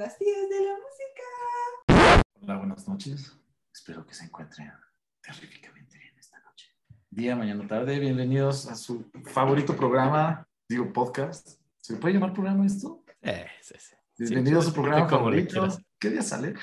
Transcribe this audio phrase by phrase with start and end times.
[0.00, 2.22] las tías de la música.
[2.40, 3.36] Hola, buenas noches.
[3.70, 4.72] Espero que se encuentren
[5.20, 6.68] terríficamente bien esta noche.
[7.10, 7.98] Día, mañana, tarde.
[7.98, 11.60] Bienvenidos a su favorito programa, digo podcast.
[11.82, 13.04] ¿Se puede llamar programa esto?
[13.20, 13.94] Eh, sí, sí.
[14.16, 15.68] Bienvenido a su programa favorito.
[15.98, 16.54] ¿Qué día sale?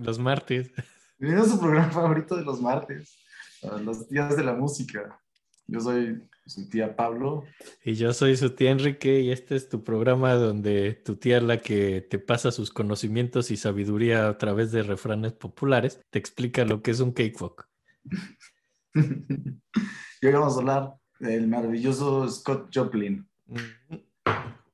[0.00, 0.72] Los martes.
[1.18, 3.18] Bienvenido a su programa favorito de los martes,
[3.82, 5.20] los días de la música.
[5.66, 7.44] Yo soy su tía Pablo.
[7.84, 11.58] Y yo soy su tía Enrique y este es tu programa donde tu tía la
[11.58, 16.82] que te pasa sus conocimientos y sabiduría a través de refranes populares, te explica lo
[16.82, 17.68] que es un cakewalk.
[18.94, 23.28] y hoy vamos a hablar del maravilloso Scott Joplin,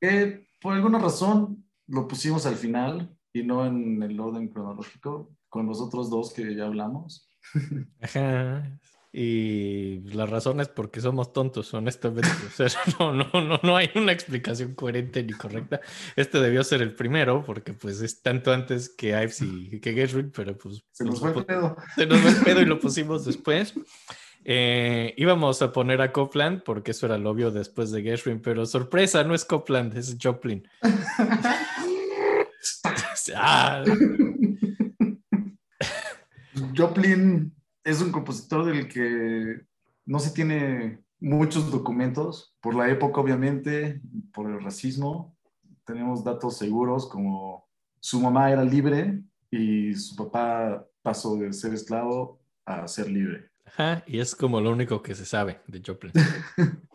[0.00, 5.66] que por alguna razón lo pusimos al final y no en el orden cronológico con
[5.66, 7.28] los otros dos que ya hablamos.
[8.00, 8.78] Ajá.
[9.10, 12.28] Y la razón es porque somos tontos, honestamente.
[12.46, 12.66] O sea,
[13.00, 15.80] no, no, no, no hay una explicación coherente ni correcta.
[16.14, 20.30] Este debió ser el primero, porque pues es tanto antes que Ives y que Gershwin,
[20.30, 21.76] pero pues Se nos fue el pedo.
[21.94, 23.74] se nos fue el pedo y lo pusimos después.
[24.44, 28.66] Eh, íbamos a poner a Copland porque eso era lo obvio después de Gershwin, pero
[28.66, 30.68] sorpresa, no es Copland, es Joplin.
[33.34, 33.84] Ah,
[36.74, 37.52] Joplin
[37.88, 39.62] es un compositor del que
[40.04, 44.00] no se tiene muchos documentos, por la época obviamente,
[44.32, 45.34] por el racismo.
[45.84, 47.66] Tenemos datos seguros como
[47.98, 53.50] su mamá era libre y su papá pasó de ser esclavo a ser libre.
[53.64, 56.12] ajá, y es como lo único que se sabe de Joplin.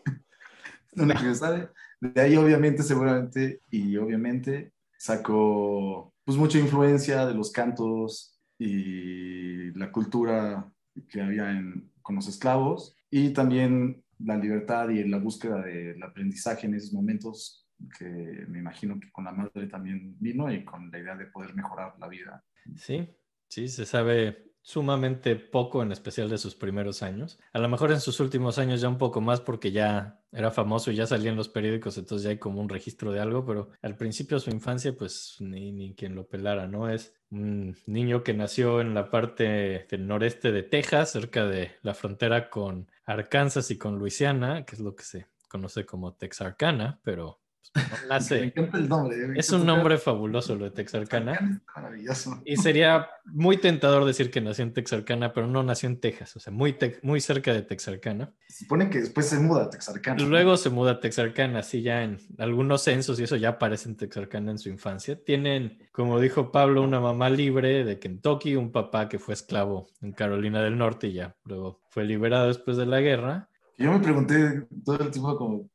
[0.96, 1.70] Lo único que se sabe.
[2.00, 9.92] De ahí obviamente, seguramente, y obviamente sacó pues mucha influencia de los cantos y la
[9.92, 10.72] cultura
[11.10, 16.68] que había en- con los esclavos y también la libertad y la búsqueda del aprendizaje
[16.68, 18.06] en esos momentos que
[18.48, 21.96] me imagino que con la madre también vino y con la idea de poder mejorar
[22.00, 22.44] la vida.
[22.76, 23.10] Sí,
[23.48, 27.38] sí, se sabe sumamente poco, en especial de sus primeros años.
[27.52, 30.90] A lo mejor en sus últimos años ya un poco más porque ya era famoso
[30.90, 33.70] y ya salía en los periódicos, entonces ya hay como un registro de algo, pero
[33.82, 36.90] al principio de su infancia, pues ni, ni quien lo pelara, ¿no?
[36.90, 41.94] Es un niño que nació en la parte del noreste de Texas, cerca de la
[41.94, 47.43] frontera con Arkansas y con Luisiana, que es lo que se conoce como Texarkana, pero
[47.76, 49.18] no Me encanta el nombre.
[49.28, 51.62] Me Es un nombre fabuloso lo de Texarkana.
[51.76, 52.42] Maravilloso.
[52.46, 56.40] Y sería muy tentador decir que nació en Texarkana, pero no nació en Texas, o
[56.40, 58.34] sea, muy, muy cerca de Texarkana.
[58.48, 60.24] Se supone que después se muda a Texarkana.
[60.24, 63.98] Luego se muda a Texarkana, así ya en algunos censos y eso ya aparece en
[63.98, 65.22] Texarkana en su infancia.
[65.24, 70.14] Tienen, como dijo Pablo, una mamá libre de Kentucky, un papá que fue esclavo en
[70.14, 73.50] Carolina del Norte y ya luego fue liberado después de la guerra.
[73.78, 75.70] Yo me pregunté todo el tiempo como,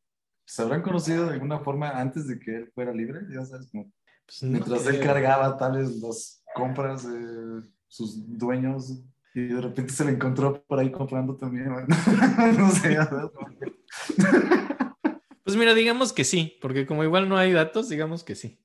[0.48, 3.20] ¿se habrán conocido de alguna forma antes de que él fuera libre?
[3.30, 3.92] Ya sabes, como
[4.24, 8.98] Pues, no mientras él cargaba tales las compras de sus dueños
[9.34, 11.68] y de repente se le encontró por ahí comprando también.
[11.68, 11.80] ¿no?
[12.58, 13.30] no sé, ya sabes.
[15.44, 18.58] Pues mira, digamos que sí, porque como igual no hay datos, digamos que sí.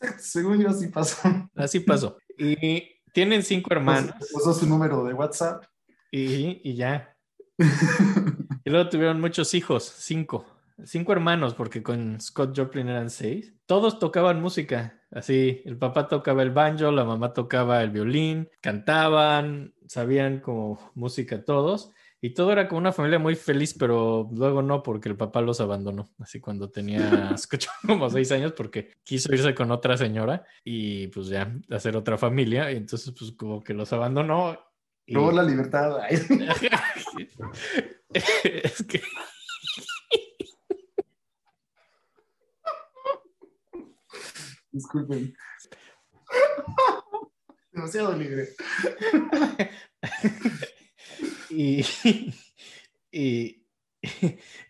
[0.18, 1.28] Según yo así pasó.
[1.56, 2.16] Así pasó.
[2.38, 4.14] Y tienen cinco hermanos.
[4.32, 5.64] Usó su número de WhatsApp.
[6.12, 7.16] Y, y ya.
[8.66, 10.46] Y luego tuvieron muchos hijos, cinco.
[10.84, 13.54] Cinco hermanos, porque con Scott Joplin eran seis.
[13.66, 15.00] Todos tocaban música.
[15.12, 21.44] Así, el papá tocaba el banjo, la mamá tocaba el violín, cantaban, sabían como música
[21.44, 21.92] todos.
[22.20, 25.60] Y todo era como una familia muy feliz, pero luego no, porque el papá los
[25.60, 26.10] abandonó.
[26.18, 27.36] Así cuando tenía
[27.86, 32.72] como seis años, porque quiso irse con otra señora y pues ya hacer otra familia.
[32.72, 34.58] Y entonces, pues como que los abandonó.
[35.06, 35.98] y- Luego la libertad.
[38.14, 39.02] Es que
[44.74, 45.34] disculpen.
[47.72, 48.48] Demasiado libre.
[51.50, 51.84] y,
[53.10, 53.66] y,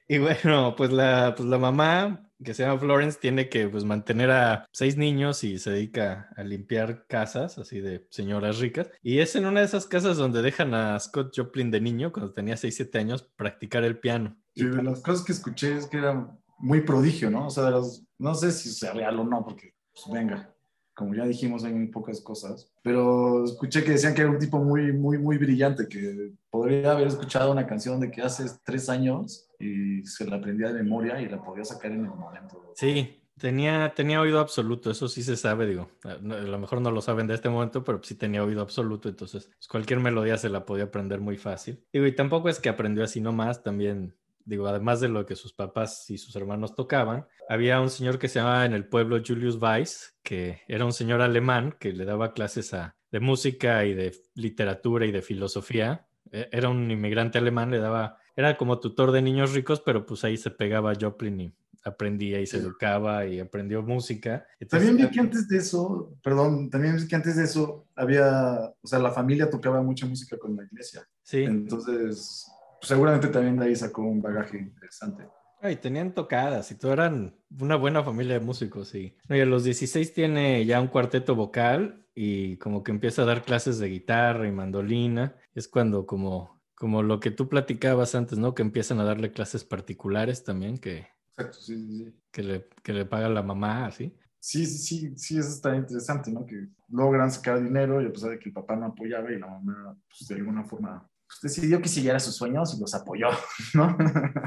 [0.09, 4.31] y bueno, pues la, pues la mamá que se llama Florence tiene que pues, mantener
[4.31, 8.91] a seis niños y se dedica a limpiar casas, así de señoras ricas.
[9.03, 12.33] Y es en una de esas casas donde dejan a Scott Joplin de niño, cuando
[12.33, 14.37] tenía 6, 7 años, practicar el piano.
[14.55, 17.47] Y de las cosas que escuché es que era muy prodigio, ¿no?
[17.47, 20.55] O sea, de las, no sé si sea real o no, porque, pues venga,
[20.95, 24.59] como ya dijimos, hay muy pocas cosas, pero escuché que decían que era un tipo
[24.59, 29.49] muy, muy, muy brillante, que podría haber escuchado una canción de que hace tres años
[29.59, 32.73] y se la aprendía de memoria y la podía sacar en el momento.
[32.77, 35.91] Sí, tenía, tenía oído absoluto, eso sí se sabe, digo.
[36.05, 39.47] A lo mejor no lo saben de este momento, pero sí tenía oído absoluto, entonces
[39.47, 41.85] pues, cualquier melodía se la podía aprender muy fácil.
[41.93, 44.15] Digo, y tampoco es que aprendió así nomás, también
[44.45, 48.29] digo, además de lo que sus papás y sus hermanos tocaban, había un señor que
[48.29, 52.33] se llamaba en el pueblo Julius Weiss, que era un señor alemán que le daba
[52.33, 52.75] clases
[53.11, 56.07] de música y de literatura y de filosofía.
[56.31, 60.25] E, era un inmigrante alemán, le daba, era como tutor de niños ricos, pero pues
[60.25, 61.55] ahí se pegaba Joplin y
[61.85, 64.47] aprendía y se educaba y aprendió música.
[64.69, 68.87] también vi que antes de eso, perdón, también vi que antes de eso había, o
[68.87, 71.07] sea, la familia tocaba mucha música con la iglesia.
[71.23, 71.43] Sí.
[71.43, 72.47] Entonces,
[72.85, 75.27] pues, seguramente también de ahí sacó un bagaje interesante.
[75.63, 79.17] Y tenían tocadas y todo eran una buena familia de músicos, sí.
[79.31, 83.43] Y a los 16 tiene ya un cuarteto vocal y como que empieza a dar
[83.43, 85.35] clases de guitarra y mandolina.
[85.55, 88.55] Es cuando como, como lo que tú platicabas antes, ¿no?
[88.55, 92.21] Que empiezan a darle clases particulares también, que Exacto, sí, sí, sí.
[92.31, 94.15] Que le, que le paga la mamá, así.
[94.39, 96.45] Sí, sí, sí, sí, eso está interesante, ¿no?
[96.45, 99.47] Que logran sacar dinero y a pesar de que el papá no apoyaba y la
[99.47, 101.09] mamá, pues de alguna forma,
[101.41, 103.29] pues, decidió que siguiera sus sueños y los apoyó,
[103.75, 103.97] ¿no?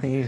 [0.02, 0.26] Sí,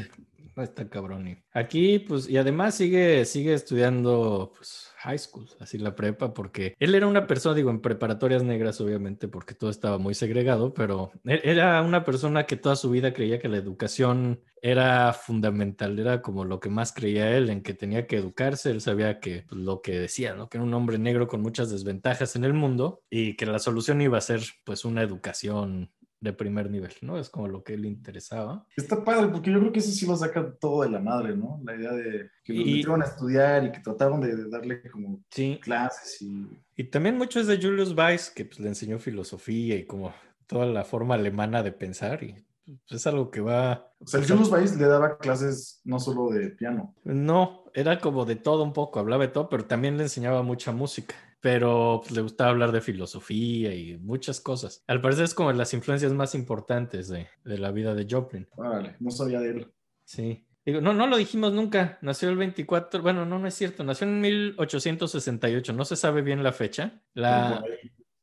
[0.63, 1.41] está cabrón.
[1.53, 6.93] Aquí, pues, y además sigue, sigue estudiando, pues, high school, así la prepa, porque él
[6.95, 11.81] era una persona, digo, en preparatorias negras, obviamente, porque todo estaba muy segregado, pero era
[11.81, 16.59] una persona que toda su vida creía que la educación era fundamental, era como lo
[16.59, 19.97] que más creía él, en que tenía que educarse, él sabía que pues, lo que
[19.97, 20.49] decía, ¿no?
[20.49, 24.01] Que era un hombre negro con muchas desventajas en el mundo y que la solución
[24.01, 25.91] iba a ser, pues, una educación
[26.21, 27.17] de primer nivel, ¿no?
[27.17, 28.65] Es como lo que le interesaba.
[28.75, 31.61] Está padre, porque yo creo que eso sí lo saca todo de la madre, ¿no?
[31.63, 35.21] La idea de que lo metieron a estudiar y que trataron de darle como
[35.61, 36.47] clases y...
[36.75, 40.13] Y también mucho es de Julius Weiss, que pues, le enseñó filosofía y como
[40.47, 42.35] toda la forma alemana de pensar y
[42.65, 43.91] pues, es algo que va...
[43.99, 46.95] O sea, el Julius Weiss le daba clases no solo de piano.
[47.03, 50.71] No, era como de todo un poco, hablaba de todo, pero también le enseñaba mucha
[50.71, 54.83] música pero pues, le gustaba hablar de filosofía y muchas cosas.
[54.87, 58.47] Al parecer es como las influencias más importantes de, de la vida de Joplin.
[58.57, 59.73] Vale, no sabía de él.
[60.03, 60.45] Sí.
[60.65, 61.97] Digo, no, no lo dijimos nunca.
[62.01, 63.83] Nació el 24, bueno, no, no es cierto.
[63.83, 65.73] Nació en 1868.
[65.73, 67.01] No se sabe bien la fecha.
[67.13, 67.63] La,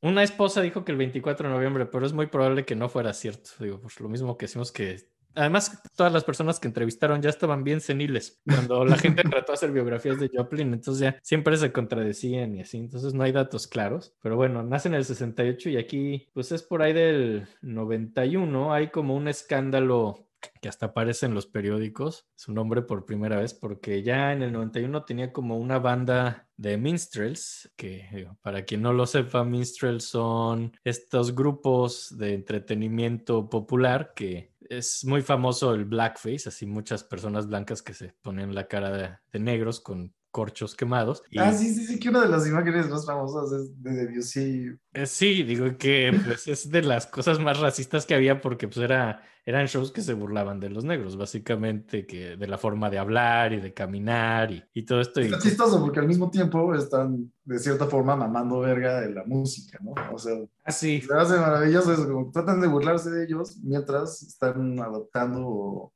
[0.03, 3.13] una esposa dijo que el 24 de noviembre, pero es muy probable que no fuera
[3.15, 3.51] cierto.
[3.59, 7.63] Digo, pues lo mismo que decimos que Además, todas las personas que entrevistaron ya estaban
[7.63, 11.73] bien seniles cuando la gente trató de hacer biografías de Joplin, entonces ya siempre se
[11.73, 14.15] contradecían y así, entonces no hay datos claros.
[14.23, 18.89] Pero bueno, nace en el 68 y aquí, pues es por ahí del 91, hay
[18.89, 20.26] como un escándalo
[20.61, 24.53] que hasta aparece en los periódicos, su nombre por primera vez, porque ya en el
[24.53, 30.77] 91 tenía como una banda de minstrels, que para quien no lo sepa, minstrels son
[30.85, 37.83] estos grupos de entretenimiento popular que es muy famoso el blackface, así muchas personas blancas
[37.83, 41.23] que se ponen la cara de, negros con corchos quemados.
[41.39, 44.71] Ah, sí, sí, sí, que una de las imágenes más famosas es de Debussy.
[44.93, 48.85] Eh, sí, digo que pues, es de las cosas más racistas que había porque pues
[48.85, 52.99] era eran shows que se burlaban de los negros, básicamente, que de la forma de
[52.99, 55.21] hablar y de caminar y, y todo esto.
[55.21, 59.79] Está chistoso porque al mismo tiempo están, de cierta forma, mamando verga de la música,
[59.81, 59.95] ¿no?
[60.13, 60.35] O sea,
[60.65, 61.01] así.
[61.05, 65.93] Ah, se hace maravilloso eso, como tratan de burlarse de ellos mientras están adoptando o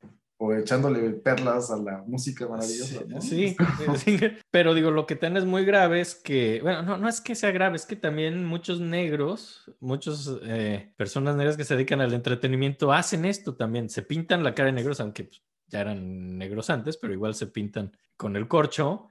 [0.51, 3.21] echándole perlas a la música maravillosa, ¿no?
[3.21, 3.55] Sí,
[3.97, 7.35] sí, pero digo, lo que es muy grave es que, bueno, no, no es que
[7.35, 12.13] sea grave, es que también muchos negros, muchas eh, personas negras que se dedican al
[12.13, 16.69] entretenimiento hacen esto también, se pintan la cara de negros, aunque pues, ya eran negros
[16.69, 19.07] antes, pero igual se pintan con el corcho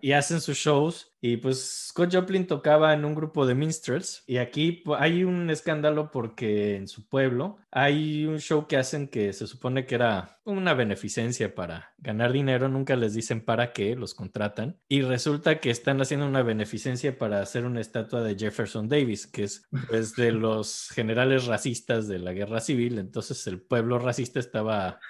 [0.00, 1.12] y, hacen sus shows.
[1.20, 4.22] Y pues Scott Joplin tocaba en un grupo de minstrels.
[4.26, 9.32] Y aquí hay un escándalo porque en su pueblo hay un show que hacen que
[9.32, 12.68] se supone que era una beneficencia para ganar dinero.
[12.68, 14.78] Nunca les dicen para qué, los contratan.
[14.88, 19.44] Y resulta que están haciendo una beneficencia para hacer una estatua de Jefferson Davis, que
[19.44, 22.98] es pues, de los generales racistas de la guerra civil.
[22.98, 25.00] Entonces el pueblo racista estaba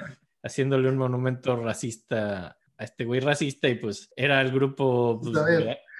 [0.42, 5.34] haciéndole un monumento racista a este güey racista y pues era el grupo pues,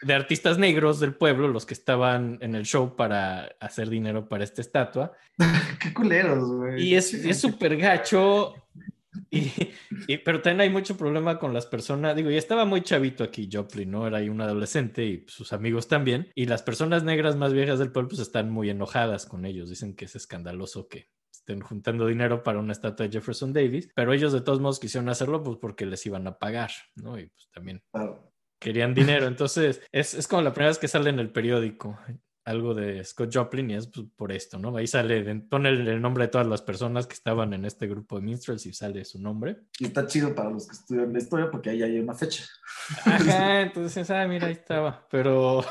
[0.03, 4.45] de, artistas negros del pueblo los que estaban en el show para hacer dinero para
[4.45, 5.13] esta estatua.
[5.81, 6.83] Qué culeros, güey.
[6.83, 8.55] Y es súper gacho.
[9.31, 13.49] Y, pero también hay mucho problema con las personas, digo, ya estaba muy chavito aquí
[13.53, 14.07] Joplin, ¿no?
[14.07, 16.31] Era ahí un adolescente y sus amigos también.
[16.35, 19.95] Y las personas negras más viejas del pueblo pues están muy enojadas con ellos, dicen
[19.95, 21.09] que es escandaloso que
[21.51, 25.09] estén juntando dinero para una estatua de Jefferson Davis, pero ellos de todos modos quisieron
[25.09, 27.19] hacerlo pues porque les iban a pagar, ¿no?
[27.19, 27.83] Y pues también
[28.61, 29.27] querían dinero.
[29.27, 31.99] Entonces, es, es, como la primera vez que sale en el periódico.
[32.45, 34.77] Algo de Scott Joplin y es pues, por esto, ¿no?
[34.77, 38.23] Ahí sale, pone el, nombre de todas las personas que estaban en este grupo de
[38.23, 39.59] minstrels y sale su nombre.
[39.79, 42.45] Y está chido para los que estudian la historia porque ahí hay una fecha.
[43.05, 45.07] Ajá, entonces, ah, mira, ahí estaba.
[45.11, 45.65] Pero,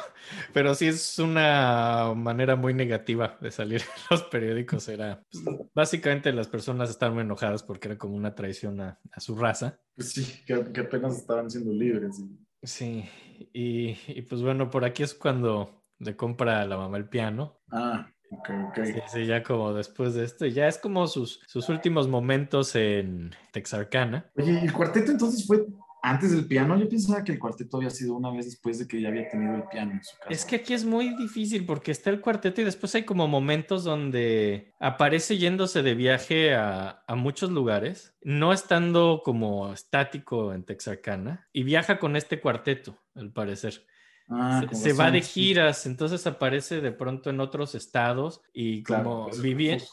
[0.54, 4.88] pero sí es una manera muy negativa de salir en los periódicos.
[4.90, 9.20] Era, pues, básicamente las personas estaban muy enojadas porque era como una traición a, a
[9.20, 9.80] su raza.
[9.96, 12.20] Pues sí, que, que, apenas estaban siendo libres.
[12.20, 12.40] Y...
[12.64, 13.06] Sí,
[13.54, 17.60] y, y pues bueno, por aquí es cuando le compra a la mamá el piano.
[17.72, 18.86] Ah, ok, ok.
[18.86, 23.36] Sí, sí, ya como después de esto, ya es como sus, sus últimos momentos en
[23.52, 24.32] Texarkana.
[24.36, 25.66] Oye, ¿el cuarteto entonces fue
[26.02, 26.80] antes del piano?
[26.80, 29.56] Yo pensaba que el cuarteto había sido una vez después de que ya había tenido
[29.56, 30.32] el piano en su casa.
[30.32, 33.84] Es que aquí es muy difícil porque está el cuarteto y después hay como momentos
[33.84, 41.50] donde aparece yéndose de viaje a, a muchos lugares, no estando como estático en Texarkana,
[41.52, 43.86] y viaja con este cuarteto, al parecer.
[44.30, 49.26] Ah, se, se va de giras, entonces aparece de pronto en otros estados y como
[49.26, 49.90] Claro, vivi- pues,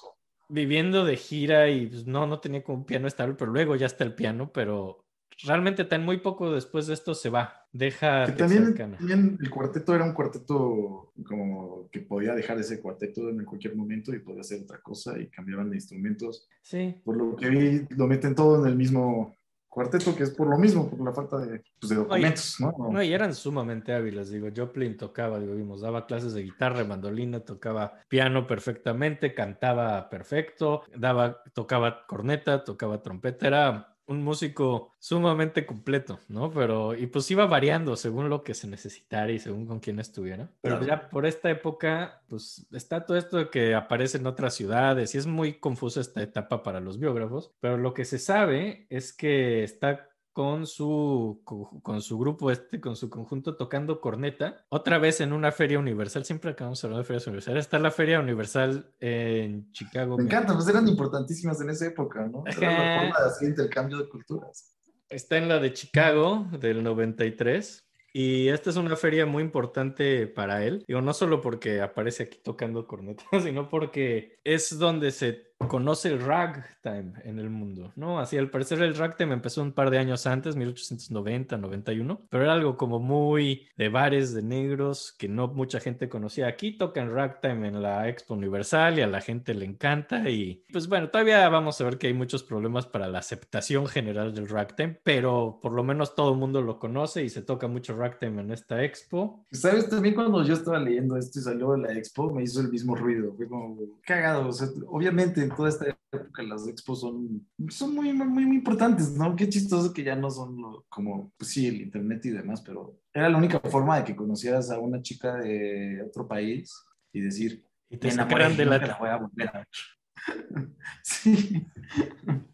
[0.49, 3.87] viviendo de gira y pues, no, no tenía como un piano estable, pero luego ya
[3.87, 5.05] está el piano, pero
[5.43, 9.95] realmente tan muy poco después de esto se va, deja Que también, también el cuarteto
[9.95, 14.63] era un cuarteto como que podía dejar ese cuarteto en cualquier momento y podía hacer
[14.63, 16.49] otra cosa y cambiaban de instrumentos.
[16.63, 19.35] Sí, Por lo que vi, lo meten todo en el mismo
[19.77, 22.73] cuarteto, que es por lo mismo, por la falta de, pues, de documentos, ¿no?
[22.91, 27.41] no, y eran sumamente hábiles, digo, Joplin tocaba, digo, vimos, daba clases de guitarra, mandolina,
[27.41, 36.21] tocaba piano perfectamente, cantaba perfecto, daba, tocaba corneta, tocaba trompeta, era un músico sumamente completo,
[36.29, 36.51] ¿no?
[36.53, 40.51] Pero, y pues iba variando según lo que se necesitara y según con quién estuviera.
[40.61, 40.87] Pero Claro.
[40.87, 45.19] ya por esta época, pues está todo esto de que aparece en otras ciudades y
[45.19, 49.65] es muy confusa esta etapa para los biógrafos, pero lo que se sabe es que
[49.65, 55.23] está con su, co- con su grupo este, con su conjunto tocando corneta, otra vez
[55.23, 59.73] en una feria universal, siempre acabamos hablando de ferias universales, está la feria universal en
[59.73, 60.19] Chicago.
[60.19, 62.45] Me encanta, pues eran importantísimas en esa época, ¿no?
[62.47, 64.77] Era la forma de hacer intercambio de culturas.
[65.09, 70.65] Está en la de Chicago del 93 y esta es una feria muy importante para
[70.67, 70.85] él.
[70.87, 76.21] Digo, no solo porque aparece aquí tocando corneta, sino porque es donde se conoce el
[76.21, 78.21] ragtime en el mundo, ¿no?
[78.21, 82.53] Así al parecer el ragtime empezó un par de años antes, 1890, 91, pero era
[82.53, 86.47] algo como muy de bares de negros que no mucha gente conocía.
[86.47, 90.89] Aquí tocan ragtime en la Expo Universal y a la gente le encanta y pues
[90.89, 94.99] bueno, todavía vamos a ver que hay muchos problemas para la aceptación general del ragtime,
[95.03, 98.53] pero por lo menos todo el mundo lo conoce y se toca mucho ragtime en
[98.53, 99.47] esta expo.
[99.53, 99.89] ¿Sabes?
[99.89, 102.95] También cuando yo estaba leyendo esto y salió de la expo, me hizo el mismo
[102.95, 103.33] ruido.
[103.35, 104.51] Fue como cagado.
[104.89, 109.35] Obviamente en toda esta época las expos son, son muy, muy, muy importantes, ¿no?
[109.37, 112.99] Qué chistoso que ya no son lo- como, pues sí, el internet y demás, pero
[113.13, 116.73] era la única forma de que conocieras a una chica de otro país
[117.13, 118.79] y decir, Y te sacaran de la...
[118.79, 119.69] la voy a volver a ver.
[121.03, 121.67] sí.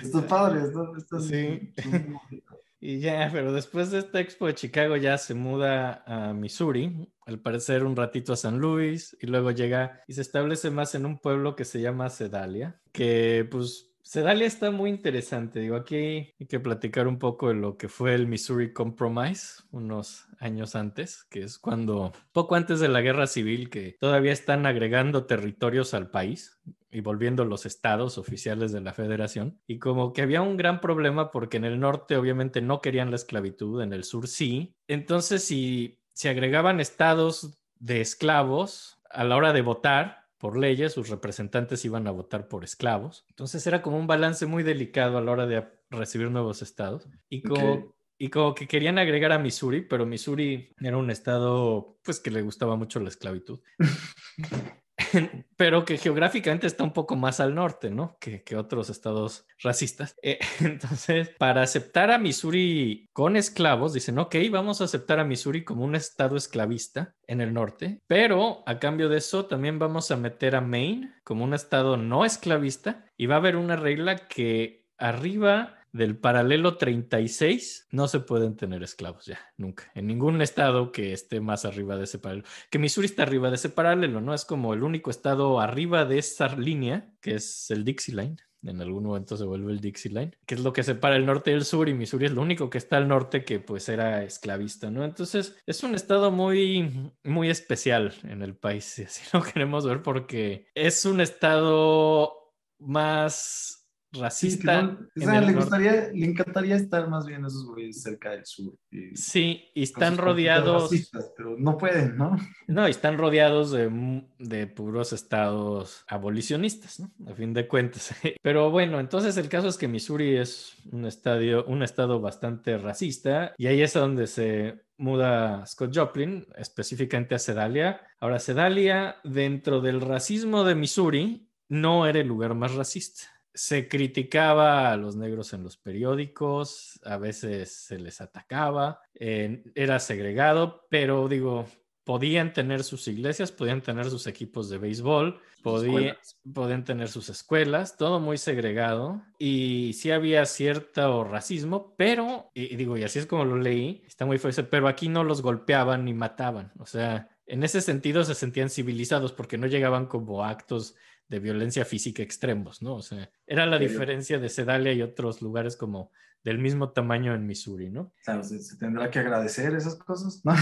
[0.00, 1.72] Está padre, está, está Sí.
[1.88, 2.42] muy.
[2.88, 7.40] Y ya, pero después de esta expo de Chicago ya se muda a Missouri, al
[7.40, 11.18] parecer un ratito a San Luis, y luego llega y se establece más en un
[11.18, 15.58] pueblo que se llama Sedalia, que pues Sedalia está muy interesante.
[15.58, 20.28] Digo, aquí hay que platicar un poco de lo que fue el Missouri Compromise unos
[20.38, 25.26] años antes, que es cuando, poco antes de la guerra civil, que todavía están agregando
[25.26, 29.60] territorios al país y volviendo los estados oficiales de la federación.
[29.66, 33.16] Y como que había un gran problema porque en el norte obviamente no querían la
[33.16, 34.76] esclavitud, en el sur sí.
[34.86, 41.08] Entonces, si se agregaban estados de esclavos a la hora de votar, por leyes, sus
[41.08, 43.24] representantes iban a votar por esclavos.
[43.30, 47.08] Entonces era como un balance muy delicado a la hora de recibir nuevos estados.
[47.28, 52.20] Y como, y como que querían agregar a Missouri, pero Missouri era un estado pues
[52.20, 53.58] que le gustaba mucho la esclavitud.
[55.56, 58.16] pero que geográficamente está un poco más al norte, ¿no?
[58.20, 60.14] Que, otros estados racistas.
[60.22, 65.64] Eh, entonces, para aceptar a Missouri con esclavos, dicen, ok, vamos a aceptar a Missouri
[65.64, 70.16] como un estado esclavista en el norte, pero a cambio de eso también vamos a
[70.16, 74.86] meter a Maine como un estado no esclavista y va a haber una regla que
[74.98, 79.90] arriba del paralelo 36 no se pueden tener esclavos ya, nunca.
[79.94, 82.46] En ningún estado que esté más arriba de ese paralelo.
[82.70, 84.34] Que Missouri está arriba de ese paralelo, ¿no?
[84.34, 88.36] Es como el único estado arriba de esa línea, que es el Dixie Line.
[88.62, 91.52] En algún momento se vuelve el Dixie Line, que es lo que separa el norte
[91.52, 94.90] del sur y Missouri es lo único que está al norte que pues era esclavista,
[94.90, 95.04] ¿no?
[95.04, 100.02] Entonces es un estado muy, muy especial en el país, si así lo queremos ver,
[100.02, 102.46] porque es un estado
[102.78, 103.75] más
[104.18, 104.82] racista.
[104.82, 108.74] no- o sea, le gustaría, le encantaría estar más bien esos güeyes cerca del sur.
[108.90, 112.36] y- Sí, y están rodeados, racistas, pero no pueden, ¿no?
[112.66, 117.10] no, y están rodeados de, de puros estados abolicionistas, ¿no?
[117.30, 118.10] A fin de cuentas.
[118.42, 123.54] Pero bueno, entonces el caso es que Missouri es un estadio, un estado bastante racista
[123.56, 128.00] y ahí es donde se muda Scott Joplin, específicamente a Sedalia.
[128.20, 133.22] Ahora, Sedalia, dentro del racismo de Missouri, no era el lugar más racista.
[133.56, 139.98] Se criticaba a los negros en los periódicos, a veces se les atacaba, eh, era
[139.98, 141.66] segregado, pero digo,
[142.04, 146.38] podían tener sus iglesias, podían tener sus equipos de béisbol, podía- escuelas.
[146.54, 152.96] podían tener sus escuelas, todo muy segregado y sí había cierto racismo, pero, y digo,
[152.96, 156.14] y así es como lo leí, está muy fuerte, pero aquí no los golpeaban ni
[156.14, 160.94] mataban, o sea, en ese sentido se sentían civilizados porque no llegaban como actos
[161.28, 162.96] de violencia física extremos, ¿no?
[162.96, 166.12] O sea, era la diferencia de Sedalia y otros lugares como
[166.44, 168.12] del mismo tamaño en Missouri, ¿no?
[168.24, 170.54] Claro, se, se tendrá que agradecer esas cosas, ¿no?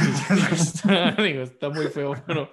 [0.52, 2.50] está, digo, está muy feo, pero,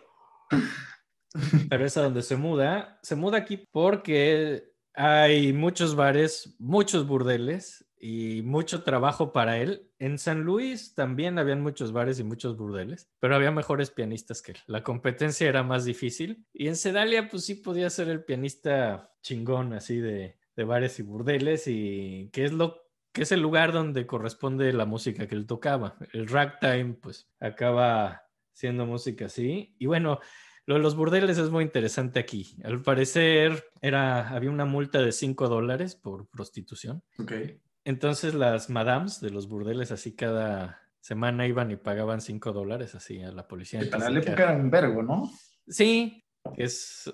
[1.70, 3.00] pero es a donde se muda.
[3.02, 9.92] Se muda aquí porque hay muchos bares, muchos burdeles y mucho trabajo para él.
[10.00, 14.54] En San Luis también habían muchos bares y muchos burdeles, pero había mejores pianistas que
[14.54, 14.58] él.
[14.66, 16.46] La competencia era más difícil.
[16.52, 21.04] Y en Sedalia, pues sí podía ser el pianista chingón, así de, de bares y
[21.04, 22.82] burdeles, y que es lo
[23.14, 25.98] que es el lugar donde corresponde la música que él tocaba.
[26.14, 29.76] El ragtime, pues, acaba siendo música así.
[29.78, 30.20] Y bueno,
[30.66, 32.56] lo de los burdeles es muy interesante aquí.
[32.64, 37.04] Al parecer, era, había una multa de 5 dólares por prostitución.
[37.20, 37.34] ok.
[37.84, 43.22] Entonces las madams de los burdeles así cada semana iban y pagaban 5 dólares así
[43.22, 43.82] a la policía.
[43.90, 45.32] Para la época era un vergo, ¿no?
[45.68, 46.24] Sí,
[46.58, 47.12] es...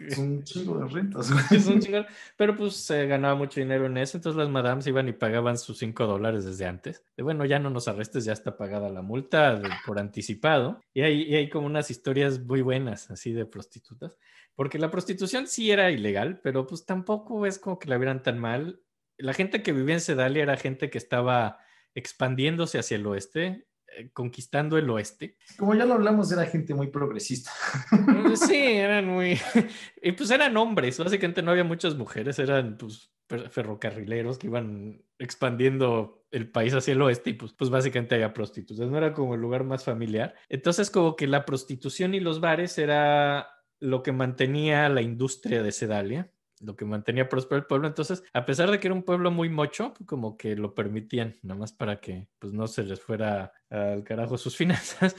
[0.00, 2.06] Es un chingo de rentas, es un chingón.
[2.36, 5.78] Pero pues se ganaba mucho dinero en eso, entonces las madams iban y pagaban sus
[5.78, 7.04] 5 dólares desde antes.
[7.16, 10.80] De bueno, ya no nos arrestes, ya está pagada la multa de- por anticipado.
[10.94, 14.16] Y hay, y hay como unas historias muy buenas así de prostitutas,
[14.54, 18.38] porque la prostitución sí era ilegal, pero pues tampoco es como que la vieran tan
[18.38, 18.80] mal.
[19.18, 21.58] La gente que vivía en Sedalia era gente que estaba
[21.94, 25.36] expandiéndose hacia el oeste, eh, conquistando el oeste.
[25.58, 27.50] Como ya lo hablamos, era gente muy progresista.
[27.90, 29.38] Mm, Sí, eran muy...
[30.02, 35.02] Y pues eran hombres, básicamente no había muchas mujeres, eran pues fer- ferrocarrileros que iban
[35.18, 39.34] expandiendo el país hacia el oeste y pues, pues básicamente había prostitutas, no era como
[39.34, 40.34] el lugar más familiar.
[40.48, 43.48] Entonces como que la prostitución y los bares era
[43.80, 46.30] lo que mantenía la industria de Sedalia,
[46.62, 47.88] lo que mantenía próspero el pueblo.
[47.88, 51.60] Entonces, a pesar de que era un pueblo muy mocho, como que lo permitían, nada
[51.60, 55.16] más para que pues no se les fuera al carajo sus finanzas.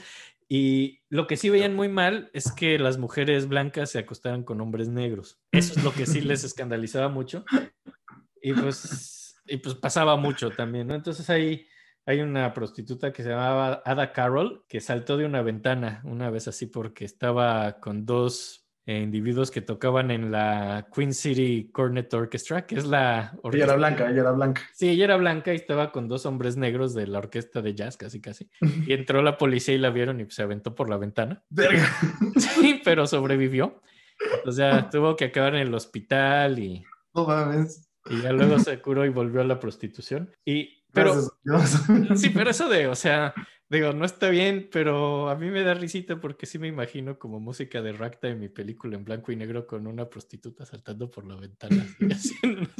[0.48, 4.60] Y lo que sí veían muy mal es que las mujeres blancas se acostaran con
[4.60, 5.38] hombres negros.
[5.52, 7.44] Eso es lo que sí les escandalizaba mucho.
[8.42, 10.94] Y pues, y pues pasaba mucho también, ¿no?
[10.94, 11.66] Entonces ahí
[12.06, 16.48] hay una prostituta que se llamaba Ada Carroll que saltó de una ventana una vez
[16.48, 18.66] así porque estaba con dos
[18.98, 23.76] individuos que tocaban en la Queen City Cornet Orchestra, que es la Ella orquesta- era
[23.76, 24.62] blanca, ella era blanca.
[24.72, 27.96] Sí, ella era blanca y estaba con dos hombres negros de la orquesta de jazz,
[27.96, 28.48] casi casi.
[28.86, 31.42] Y entró la policía y la vieron y se aventó por la ventana.
[31.50, 31.86] Verga.
[32.36, 33.80] Sí, pero sobrevivió.
[34.46, 37.88] O sea, tuvo que acabar en el hospital y, No mames.
[38.10, 40.30] y ya luego se curó y volvió a la prostitución.
[40.44, 42.20] Y, pero, Gracias Dios.
[42.20, 43.32] sí, pero eso de, o sea,
[43.70, 47.40] digo, no está bien, pero a mí me da risita porque sí me imagino como
[47.40, 51.36] música de ragtime mi película en blanco y negro con una prostituta saltando por la
[51.36, 51.86] ventana.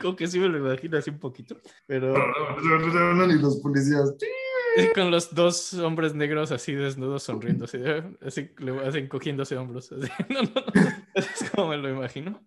[0.00, 4.14] Como que sí me lo imagino así un poquito, pero Y los policías.
[4.94, 7.78] con los dos hombres negros así desnudos sonriendo, así,
[8.20, 8.50] así,
[8.84, 9.90] hacen cogiéndose hombros.
[9.92, 10.10] así.
[10.28, 10.62] No, no, no.
[11.14, 12.46] Es como me lo imagino.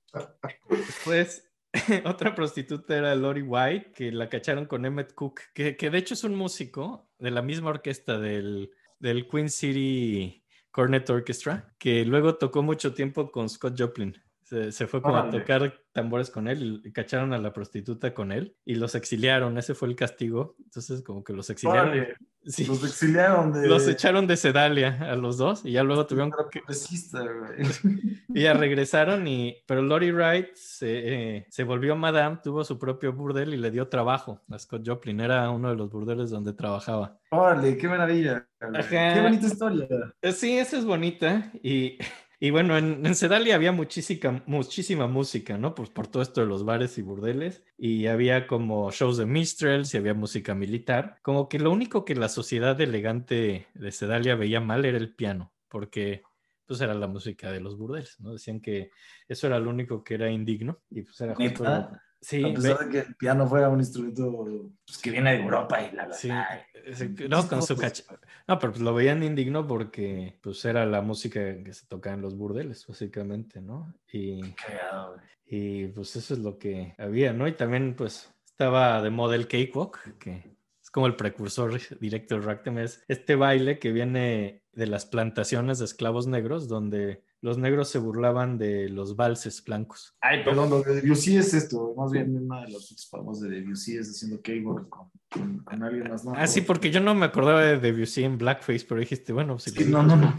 [0.69, 1.50] Después,
[2.05, 6.23] otra prostituta era Lori White, que la cacharon con Emmett Cook, que, de hecho es
[6.23, 12.61] un músico de la misma orquesta del, del Queen City Cornet Orchestra, que luego tocó
[12.61, 14.21] mucho tiempo con Scott Joplin.
[14.51, 18.33] Se, se fue como a tocar tambores con él y cacharon a la prostituta con
[18.33, 19.57] él y los exiliaron.
[19.57, 20.57] Ese fue el castigo.
[20.65, 22.07] Entonces, como que los exiliaron.
[22.43, 22.65] Sí.
[22.65, 23.67] Los exiliaron de.
[23.67, 26.63] Los echaron de Sedalia a los dos y ya luego tuvieron Era que...
[28.33, 29.57] Y ya regresaron y...
[29.67, 33.89] Pero Lori Wright se, eh, se volvió madame, tuvo su propio burdel y le dio
[33.89, 35.19] trabajo a Scott Joplin.
[35.19, 37.19] Era uno de los burdeles donde trabajaba.
[37.29, 38.47] Órale, qué maravilla.
[38.59, 39.13] Ajá.
[39.13, 39.87] Qué bonita historia.
[40.33, 41.51] Sí, esa es bonita.
[41.61, 41.99] Y,
[42.41, 45.75] y bueno, en, en Sedalia había muchísima, muchísima música, ¿no?
[45.75, 47.63] Pues por todo esto de los bares y burdeles.
[47.77, 51.19] Y había como shows de minstrels y había música militar.
[51.21, 55.53] Como que lo único que la sociedad elegante de Sedalia veía mal era el piano.
[55.71, 56.23] porque
[56.65, 58.33] pues era la música de los burdeles, ¿no?
[58.33, 58.91] Decían que
[59.27, 61.89] eso era lo único que era indigno y pues era justo...
[62.21, 65.81] Sí, a pesar de que el piano fuera un instrumento pues, que viene de Europa
[65.81, 66.65] y Sí, bla.
[66.85, 68.03] ese- no, con su cacha.
[68.47, 72.21] No, pero pues lo veían indigno porque pues era la música que se tocaba en
[72.21, 73.93] los burdeles, básicamente, ¿no?
[74.11, 77.47] Y, Cagado, y pues eso es lo que había, ¿no?
[77.47, 82.43] Y también pues estaba de moda el cakewalk, que es como el precursor directo del
[82.43, 87.89] ragtime, es este baile que viene de las plantaciones de esclavos negros, donde los negros
[87.89, 90.15] se burlaban de los valses blancos.
[90.21, 91.93] Ay, perdón, lo de Debussy es esto.
[91.97, 95.83] Más bien, una de las fotos famosas de Debussy es haciendo cakewalk con, con, con
[95.83, 96.23] alguien más.
[96.23, 96.33] ¿no?
[96.35, 99.63] Ah, sí, porque yo no me acordaba de Debussy en Blackface, pero dijiste, bueno, pues,
[99.63, 100.35] Sí, no, no, no.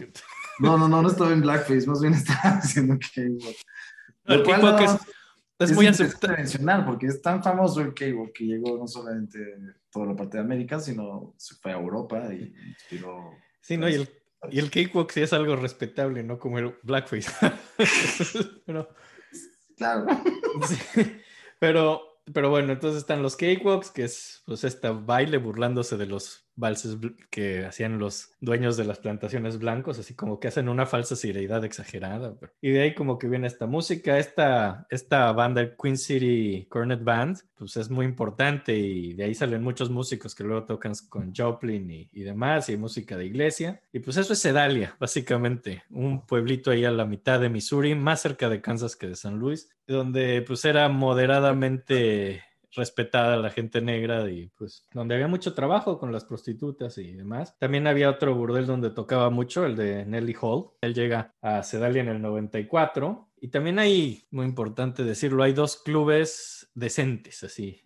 [0.60, 3.56] No, no, no, no estaba en blackface, más bien estaba haciendo cakewalk.
[4.26, 4.94] El Lo cual cakewalk no-
[5.58, 6.34] es, es muy aceptado.
[6.36, 10.36] mencionar porque es tan famoso el cakewalk que llegó no solamente a toda la parte
[10.36, 13.30] de América, sino se fue a Europa y inspiró.
[13.60, 14.08] Sí, no, y el,
[14.50, 16.38] y el cakewalk sí es algo respetable, ¿no?
[16.38, 17.30] Como el blackface.
[18.66, 18.88] pero,
[19.76, 20.06] Claro.
[20.66, 20.76] sí.
[21.58, 22.02] pero,
[22.32, 26.96] pero bueno, entonces están los cakewalks, que es pues este baile burlándose de los valses
[27.28, 31.64] que hacían los dueños de las plantaciones blancos, así como que hacen una falsa seriedad
[31.64, 32.34] exagerada.
[32.60, 37.02] Y de ahí como que viene esta música, esta, esta banda, el Queen City Cornet
[37.02, 41.34] Band, pues es muy importante y de ahí salen muchos músicos que luego tocan con
[41.34, 43.80] Joplin y, y demás, y música de iglesia.
[43.92, 48.22] Y pues eso es Sedalia, básicamente, un pueblito ahí a la mitad de Missouri, más
[48.22, 52.42] cerca de Kansas que de San Luis, donde pues era moderadamente
[52.74, 57.56] respetada la gente negra y pues donde había mucho trabajo con las prostitutas y demás.
[57.58, 60.70] También había otro burdel donde tocaba mucho, el de Nelly Hall.
[60.80, 65.76] Él llega a Sedalia en el 94 y también hay, muy importante decirlo, hay dos
[65.76, 67.82] clubes decentes así.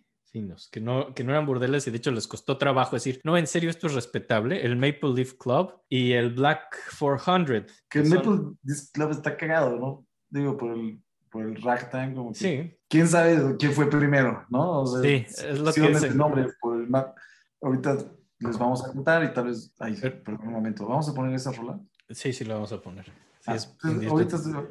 [0.71, 3.47] Que no, que no eran burdeles y de hecho les costó trabajo decir, no, en
[3.47, 4.63] serio, esto es respetable.
[4.63, 7.73] El Maple Leaf Club y el Black 400.
[7.89, 10.05] Que el son- Maple Disc Club está cagado, ¿no?
[10.29, 11.01] Digo, por el,
[11.37, 12.37] por el ragtime, como que.
[12.39, 14.81] Sí, ¿Quién sabe quién fue primero, no?
[14.81, 16.11] O sea, Sí, es lo sí, que dicen.
[16.11, 17.15] el nombre por el map.
[17.61, 17.97] Ahorita
[18.39, 19.73] les vamos a contar y tal vez.
[19.79, 20.85] Ay, Pero- perdón un momento.
[20.87, 21.79] ¿Vamos a poner esa rola?
[22.09, 23.05] sí, sí, lo vamos a poner.
[23.05, 23.11] Sí,
[23.47, 24.67] Ah, es pues, ahorita estoy-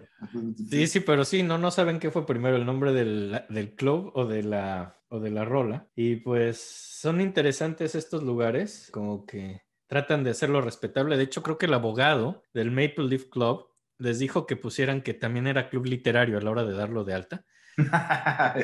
[0.70, 4.10] Sí, sí, pero sí, no, no saben qué fue primero, el nombre del, del club
[4.14, 5.86] o de, la, o de la rola.
[5.94, 11.16] Y pues son interesantes estos lugares, como que tratan de hacerlo respetable.
[11.16, 13.66] De hecho, creo que el abogado del Maple Leaf Club
[13.98, 17.14] les dijo que pusieran que también era club literario a la hora de darlo de
[17.14, 17.44] alta.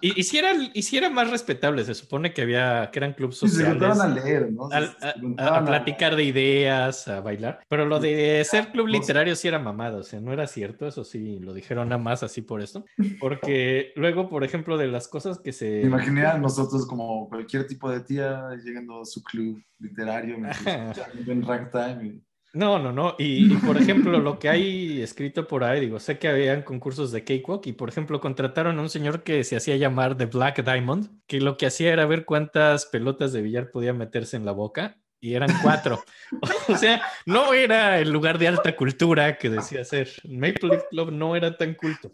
[0.00, 3.12] Y, y si era, y si era más respetable, se supone que había, que eran
[3.12, 3.72] clubes se sociales.
[3.82, 4.70] juntaban a leer, ¿no?
[4.70, 5.14] Se- se a,
[5.48, 7.60] a- a platicar de ideas, a bailar.
[7.68, 11.04] Pero lo de ser club literario sí era mamado, o sea, no era cierto, eso
[11.04, 12.84] sí, lo dijeron nada más así por eso.
[13.20, 15.82] Porque luego, por ejemplo, de las cosas que se...
[15.82, 20.36] Imaginé a nosotros como cualquier tipo de tía llegando a su club literario,
[21.26, 22.20] en ragtime.
[22.56, 23.16] No, no, no.
[23.18, 27.12] Y, y, por ejemplo, lo que hay escrito por ahí, digo, sé que habían concursos
[27.12, 30.64] de cakewalk y, por ejemplo, contrataron a un señor que se hacía llamar The Black
[30.64, 34.52] Diamond, que lo que hacía era ver cuántas pelotas de billar podía meterse en la
[34.52, 36.02] boca y eran cuatro.
[36.68, 40.08] o sea, no era el lugar de alta cultura que decía ser.
[40.24, 42.10] Maple Leaf Club no era tan culto.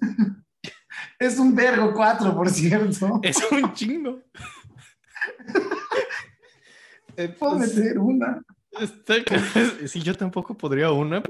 [1.20, 3.20] Es un vergo cuatro, por cierto.
[3.22, 4.22] Es un chingo.
[7.14, 8.42] Puedo Entonces, meter una.
[9.87, 11.22] Sí, yo tampoco podría una.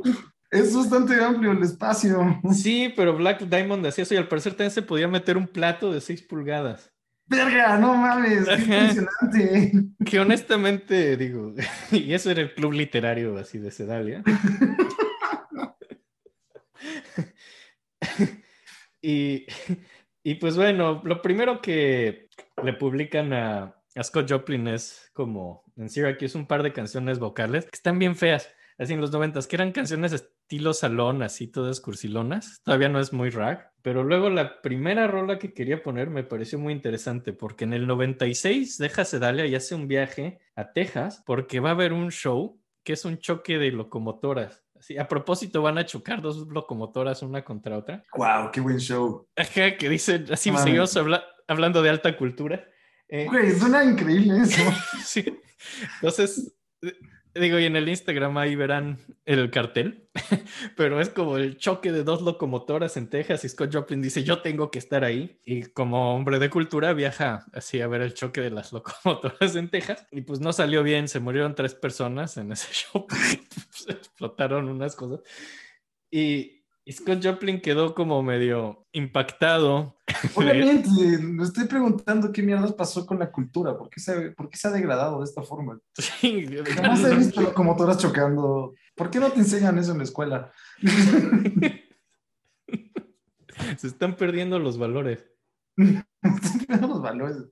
[0.50, 2.40] Es bastante amplio el espacio.
[2.52, 5.92] Sí, pero Black Diamond hacía eso y al parecer también se podía meter un plato
[5.92, 6.92] de 6 pulgadas.
[7.26, 9.72] Verga, no mames, qué impresionante.
[10.05, 11.55] Que honestamente digo,
[11.90, 14.22] y eso era el club literario así de Sedalia.
[19.00, 19.46] y,
[20.22, 22.28] y pues bueno, lo primero que
[22.62, 27.64] le publican a, a Scott Joplin es como en Syracuse un par de canciones vocales
[27.64, 31.81] que están bien feas, así en los noventas, que eran canciones estilo salón, así todas
[31.81, 32.61] cursilonas.
[32.64, 36.59] Todavía no es muy rag, pero luego la primera rola que quería poner me pareció
[36.59, 41.61] muy interesante porque en el 96 deja Sedalia y hace un viaje a Texas porque
[41.61, 44.64] va a haber un show que es un choque de locomotoras.
[44.76, 48.02] Así, a propósito, van a chocar dos locomotoras una contra otra.
[48.16, 49.28] Wow, qué buen show.
[49.37, 52.66] Ajá, que dicen, así seguimos habla- hablando de alta cultura.
[53.12, 54.62] Eh, Güey, suena increíble eso.
[55.05, 55.38] sí.
[55.96, 56.55] Entonces,
[57.35, 60.09] digo, y en el Instagram ahí verán el cartel,
[60.79, 64.40] pero es como el choque de dos locomotoras en Texas y Scott Joplin dice, yo
[64.40, 65.38] tengo que estar ahí.
[65.44, 69.68] Y como hombre de cultura viaja así a ver el choque de las locomotoras en
[69.68, 70.07] Texas.
[70.11, 73.07] Y pues no salió bien, se murieron tres personas en ese show,
[73.72, 75.20] se explotaron unas cosas.
[76.11, 79.97] Y Scott Joplin quedó como medio impactado.
[80.35, 83.79] Obviamente, me estoy preguntando qué mierdas pasó con la cultura.
[83.79, 85.79] ¿Por qué se, por qué se ha degradado de esta forma?
[85.97, 88.75] Sí, Jamás he visto locomotoras chocando.
[88.97, 90.53] ¿Por qué no te enseñan eso en la escuela?
[93.77, 95.25] Se están perdiendo los valores.
[95.77, 97.45] los valores.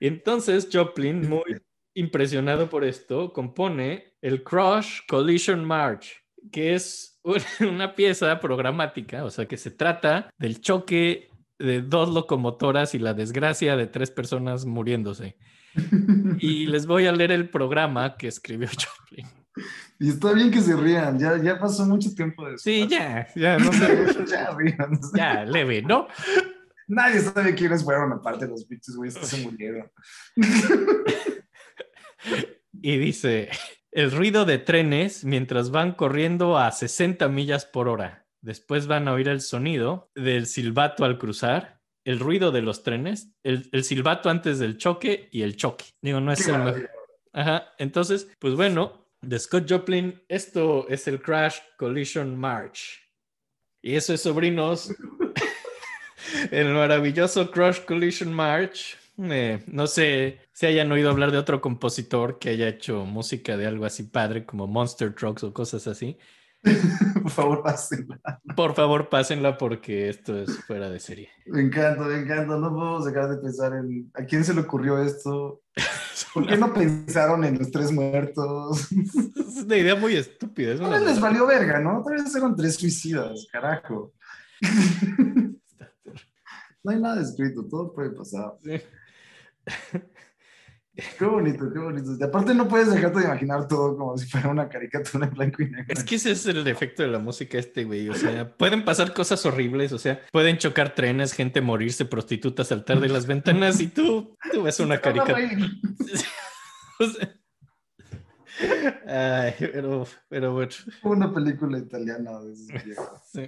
[0.00, 1.60] Y entonces Joplin, muy
[1.94, 7.20] impresionado por esto, compone el Crush Collision March, que es
[7.60, 13.14] una pieza programática, o sea, que se trata del choque de dos locomotoras y la
[13.14, 15.36] desgracia de tres personas muriéndose.
[16.40, 18.68] Y les voy a leer el programa que escribió
[19.08, 19.26] Joplin.
[19.98, 22.62] Y está bien que se rían, ya, ya pasó mucho tiempo de eso.
[22.62, 24.06] Sí, ya, ya, no sé.
[24.28, 25.10] ya, ríanse.
[25.16, 26.06] ya, leve, ¿no?
[26.86, 29.90] Nadie sabe quiénes fueron, aparte de los bichos, güey, estos se murieron.
[32.80, 33.50] Y dice,
[33.98, 38.28] el ruido de trenes mientras van corriendo a 60 millas por hora.
[38.40, 43.32] Después van a oír el sonido del silbato al cruzar, el ruido de los trenes,
[43.42, 45.86] el, el silbato antes del choque y el choque.
[46.00, 46.90] Digo, no es el mejor.
[47.32, 53.00] Ajá, entonces, pues bueno, de Scott Joplin, esto es el Crash Collision March.
[53.82, 54.94] Y eso es, sobrinos,
[56.52, 58.96] el maravilloso Crash Collision March.
[59.18, 63.66] Eh, no sé si hayan oído hablar de otro compositor que haya hecho música de
[63.66, 66.16] algo así padre como Monster Trucks o cosas así.
[67.22, 68.20] Por favor, pásenla.
[68.56, 71.30] Por favor, pásenla porque esto es fuera de serie.
[71.46, 72.56] Me encanta, me encanta.
[72.56, 75.62] No podemos dejar de pensar en a quién se le ocurrió esto.
[76.34, 78.88] ¿Por qué no pensaron en los tres muertos?
[78.92, 80.72] Es una idea muy estúpida.
[80.74, 82.02] es Tal vez les valió verga, ¿no?
[82.04, 84.12] Tal vez eran tres suicidas, carajo.
[86.84, 88.54] No hay nada escrito, todo puede pasar.
[88.62, 88.80] Sí.
[91.16, 92.16] Qué bonito, qué bonito.
[92.18, 95.62] Y aparte no puedes dejarte de imaginar todo como si fuera una caricatura en blanco
[95.62, 95.94] y negro.
[95.94, 98.08] Es que ese es el efecto de la música este, güey.
[98.08, 102.98] O sea, pueden pasar cosas horribles, o sea, pueden chocar trenes, gente morirse, prostitutas saltar
[102.98, 105.36] de las ventanas y tú, tú ves una caricatura.
[105.38, 105.58] reír.
[107.00, 107.32] O sea,
[109.06, 110.72] Ay, pero, pero bueno.
[111.02, 112.56] Una película italiana de
[113.32, 113.46] sí.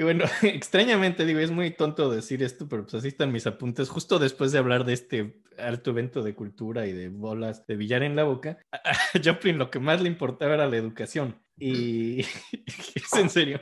[0.00, 3.90] Y bueno, extrañamente digo, es muy tonto decir esto, pero pues así están mis apuntes.
[3.90, 8.02] Justo después de hablar de este alto evento de cultura y de bolas de billar
[8.02, 8.78] en la boca, a
[9.22, 11.38] Joplin lo que más le importaba era la educación.
[11.58, 12.20] Y
[12.94, 13.60] es en serio.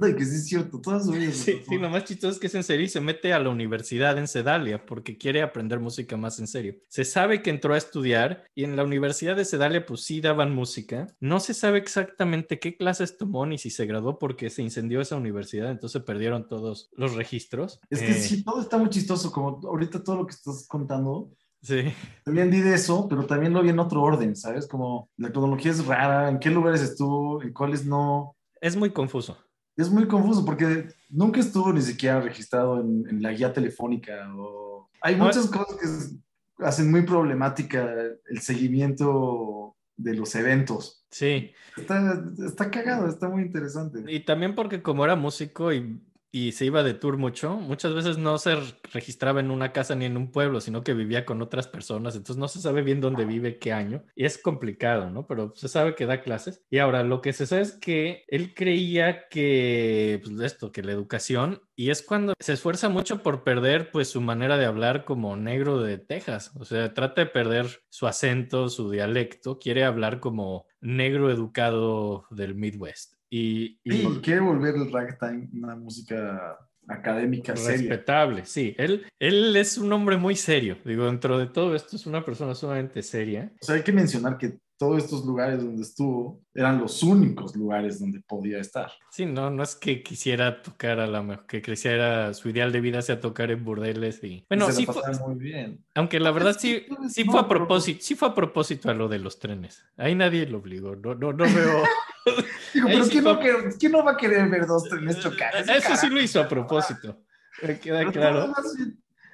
[0.00, 1.32] Ay, que sí es cierto, toda su vida.
[1.32, 3.50] Sí, sí, lo más chistoso es que es en serio y se mete a la
[3.50, 6.76] universidad en Sedalia porque quiere aprender música más en serio.
[6.88, 10.54] Se sabe que entró a estudiar y en la universidad de Sedalia pues sí daban
[10.54, 11.06] música.
[11.20, 15.16] No se sabe exactamente qué clases tomó ni si se graduó porque se incendió esa
[15.16, 17.80] universidad, entonces perdieron todos los registros.
[17.90, 21.30] Es que Eh, sí, todo está muy chistoso, como ahorita todo lo que estás contando.
[21.60, 21.92] Sí,
[22.24, 24.68] También di de eso, pero también lo vi en otro orden, ¿sabes?
[24.68, 28.36] Como la cronología es rara, en qué lugares estuvo, en cuáles no.
[28.60, 29.36] es muy confuso.
[29.78, 34.12] Es muy confuso porque nunca estuvo ni siquiera registrado en, en la guía telefónica.
[34.36, 34.90] O...
[35.00, 37.94] Hay muchas cosas que hacen muy problemática
[38.28, 41.06] el seguimiento de los eventos.
[41.10, 44.02] Sí, Está, está cagado, está muy interesante.
[44.12, 48.18] y también porque como era músico y, y se iba de tour mucho, muchas veces
[48.18, 48.56] no se
[48.92, 52.36] registraba en una casa ni en un pueblo, sino que vivía con otras personas, entonces
[52.38, 55.26] no se sabe bien dónde vive, qué año, y es complicado, ¿no?
[55.26, 56.62] Pero se sabe que da clases.
[56.70, 60.92] Y ahora lo que se sabe es que él creía que, pues esto, que la
[60.92, 65.36] educación, y es cuando se esfuerza mucho por perder, pues su manera de hablar como
[65.36, 70.66] negro de Texas, o sea, trata de perder su acento, su dialecto, quiere hablar como
[70.80, 73.17] negro educado del Midwest.
[73.30, 77.90] Y, y Y quiere volver el ragtime una música académica seria.
[77.90, 78.74] respetable, sí.
[78.78, 80.78] Él, él es un hombre muy serio.
[80.84, 83.52] Digo, dentro de todo esto es una persona sumamente seria.
[83.60, 87.98] O sea, hay que mencionar que todos estos lugares donde estuvo eran los únicos lugares
[87.98, 88.92] donde podía estar.
[89.10, 92.80] Sí, no, no es que quisiera tocar a la mejor, que quisiera su ideal de
[92.80, 95.84] vida sea tocar en burdeles y bueno, sí fue, muy bien.
[95.94, 99.08] aunque la verdad sí, sí no, fue a propósito, sí fue a propósito a lo
[99.08, 99.84] de los trenes.
[99.96, 101.82] Ahí nadie lo obligó, no, no, no veo.
[102.74, 105.56] Digo, pero sí ¿quién, fue- no quién no va a querer ver dos trenes chocar?
[105.56, 106.08] Eso sí carajo.
[106.08, 107.24] lo hizo a propósito.
[107.62, 108.52] Me queda claro.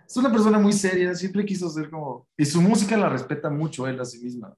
[0.06, 2.28] Es una persona muy seria, siempre quiso ser como...
[2.36, 4.54] Y su música la respeta mucho él a sí misma.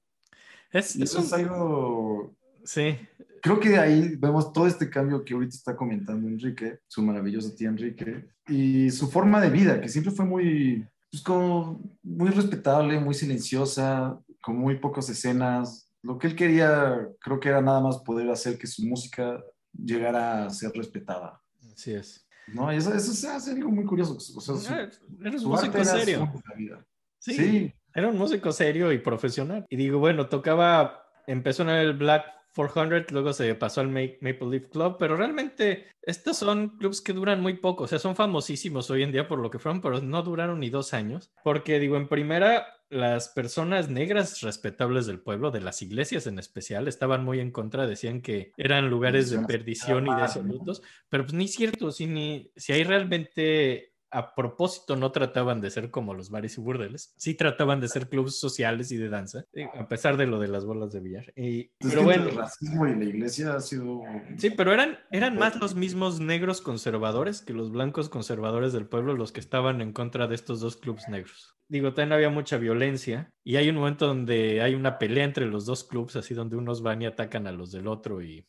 [0.71, 2.35] Es, Y es eso un- es algo...
[2.63, 2.97] sí,
[3.41, 7.69] Creo que ahí vemos todo este cambio que ahorita está comentando Enrique, su maravilloso tía
[7.69, 13.13] Enrique, y su forma de vida, que siempre fue muy, pues como muy respetable, muy
[13.13, 15.89] silenciosa, con muy pocas escenas.
[16.01, 20.45] Lo que él quería, creo que era nada más poder hacer que su música llegara
[20.45, 21.39] a ser respetada.
[21.73, 22.27] así es.
[22.53, 22.73] ¿no?
[22.73, 24.13] Y eso, eso se hace algo muy curioso.
[24.15, 24.99] O sea, su,
[25.39, 26.17] su músico arte era serio.
[26.19, 26.85] su única vida.
[27.19, 27.73] Sí, Sí.
[27.97, 29.65] Era un músico serio y profesional.
[29.69, 34.49] Y digo, bueno, tocaba, empezó en el Black 400, luego se pasó al Ma- Maple
[34.51, 38.89] Leaf Club, pero realmente estos son clubs que duran muy poco, o sea, son famosísimos
[38.91, 41.97] hoy en día por lo que fueron, pero no duraron ni dos años, porque digo,
[41.97, 47.39] en primera las personas negras respetables del pueblo, de las iglesias en especial, estaban muy
[47.39, 51.91] en contra, decían que eran lugares de perdición y de absolutos, pero pues ni cierto,
[51.91, 56.61] si, ni, si hay realmente a propósito no trataban de ser como los bares y
[56.61, 60.39] burdeles, sí trataban de ser clubes sociales y de danza, eh, a pesar de lo
[60.39, 61.33] de las bolas de billar.
[61.35, 64.01] Y, pero bueno, el racismo y la iglesia ha sido...
[64.37, 69.13] sí, pero eran, eran más los mismos negros conservadores que los blancos conservadores del pueblo
[69.13, 71.55] los que estaban en contra de estos dos clubes negros.
[71.69, 75.65] Digo, también había mucha violencia y hay un momento donde hay una pelea entre los
[75.65, 78.47] dos clubes, así donde unos van y atacan a los del otro y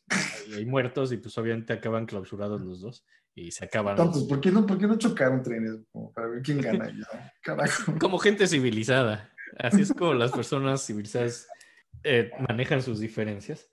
[0.54, 3.04] hay muertos y pues obviamente acaban clausurados los dos
[3.46, 3.96] y se acaban.
[3.96, 5.76] los- Tantos, ¿por qué no, por qué no chocaron trenes?
[5.92, 7.32] Como para ver quién gana ya.
[7.42, 7.94] Carajo.
[7.98, 9.30] como gente civilizada.
[9.58, 11.46] Así es como las personas civilizadas
[12.04, 13.70] eh, manejan sus diferencias.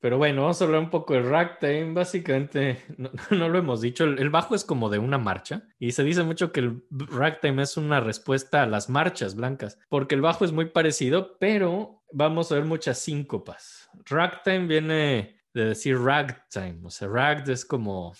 [0.00, 1.92] Pero bueno, vamos a hablar un poco del ragtime.
[1.94, 5.92] Básicamente, no, no lo hemos dicho, el, el bajo es como de una marcha y
[5.92, 10.20] se dice mucho que el ragtime es una respuesta a las marchas blancas, porque el
[10.20, 13.88] bajo es muy parecido, pero vamos a ver muchas síncopas.
[14.06, 18.12] Ragtime viene de decir ragtime, o sea, rag es como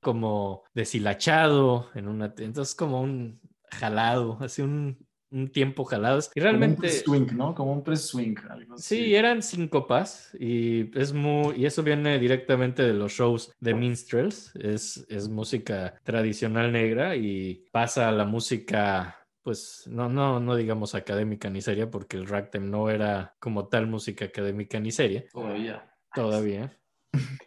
[0.00, 6.34] Como deshilachado en una entonces como un jalado así un, un tiempo jalado y Como
[6.36, 7.54] un realmente press swing, ¿no?
[7.54, 8.36] Como un press swing.
[8.48, 8.96] Algo así.
[8.96, 14.54] sí eran síncopas y es muy y eso viene directamente de los shows de minstrels
[14.56, 20.96] es, es música tradicional negra y pasa a la música pues no, no, no digamos
[20.96, 25.88] académica ni seria, porque el ragtime no era como tal música académica ni seria, Todavía.
[26.12, 26.76] Todavía.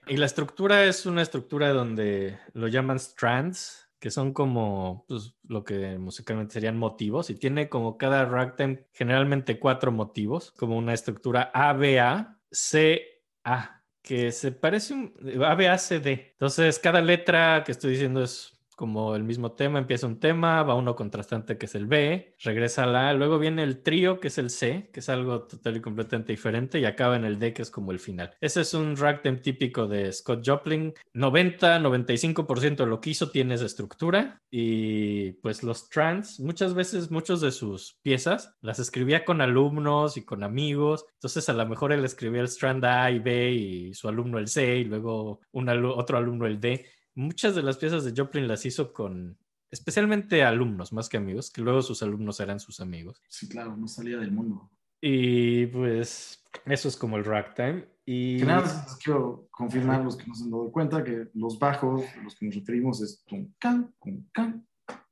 [0.08, 5.63] Y la estructura es una estructura donde lo llaman strands, que son como pues, lo
[5.63, 11.52] que musicalmente serían motivos, y tiene como cada ragtime generalmente cuatro motivos, como una estructura
[11.54, 16.30] ABA, CA, que se parece un ABA, CD.
[16.32, 20.74] Entonces, cada letra que estoy diciendo es como el mismo tema, empieza un tema, va
[20.74, 24.30] uno contrastante que es el B, regresa a la A, luego viene el trío que
[24.30, 27.52] es el C, que es algo total y completamente diferente, y acaba en el D
[27.52, 28.34] que es como el final.
[28.39, 30.94] Ese es un ragtime típico de Scott Joplin.
[31.13, 37.42] 90-95% de lo que hizo tiene esa estructura y pues los trans, muchas veces muchos
[37.42, 42.06] de sus piezas las escribía con alumnos y con amigos, entonces a lo mejor él
[42.06, 46.18] escribía el strand A y B y su alumno el C y luego un otro
[46.18, 46.86] alumno el D
[47.19, 49.38] muchas de las piezas de Joplin las hizo con
[49.69, 53.21] especialmente alumnos más que amigos, que luego sus alumnos eran sus amigos.
[53.27, 54.71] Sí, claro, no salía del mundo.
[55.01, 57.88] Y pues eso es como el ragtime.
[58.05, 61.60] Y Que nada más quiero confirmar los que no se han dado cuenta que los
[61.60, 64.65] bajos a los que nos referimos es tum can, tum can.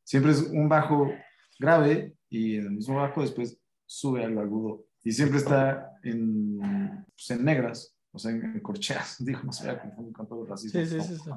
[0.03, 1.11] Siempre es un bajo
[1.59, 7.31] grave y en el mismo bajo después sube al agudo y siempre está en, pues,
[7.31, 9.17] en negras, o sea, en, en corcheas.
[9.23, 10.79] Digo, no se vaya a confundir con todo el racismo.
[10.79, 11.29] Sí, sí, sí, sí.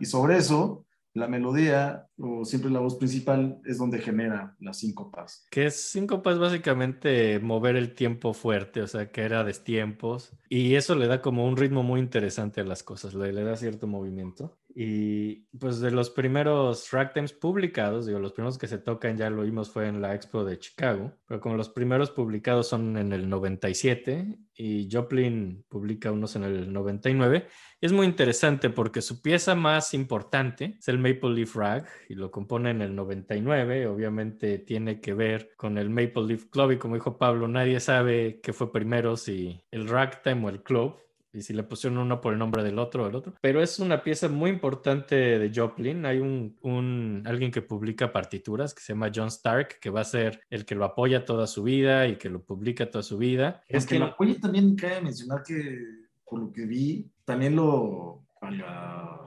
[0.00, 5.46] Y sobre eso, la melodía o siempre la voz principal es donde genera las síncopas.
[5.50, 10.32] que es síncopa es básicamente mover el tiempo fuerte, o sea, que era destiempos.
[10.48, 13.86] Y eso le da como un ritmo muy interesante a las cosas, le da cierto
[13.86, 14.58] movimiento.
[14.78, 19.40] Y pues de los primeros ragtimes publicados, digo, los primeros que se tocan, ya lo
[19.40, 23.26] vimos, fue en la Expo de Chicago, pero como los primeros publicados son en el
[23.26, 27.46] 97 y Joplin publica unos en el 99,
[27.80, 32.30] es muy interesante porque su pieza más importante es el Maple Leaf Rag y lo
[32.30, 33.86] compone en el 99.
[33.86, 38.40] Obviamente tiene que ver con el Maple Leaf Club y como dijo Pablo, nadie sabe
[38.42, 40.96] qué fue primero, si el ragtime o el club.
[41.36, 43.34] Y si le pusieron uno por el nombre del otro o el otro.
[43.42, 46.06] Pero es una pieza muy importante de Joplin.
[46.06, 50.04] Hay un, un alguien que publica partituras que se llama John Stark, que va a
[50.04, 53.62] ser el que lo apoya toda su vida y que lo publica toda su vida.
[53.68, 55.78] Es que lo apoyo también cabe mencionar que,
[56.24, 59.20] por lo que vi, también lo, valga,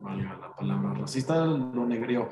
[0.00, 2.28] valga la palabra racista, lo negreó.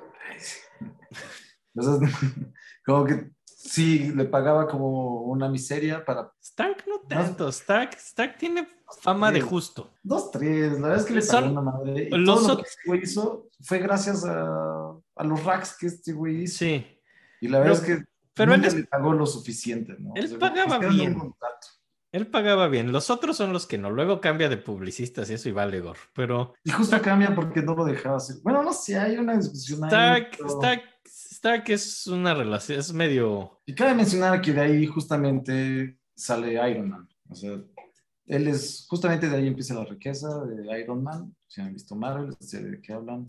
[1.75, 2.15] Entonces,
[2.87, 3.33] como que
[3.65, 7.49] sí, le pagaba como una miseria para Stark no tanto.
[7.49, 8.69] Stark, Stark tiene
[9.01, 9.91] fama de justo.
[10.03, 10.73] dos, tres.
[10.75, 12.09] La verdad es que le Son- pagó una madre.
[12.11, 15.87] Y los todo lo que este güey hizo fue gracias a, a los racks que
[15.87, 16.59] este güey hizo.
[16.59, 16.87] Sí.
[17.41, 19.95] Y la verdad Pero- es que pero él nunca le pagó lo suficiente.
[19.99, 20.13] ¿no?
[20.17, 21.17] él O sea, pagaba bien.
[22.11, 22.93] Él pagaba bien.
[22.93, 23.91] Los otros son los que no.
[23.91, 26.01] Luego cambia de publicistas y eso y vale gorro.
[26.15, 28.37] Pero Y justo cambia porque no lo dejaba hacer.
[28.43, 30.27] Bueno, no sé, hay una discusión ahí.
[30.37, 30.83] Pero- Stark,
[31.45, 33.61] Stark es una relación, es medio.
[33.67, 37.07] Y cabe mencionar que de ahí justamente sale Iron Man.
[37.29, 37.61] O sea,
[38.25, 41.37] él es, justamente de ahí empieza la riqueza de Iron Man.
[41.47, 43.27] Si han visto Marvel, sé de qué hablan.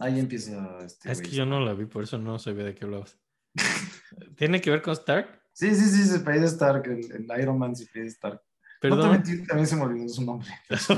[0.00, 1.10] Ahí empieza este.
[1.10, 3.18] Es que yo no la vi, por eso no sabía de qué hablabas.
[4.36, 5.42] ¿Tiene que ver con Stark?
[5.54, 6.84] Sí, sí, sí, se pide Stark.
[6.88, 8.34] El, el Iron Man se pide Stark.
[8.34, 9.10] No te Perdón.
[9.12, 10.50] mentir, también se me olvidó su nombre.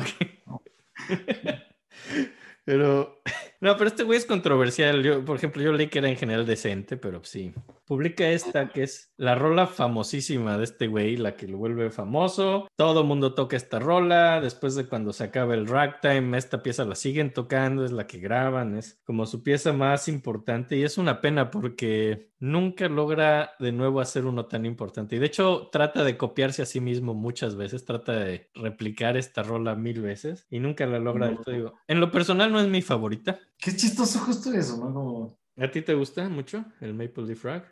[0.49, 0.67] Ok.
[2.65, 3.23] Pero
[3.63, 5.05] No, pero este güey es controversial.
[5.05, 7.55] Yo, por ejemplo, yo leí que era en general decente, pero sí.
[7.87, 12.67] Publica esta que es la rola famosísima de este güey, la que lo vuelve famoso.
[12.75, 14.41] Todo mundo toca esta rola.
[14.41, 18.19] Después de cuando se acaba el ragtime, esta pieza la siguen tocando, es la que
[18.19, 20.77] graban, es como su pieza más importante.
[20.77, 25.15] Y es una pena porque nunca logra de nuevo hacer uno tan importante.
[25.15, 29.45] Y de hecho, trata de copiarse a sí mismo muchas veces, trata de replicar esta
[29.45, 31.55] rola mil veces y nunca la logra del todo.
[31.55, 33.39] Digo, En lo personal no es mi favorita.
[33.63, 34.93] Qué chistoso justo eso, ¿no?
[34.93, 37.71] Como- ¿A ti te gusta mucho el Maple Leaf Rag?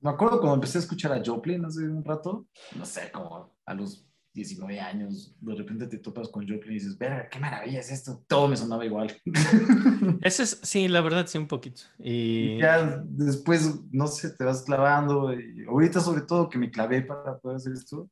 [0.00, 3.74] Me acuerdo cuando empecé a escuchar a Joplin hace un rato, no sé, como a
[3.74, 7.92] los 19 años, de repente te topas con Joplin y dices, verga, qué maravilla es
[7.92, 8.24] esto.
[8.26, 9.14] Todo me sonaba igual.
[10.22, 11.82] Ese es, sí, la verdad, sí, un poquito.
[12.00, 15.32] Y Y ya después, no sé, te vas clavando.
[15.34, 18.10] Y ahorita, sobre todo, que me clavé para poder hacer esto,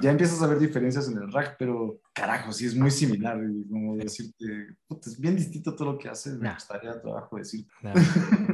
[0.00, 3.38] ya empiezas a ver diferencias en el rack, pero carajo, sí es muy similar.
[3.42, 6.38] Y como decirte, puta, es bien distinto todo lo que haces.
[6.38, 7.66] Me gustaría trabajo decir.
[7.82, 7.92] no,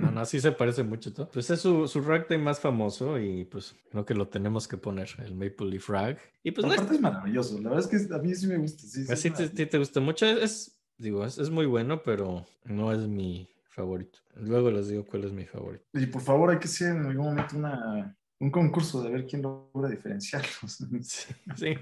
[0.00, 1.30] no, no, sí se parece mucho todo.
[1.30, 5.08] Pues es su, su ragtime más famoso y pues creo que lo tenemos que poner,
[5.18, 6.18] el Maple Leaf Rag.
[6.42, 7.60] Y pues no es aparte es maravilloso.
[7.60, 8.82] La verdad es que a mí sí me gusta.
[8.82, 10.26] Sí, sí, Así es te, te, te gusta mucho.
[10.26, 14.18] Es, digo, es, es muy bueno, pero no es mi favorito.
[14.36, 15.84] Luego les digo cuál es mi favorito.
[15.92, 19.42] Y por favor, hay que hacer en algún momento una, un concurso de ver quién
[19.42, 20.78] logra diferenciarlos.
[21.02, 21.34] Sí.
[21.56, 21.74] sí.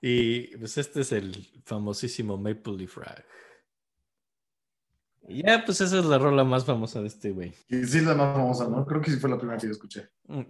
[0.00, 3.24] y pues este es el famosísimo Maple Leaf Rag.
[5.26, 7.54] Ya, pues esa es la rola más famosa de este güey.
[7.68, 8.84] Y sí es la más famosa, ¿no?
[8.84, 10.10] Creo que sí fue la primera que yo escuché.
[10.26, 10.42] Mm.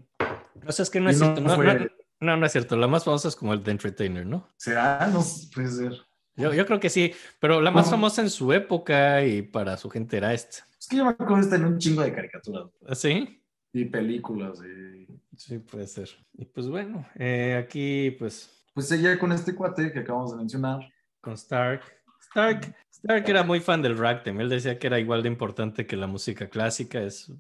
[0.67, 1.41] O sea, es que no es cierto.
[1.41, 1.87] No, fue- no-
[2.21, 2.77] no, no es cierto.
[2.77, 4.49] La más famosa es como el The Entertainer, ¿no?
[4.57, 5.07] ¿Será?
[5.13, 5.23] No
[5.55, 5.93] puede ser.
[6.37, 9.89] Yo, yo creo que sí, pero la más famosa en su época y para su
[9.89, 10.67] gente era esta.
[10.81, 13.41] Es que yo me acuerdo de estar en un chingo de caricaturas ¿Sí?
[13.75, 14.61] Y películas.
[14.65, 15.07] Y...
[15.37, 16.09] Sí, puede ser.
[16.33, 20.81] Y pues bueno, eh, aquí pues Pues seguía con este cuate que acabamos de mencionar.
[21.21, 21.83] con Stark.
[22.21, 24.43] Stark, Stark era muy fan del ragtime.
[24.43, 27.03] Él decía que era igual de importante que la música clásica.
[27.03, 27.31] Es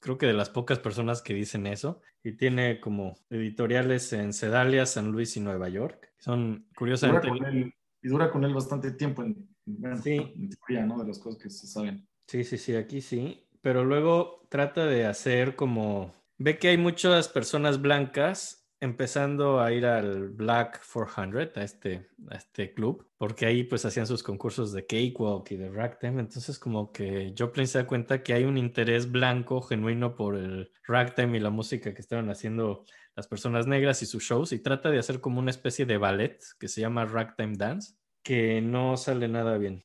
[0.00, 2.00] creo que de las pocas personas que dicen eso.
[2.22, 6.12] Y tiene como editoriales en Sedalia, San Luis y Nueva York.
[6.18, 7.28] Son Dura curiosamente.
[7.28, 10.10] con él, y dura con él bastante tiempo en, bueno, Sí.
[10.16, 10.98] en teoría, ¿no?
[11.02, 12.06] De las cosas que se saben.
[12.26, 13.46] Sí, sí, sí, aquí sí.
[13.62, 16.12] Pero luego trata de hacer como...
[16.38, 22.36] Ve que hay muchas personas blancas empezando a ir al Black 400, a este, a
[22.36, 26.20] este club, porque ahí pues hacían sus concursos de cakewalk y de ragtime.
[26.20, 30.72] Entonces como que Joplin se da cuenta que hay un interés blanco genuino por el
[30.86, 32.84] ragtime y la música que estaban haciendo
[33.14, 36.38] las personas negras y sus shows y trata de hacer como una especie de ballet
[36.58, 39.84] que se llama Ragtime Dance, que no sale nada bien.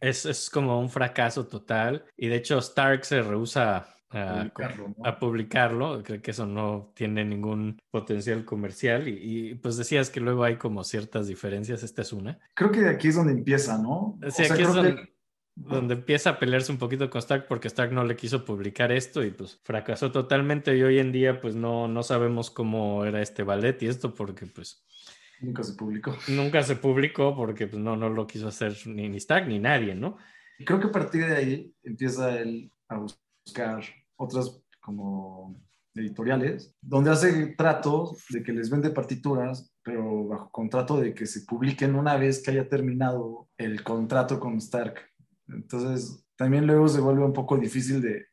[0.00, 5.04] Es, es como un fracaso total y de hecho Stark se rehúsa a, Publicarlo, ¿no?
[5.04, 9.18] a publicarlo, creo que eso no tiene ningún potencial comercial y,
[9.50, 12.38] y, pues decías que luego hay como ciertas diferencias, esta es una.
[12.54, 14.16] Creo que aquí es donde empieza, ¿no?
[14.22, 15.16] Sí, O sea, aquí es creo donde, que-
[15.56, 19.24] donde empieza a pelearse un poquito con Stark porque Stark no le quiso publicar esto
[19.24, 23.42] y pues fracasó totalmente y hoy en día pues no, no sabemos cómo era este
[23.42, 24.84] ballet y esto porque pues
[25.40, 26.16] Nunca se publicó.
[26.28, 29.94] nunca se publicó porque pues no, no lo quiso hacer ni, ni Stark ni nadie,
[29.94, 30.16] ¿no?
[30.58, 33.82] Y creo que a partir de ahí empieza él a buscar
[34.16, 35.60] otras como
[35.94, 41.42] editoriales, donde hace tratos de que les vende partituras, pero bajo contrato de que se
[41.42, 44.94] publiquen una vez que haya terminado el contrato con Stark.
[45.48, 48.26] Entonces, también luego se vuelve un poco difícil de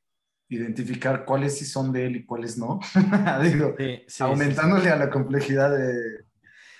[0.49, 2.79] identificar cuáles sí son de él y cuáles no.
[3.43, 6.22] Digo, Sí, sí, sí, aumentándole a la complejidad de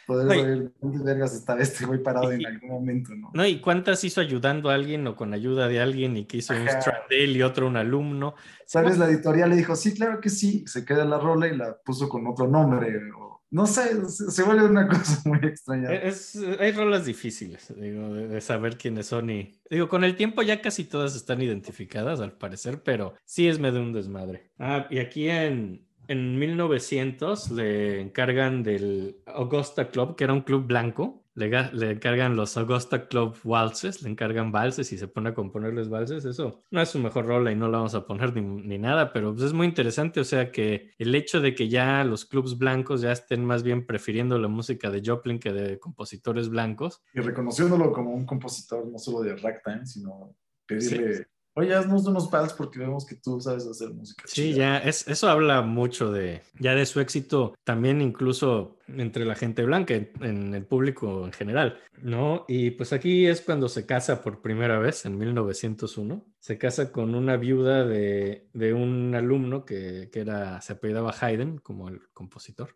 [0.05, 0.39] poder Oye.
[0.41, 3.31] saber dónde vergas está este güey parado en algún momento, ¿no?
[3.33, 6.53] No, y cuántas hizo ayudando a alguien o con ayuda de alguien y que hizo
[6.53, 6.79] un Ajá.
[6.79, 8.35] strand de él y otro un alumno.
[8.65, 8.97] ¿Sabes?
[8.97, 12.09] La editorial le dijo, sí, claro que sí, se queda la rola y la puso
[12.09, 12.87] con otro nombre.
[13.17, 15.93] o- no sé, se, se vuelve una cosa muy extraña.
[15.93, 19.59] Es, hay rolas difíciles, digo, de, de saber quiénes son y...
[19.69, 23.79] Digo, con el tiempo ya casi todas están identificadas al parecer, pero sí es medio
[23.81, 24.49] un desmadre.
[24.57, 30.65] Ah, y aquí en, en 1900 le encargan del Augusta Club, que era un club
[30.67, 35.29] blanco, le, ga- le encargan los Augusta Club Waltzes, le encargan valses y se pone
[35.29, 36.25] a componerles valses.
[36.25, 39.11] Eso no es su mejor rola y no la vamos a poner ni, ni nada,
[39.11, 40.19] pero pues es muy interesante.
[40.19, 43.85] O sea que el hecho de que ya los clubs blancos ya estén más bien
[43.87, 47.01] prefiriendo la música de Joplin que de compositores blancos.
[47.15, 50.35] Y reconociéndolo como un compositor no solo de ragtime, sino
[50.67, 54.23] pedirle, oye, haznos unos pals porque vemos que tú sabes hacer música.
[54.27, 54.57] Sí, chida".
[54.57, 59.63] ya es, eso habla mucho de ya de su éxito también incluso entre la gente
[59.63, 62.45] blanca, en, en el público en general, ¿no?
[62.47, 66.25] Y pues aquí es cuando se casa por primera vez en 1901.
[66.39, 71.59] Se casa con una viuda de, de un alumno que, que era, se apellidaba Haydn
[71.59, 72.75] como el compositor,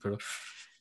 [0.00, 0.18] pero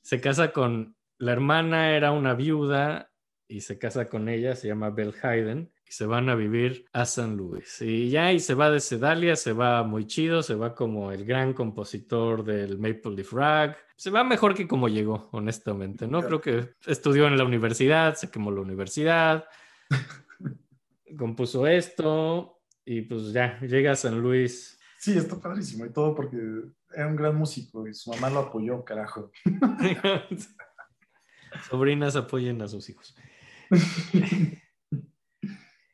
[0.02, 3.12] se casa con, la hermana era una viuda
[3.48, 7.06] y se casa con ella, se llama Belle Hayden, y se van a vivir a
[7.06, 7.82] San Luis.
[7.82, 11.26] Y ya, y se va de Sedalia, se va muy chido, se va como el
[11.26, 13.78] gran compositor del Maple Leaf Rag.
[13.96, 16.22] Se va mejor que como llegó, honestamente, ¿no?
[16.22, 19.46] Creo que estudió en la universidad, se quemó la universidad,
[21.18, 24.80] compuso esto, y pues ya, llega a San Luis.
[25.00, 26.38] Sí, está padrísimo y todo porque
[26.94, 29.32] era un gran músico y su mamá lo apoyó, carajo.
[31.70, 33.16] Sobrinas apoyen a sus hijos.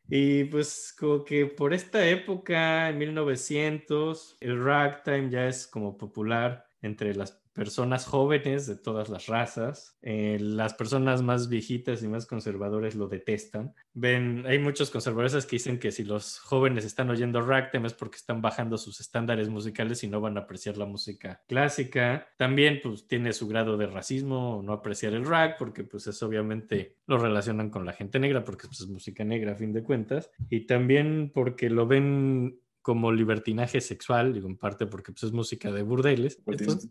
[0.07, 6.65] Y pues como que por esta época, en 1900, el ragtime ya es como popular
[6.81, 9.97] entre las personas jóvenes de todas las razas.
[10.01, 13.73] Eh, las personas más viejitas y más conservadores lo detestan.
[13.93, 18.17] Ven, hay muchos conservadores que dicen que si los jóvenes están oyendo ragtime es porque
[18.17, 22.27] están bajando sus estándares musicales y no van a apreciar la música clásica.
[22.37, 26.97] También pues tiene su grado de racismo no apreciar el rag porque pues es obviamente
[27.05, 30.31] lo relacionan con la gente negra porque pues, es música negra a fin de cuentas.
[30.49, 35.71] Y también porque lo ven como libertinaje sexual, digo en parte porque pues, es música
[35.71, 36.41] de burdeles.
[36.45, 36.89] Entonces,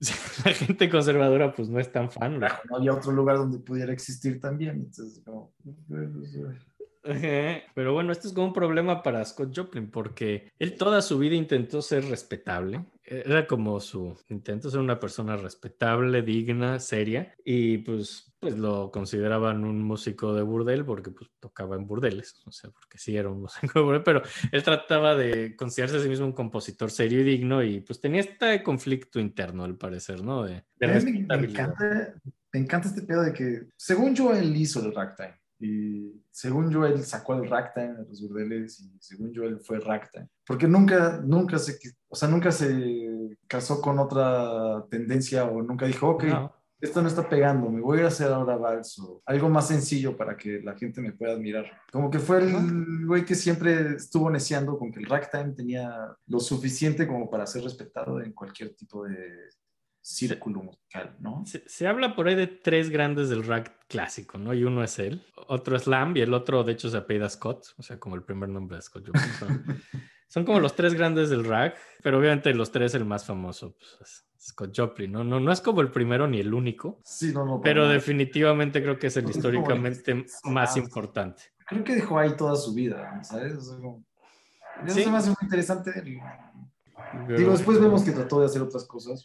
[0.44, 2.38] la gente conservadora pues no es tan fan.
[2.38, 2.46] ¿no?
[2.70, 4.76] No había otro lugar donde pudiera existir también.
[4.76, 5.52] Entonces, como...
[7.74, 11.34] Pero bueno, esto es como un problema para Scott Joplin porque él toda su vida
[11.34, 12.84] intentó ser respetable.
[13.10, 19.64] Era como su intento ser una persona respetable, digna, seria y pues, pues lo consideraban
[19.64, 23.40] un músico de burdel porque pues tocaba en burdeles, o sea, porque sí era un
[23.40, 27.24] músico de burdel, pero él trataba de considerarse a sí mismo un compositor serio y
[27.24, 30.44] digno y pues tenía este conflicto interno al parecer, ¿no?
[30.44, 32.14] De, de me, me, encanta,
[32.52, 35.40] me encanta este pedo de que, según yo, él hizo el ragtime.
[35.60, 39.80] Y según yo, él sacó el ragtime de los burdeles y según yo, él fue
[39.80, 40.28] ragtime.
[40.46, 41.76] Porque nunca, nunca se,
[42.06, 46.54] o sea, nunca se casó con otra tendencia o nunca dijo, ok, no.
[46.80, 50.36] esto no está pegando, me voy a hacer ahora vals o algo más sencillo para
[50.36, 51.66] que la gente me pueda admirar.
[51.90, 55.90] Como que fue el güey que siempre estuvo neciando con que el ragtime tenía
[56.28, 59.48] lo suficiente como para ser respetado en cualquier tipo de
[60.00, 61.44] círculo musical, ¿no?
[61.46, 64.54] Se, se, habla por ahí de tres grandes del rap clásico, ¿no?
[64.54, 67.74] Y uno es él, otro es Lamb y el otro, de hecho, se apellida Scott,
[67.76, 69.10] o sea, como el primer nombre de Scott.
[69.38, 69.64] Son,
[70.28, 73.98] son como los tres grandes del rap, pero obviamente los tres el más famoso pues,
[74.00, 75.24] es Scott Joplin, ¿no?
[75.24, 75.40] ¿no?
[75.40, 79.08] No es como el primero ni el único, sí, no, no, pero definitivamente creo que
[79.08, 81.42] es el no, históricamente más importante.
[81.66, 83.54] Creo que dejó ahí toda su vida, ¿sabes?
[83.54, 84.04] O sea, como...
[84.86, 85.02] Eso ¿Sí?
[85.02, 85.90] se me hace muy interesante.
[86.02, 89.24] Digo, después vemos que trató de hacer otras cosas.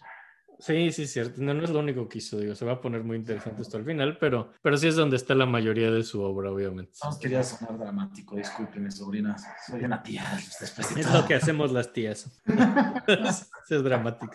[0.60, 1.42] Sí, sí, cierto.
[1.42, 3.78] No, no, es lo único que hizo, digo, se va a poner muy interesante esto
[3.78, 6.94] al final, pero, pero sí es donde está la mayoría de su obra, obviamente.
[7.04, 9.44] No quería sonar dramático, discúlpenme, sobrinas.
[9.68, 10.24] Soy una tía.
[10.38, 12.42] Es lo que hacemos las tías.
[13.70, 14.34] es dramático.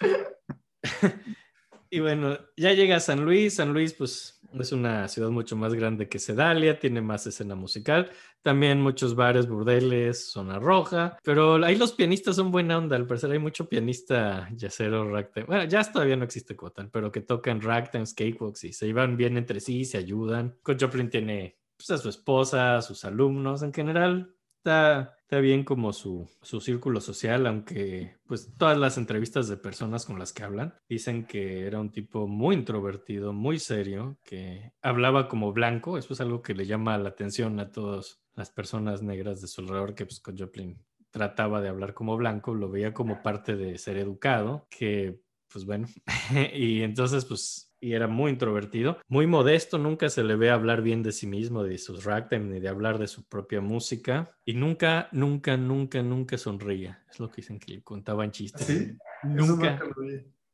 [1.90, 3.54] y bueno, ya llega San Luis.
[3.54, 8.10] San Luis, pues es una ciudad mucho más grande que Sedalia, tiene más escena musical,
[8.42, 13.30] también muchos bares, burdeles, zona roja, pero ahí los pianistas son buena onda, al parecer
[13.32, 17.60] hay mucho pianista yacero ragtime, bueno, jazz todavía no existe como tal, pero que tocan
[17.60, 20.56] ragtime, skatebox y se llevan bien entre sí, se ayudan.
[20.62, 24.35] Con Joplin tiene pues, a su esposa, a sus alumnos, en general
[24.66, 30.18] Está, bien como su, su, círculo social, aunque pues todas las entrevistas de personas con
[30.18, 35.52] las que hablan dicen que era un tipo muy introvertido, muy serio, que hablaba como
[35.52, 39.46] blanco, eso es algo que le llama la atención a todas las personas negras de
[39.46, 43.54] su alrededor, que pues con Joplin trataba de hablar como blanco, lo veía como parte
[43.54, 45.20] de ser educado, que
[45.52, 45.86] pues bueno,
[46.52, 51.02] y entonces pues y era muy introvertido, muy modesto, nunca se le ve hablar bien
[51.02, 55.08] de sí mismo, de sus ragtime, ni de hablar de su propia música, y nunca,
[55.12, 57.04] nunca, nunca, nunca sonreía.
[57.10, 58.66] Es lo que dicen que le contaban chistes.
[58.66, 58.96] ¿Sí?
[59.22, 59.80] Nunca,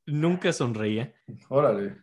[0.07, 1.15] nunca sonreía.
[1.49, 1.97] Órale.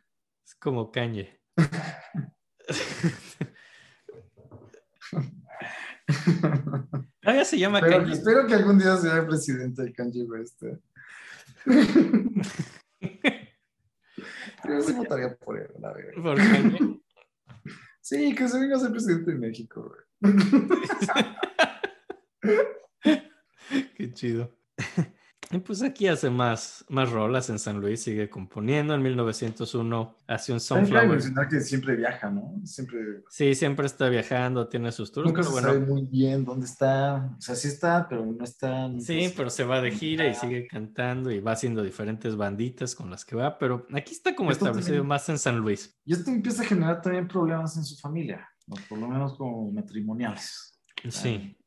[0.46, 1.40] Es como Kanye.
[7.22, 8.14] Todavía se llama Pero, Kanye.
[8.14, 10.64] Espero que algún día sea presidente de Kanye West.
[14.68, 16.22] Yo sí votaría por él, la verdad.
[16.22, 16.99] ¿Por qué?
[18.01, 20.24] Sí, que se venga a ser presidente de México, güey.
[23.95, 24.57] Qué chido.
[25.52, 28.93] Y pues aquí hace más, más rolas en San Luis, sigue componiendo.
[28.93, 31.08] En 1901 hace un Sunflower.
[31.10, 32.54] mencionar que siempre viaja, ¿no?
[32.66, 33.00] Siempre.
[33.30, 35.26] Sí, siempre está viajando, tiene sus tours.
[35.26, 37.32] Nunca pero se bueno, sabe muy bien dónde está.
[37.36, 38.89] O sea, sí está, pero no está.
[39.00, 42.93] Sí, se- pero se va de gira y sigue cantando y va haciendo diferentes banditas
[42.93, 46.00] con las que va, pero aquí está como Esto establecido también- más en San Luis.
[46.06, 48.76] Y esto empieza a generar también problemas en su familia, ¿no?
[48.88, 50.69] por lo menos como matrimoniales.
[51.08, 51.58] Sí,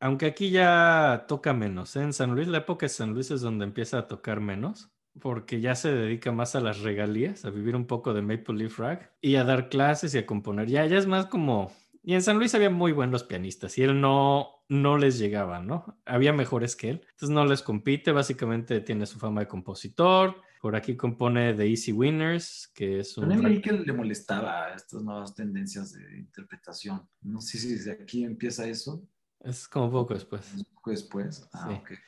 [0.00, 1.96] aunque aquí ya toca menos.
[1.96, 2.02] ¿eh?
[2.02, 4.90] En San Luis, la época de San Luis es donde empieza a tocar menos.
[5.20, 8.78] porque ya se dedica más a las regalías, a vivir un poco de Maple Leaf
[8.78, 10.68] Rag y a dar clases y a componer.
[10.68, 11.72] Ya, ya es más como...
[12.02, 16.00] Y en San Luis había muy buenos pianistas y él no, no les llegaba, ¿no?
[16.04, 17.00] Había mejores que él.
[17.12, 20.36] Entonces no les compite, básicamente tiene su fama de compositor.
[20.60, 23.28] Por aquí compone The Easy Winners, que es un...
[23.42, 27.08] Leí que le molestaba estas nuevas tendencias de interpretación.
[27.20, 29.04] No sé si desde aquí empieza eso.
[29.40, 30.52] Es como poco después.
[30.54, 31.48] Un poco después.
[31.52, 31.74] Ah, Sí.
[31.74, 31.98] ok.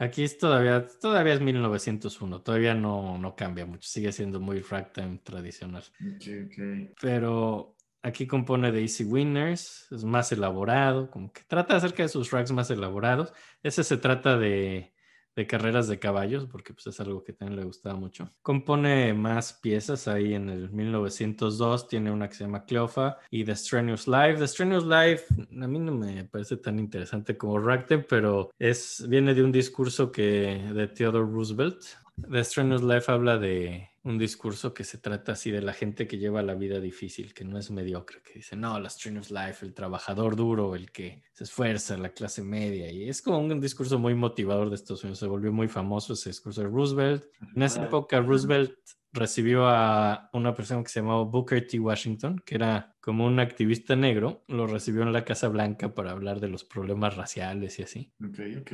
[0.00, 5.18] Aquí es todavía, todavía es 1901, todavía no, no cambia mucho, sigue siendo muy ragtime
[5.24, 5.82] tradicional.
[6.00, 6.94] Ok, ok.
[7.00, 12.30] Pero aquí compone de Easy Winners, es más elaborado, como que trata acerca de sus
[12.30, 13.32] rags más elaborados.
[13.62, 14.92] Ese se trata de,
[15.38, 18.28] de carreras de caballos, porque pues es algo que también le gustaba mucho.
[18.42, 23.54] Compone más piezas ahí en el 1902, tiene una que se llama Cleofa y The
[23.54, 24.34] Strenuous Life.
[24.38, 25.26] The Strenuous Life
[25.62, 30.10] a mí no me parece tan interesante como ragtime, pero es, viene de un discurso
[30.10, 31.84] que de Theodore Roosevelt.
[32.28, 36.18] The Strenuous Life habla de un discurso que se trata así de la gente que
[36.18, 39.74] lleva la vida difícil, que no es mediocre, que dice, no, la Strenuous Life, el
[39.74, 42.90] trabajador duro, el que se esfuerza, la clase media.
[42.90, 45.18] Y es como un discurso muy motivador de Estados Unidos.
[45.18, 47.24] Se volvió muy famoso ese discurso de Roosevelt.
[47.54, 48.72] En esa época, Roosevelt
[49.12, 51.78] recibió a una persona que se llamaba Booker T.
[51.78, 56.40] Washington, que era como un activista negro, lo recibió en la Casa Blanca para hablar
[56.40, 58.12] de los problemas raciales y así.
[58.24, 58.72] Ok, ok.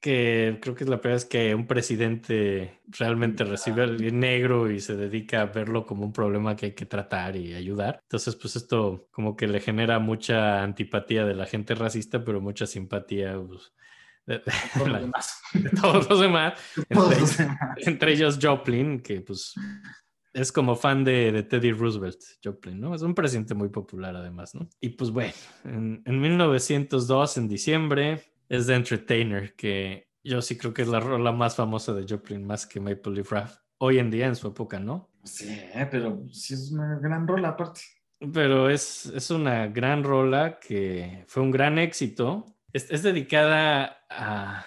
[0.00, 4.70] Que creo que es la primera vez que un presidente realmente recibe a alguien negro
[4.70, 7.98] y se dedica a verlo como un problema que hay que tratar y ayudar.
[8.04, 12.64] Entonces, pues esto como que le genera mucha antipatía de la gente racista, pero mucha
[12.66, 13.72] simpatía pues,
[14.24, 14.34] de,
[14.84, 15.00] de la-
[15.54, 16.52] de todos los demás
[16.90, 17.16] entre,
[17.78, 19.54] entre ellos Joplin, que pues
[20.32, 22.94] es como fan de, de Teddy Roosevelt, Joplin, ¿no?
[22.94, 24.68] Es un presidente muy popular además, ¿no?
[24.80, 25.32] Y pues bueno,
[25.64, 31.00] en, en 1902, en diciembre, es The Entertainer, que yo sí creo que es la
[31.00, 33.50] rola más famosa de Joplin, más que Maple Leaf Rap.
[33.78, 35.10] Hoy en día, en su época, ¿no?
[35.24, 37.80] Sí, pero sí es una gran rola aparte.
[38.32, 42.44] Pero es, es una gran rola que fue un gran éxito.
[42.72, 44.64] Es, es dedicada a...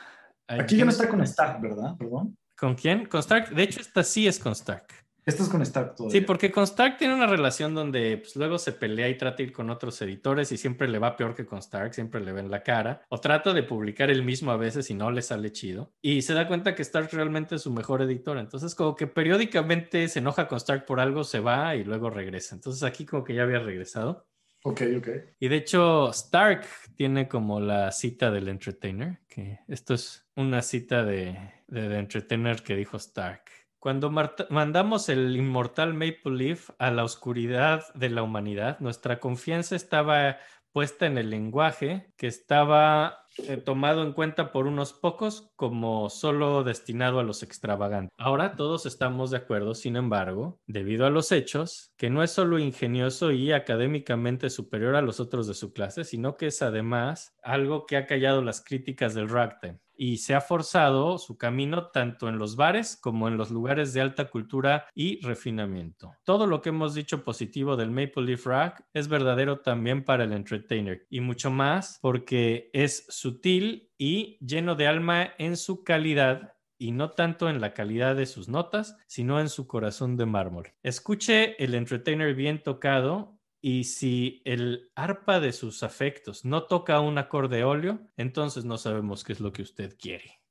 [0.47, 1.97] a Aquí ya no está con Stark, ¿verdad?
[1.97, 2.37] Perdón.
[2.57, 3.05] ¿Con quién?
[3.05, 3.49] Con Stark.
[3.49, 4.87] De hecho, esta sí es con Stark.
[5.31, 6.19] Esta es con Stark todavía.
[6.19, 9.43] Sí, porque con Stark tiene una relación donde pues, luego se pelea y trata de
[9.43, 12.51] ir con otros editores y siempre le va peor que con Stark, siempre le ven
[12.51, 13.03] la cara.
[13.09, 15.93] O trata de publicar el mismo a veces y no le sale chido.
[16.01, 18.37] Y se da cuenta que Stark realmente es su mejor editor.
[18.37, 22.55] Entonces como que periódicamente se enoja con Stark por algo, se va y luego regresa.
[22.55, 24.27] Entonces aquí como que ya había regresado.
[24.63, 25.07] Ok, ok.
[25.39, 31.03] Y de hecho, Stark tiene como la cita del Entertainer, que esto es una cita
[31.03, 31.35] de,
[31.67, 33.41] de The Entertainer que dijo Stark.
[33.81, 40.37] Cuando mandamos el inmortal Maple Leaf a la oscuridad de la humanidad, nuestra confianza estaba
[40.71, 46.63] puesta en el lenguaje que estaba eh, tomado en cuenta por unos pocos como solo
[46.63, 48.13] destinado a los extravagantes.
[48.19, 52.59] Ahora todos estamos de acuerdo, sin embargo, debido a los hechos, que no es solo
[52.59, 57.87] ingenioso y académicamente superior a los otros de su clase, sino que es además algo
[57.87, 62.39] que ha callado las críticas del ragtime y se ha forzado su camino tanto en
[62.39, 66.15] los bares como en los lugares de alta cultura y refinamiento.
[66.23, 70.33] Todo lo que hemos dicho positivo del Maple Leaf Rag es verdadero también para el
[70.33, 76.93] entertainer y mucho más porque es sutil y lleno de alma en su calidad y
[76.93, 80.73] no tanto en la calidad de sus notas, sino en su corazón de mármol.
[80.81, 87.17] Escuche el entertainer bien tocado y si el arpa de sus afectos no toca un
[87.17, 90.41] acorde óleo, entonces no sabemos qué es lo que usted quiere.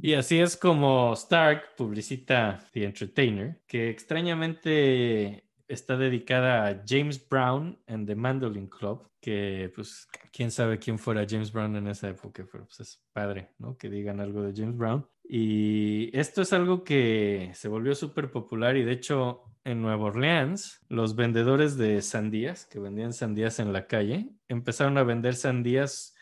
[0.00, 7.78] Y así es como Stark publicita The Entertainer, que extrañamente está dedicada a James Brown
[7.86, 12.46] and the Mandolin Club, que pues quién sabe quién fuera James Brown en esa época,
[12.50, 13.76] pero pues es padre, ¿no?
[13.76, 15.06] Que digan algo de James Brown.
[15.28, 20.80] Y esto es algo que se volvió súper popular y de hecho en Nueva Orleans
[20.88, 26.14] los vendedores de sandías, que vendían sandías en la calle, empezaron a vender sandías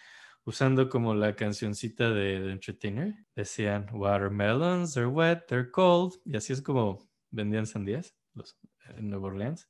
[0.44, 3.14] usando como la cancioncita de The Entertainer.
[3.36, 6.14] Decían, watermelons, they're wet, they're cold.
[6.24, 8.58] Y así es como vendían sandías los,
[8.96, 9.68] en Nueva Orleans.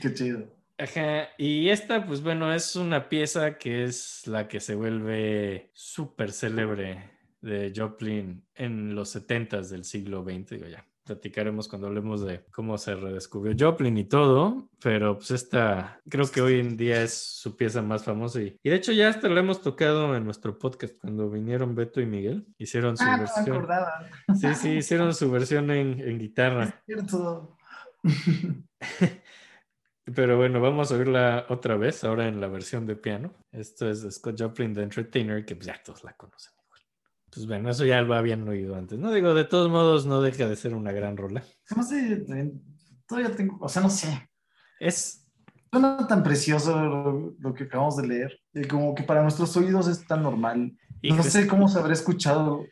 [0.00, 0.46] Qué chido.
[0.78, 6.32] Ajá, y esta, pues bueno, es una pieza que es la que se vuelve súper
[6.32, 7.10] célebre
[7.42, 10.48] de Joplin en los 70s del siglo XX.
[10.48, 16.00] Digo, ya, platicaremos cuando hablemos de cómo se redescubrió Joplin y todo, pero pues esta
[16.08, 19.08] creo que hoy en día es su pieza más famosa y, y de hecho ya
[19.08, 23.18] hasta la hemos tocado en nuestro podcast cuando vinieron Beto y Miguel, hicieron su Ah,
[23.18, 23.66] versión.
[24.38, 26.82] Sí, sí, hicieron su versión en, en guitarra.
[26.86, 27.56] Cierto.
[30.14, 33.32] Pero bueno, vamos a oírla otra vez, ahora en la versión de piano.
[33.52, 36.52] Esto es Scott Joplin, The Entertainer, que pues ya todos la conocen.
[37.32, 38.98] Pues bueno, eso ya lo habían oído antes.
[38.98, 41.44] No digo, de todos modos, no deja de ser una gran rola.
[41.76, 42.60] No sé, también,
[43.06, 44.28] todavía tengo, o sea, no sé.
[44.80, 45.16] Es,
[45.72, 49.86] Suena tan precioso lo, lo que acabamos de leer, y como que para nuestros oídos
[49.86, 50.76] es tan normal.
[51.00, 52.66] y no es- sé cómo se habrá escuchado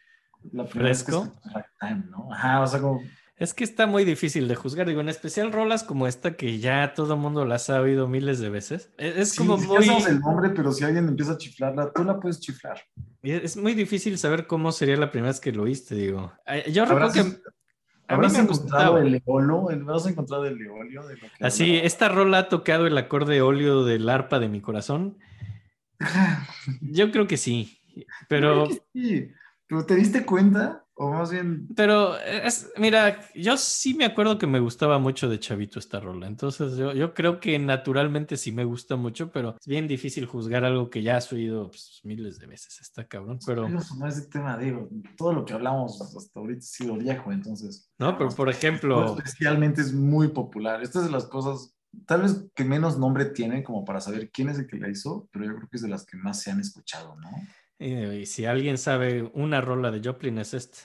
[0.53, 1.33] la primera vez que ¿Fresco?
[1.33, 2.33] escuché Ragtime, ¿no?
[2.33, 3.01] Ajá, o sea, como...
[3.39, 4.87] es que está muy difícil de juzgar.
[4.89, 8.41] Digo, en especial rolas como esta que ya todo el mundo las ha oído miles
[8.41, 8.93] de veces.
[8.99, 9.87] Es, es Sí, como ya muy...
[9.87, 12.81] sabes el nombre, pero si alguien empieza a chiflarla, tú la puedes chiflar.
[13.23, 16.33] Es muy difícil saber cómo sería la primera vez que lo oíste, digo.
[16.73, 17.21] Yo recuerdo ¿Habrás, que
[18.09, 19.01] a mí me encontrado gustaba.
[19.01, 19.71] el eolo?
[19.71, 21.07] ¿El- ¿Habrás encontrado el eolio?
[21.07, 21.87] De lo que Así, hablaba?
[21.87, 25.19] esta rola ha tocado el acorde óleo del arpa de mi corazón.
[26.81, 27.79] Yo creo que sí,
[28.29, 29.33] pero, Creo que sí,
[29.67, 30.85] pero ¿te diste cuenta?
[31.01, 35.39] O más bien, pero es, mira, yo sí me acuerdo que me gustaba mucho de
[35.39, 39.67] Chavito esta rola, entonces yo, yo creo que naturalmente sí me gusta mucho, pero es
[39.67, 43.69] bien difícil juzgar algo que ya has oído pues, miles de veces, está cabrón, pero
[43.69, 47.91] no es el tema, digo, todo lo que hablamos hasta ahorita ha sido viejo, entonces...
[47.99, 50.83] no, pero por ejemplo, especialmente es muy popular.
[50.83, 51.75] Esta es de las cosas,
[52.07, 55.29] tal vez que menos nombre tienen como para saber quién es el que la hizo,
[55.33, 57.31] pero yo creo que es de las que más se han escuchado, ¿no?
[57.79, 60.79] Y si alguien sabe una rola de Joplin es esta,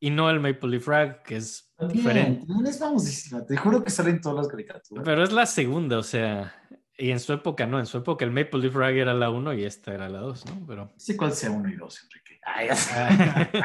[0.00, 2.44] y no el Maple Leaf Rag, que es diferente.
[2.46, 5.04] Bien, es famosísima, te juro que salen todas las caricaturas.
[5.04, 6.54] Pero es la segunda, o sea,
[6.96, 9.54] y en su época no, en su época el Maple Leaf Rag era la 1
[9.54, 10.66] y esta era la 2, ¿no?
[10.66, 10.84] Pero...
[10.86, 12.40] No sé cuál sea uno y dos, Enrique.
[12.44, 12.68] Ay,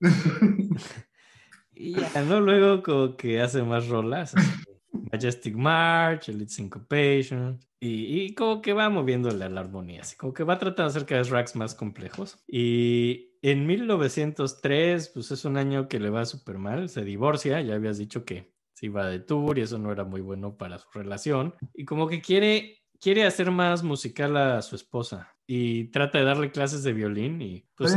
[1.74, 2.40] y ya, ¿no?
[2.40, 4.34] Luego como que hace más rolas.
[4.92, 10.32] Majestic March, Elite Syncopation, y, y como que va moviéndole a la armonía, así como
[10.32, 12.38] que va tratando de hacer cada vez racks más complejos.
[12.46, 17.74] Y en 1903, pues es un año que le va súper mal, se divorcia, ya
[17.74, 20.88] habías dicho que se iba de tour y eso no era muy bueno para su
[20.92, 26.24] relación, y como que quiere, quiere hacer más musical a su esposa, y trata de
[26.24, 27.94] darle clases de violín, y pues...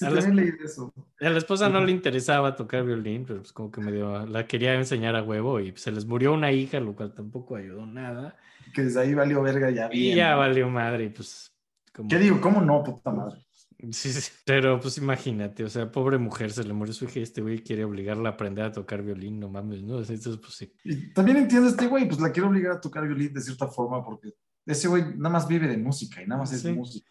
[0.00, 0.94] Sí, a también leí eso.
[1.20, 4.74] a la esposa no le interesaba tocar violín, pero pues como que medio la quería
[4.74, 8.34] enseñar a huevo y se les murió una hija, lo cual tampoco ayudó nada.
[8.74, 10.16] Que desde ahí valió verga ya Y bien.
[10.16, 10.38] ya ¿no?
[10.38, 11.54] valió madre, y pues...
[11.92, 12.08] Como...
[12.08, 12.40] ¿Qué digo?
[12.40, 13.44] ¿Cómo no, puta madre?
[13.92, 17.22] Sí, sí, Pero pues imagínate, o sea, pobre mujer, se le murió su hija y
[17.22, 19.98] este güey quiere obligarla a aprender a tocar violín, no mames, ¿no?
[19.98, 20.72] Entonces, pues sí.
[20.82, 23.66] Y también entiendo a este güey, pues la quiero obligar a tocar violín de cierta
[23.66, 24.30] forma porque
[24.70, 26.72] ese güey nada más vive de música y nada más es Sí.
[26.72, 27.10] música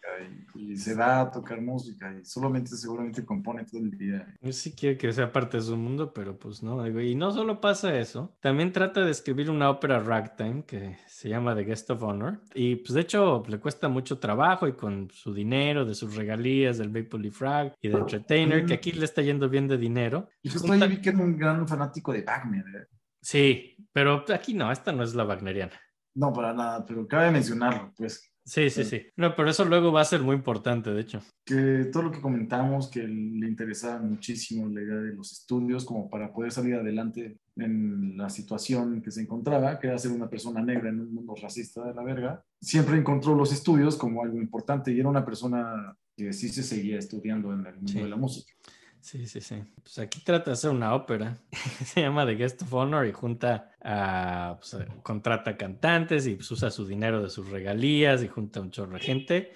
[0.54, 4.34] y, y se da a tocar música y solamente seguramente compone todo el día.
[4.40, 6.86] Yo sí quiere que sea parte de su mundo, pero pues no.
[7.00, 11.54] Y no solo pasa eso, también trata de escribir una ópera ragtime que se llama
[11.54, 12.40] The Guest of Honor.
[12.54, 16.78] Y pues de hecho le cuesta mucho trabajo y con su dinero, de sus regalías,
[16.78, 20.28] del Maple Leaf Rag y de Entertainer, que aquí le está yendo bien de dinero.
[20.42, 22.64] Y justo Junta- ahí vi que era un gran fanático de Wagner.
[22.66, 22.86] ¿eh?
[23.22, 25.72] Sí, pero aquí no, esta no es la wagneriana.
[26.14, 29.02] No, para nada, pero cabe mencionarlo, pues, Sí, sí, sí.
[29.16, 31.20] No, pero eso luego va a ser muy importante, de hecho.
[31.44, 36.08] que todo lo que comentamos, que le interesaba muchísimo la idea de los estudios como
[36.08, 40.62] para poder salir adelante en la situación que se encontraba, que era ser una persona
[40.62, 44.90] negra en un mundo racista de la verga, siempre encontró los estudios como algo importante
[44.92, 48.00] y era una persona que sí se seguía estudiando en el mundo Sí.
[48.00, 48.52] de la música.
[49.00, 49.62] Sí, sí, sí.
[49.82, 51.38] Pues aquí trata de hacer una ópera.
[51.84, 56.50] Se llama The Guest of Honor y junta a, pues, a- contrata cantantes y pues,
[56.50, 59.52] usa su dinero de sus regalías y junta un chorro de gente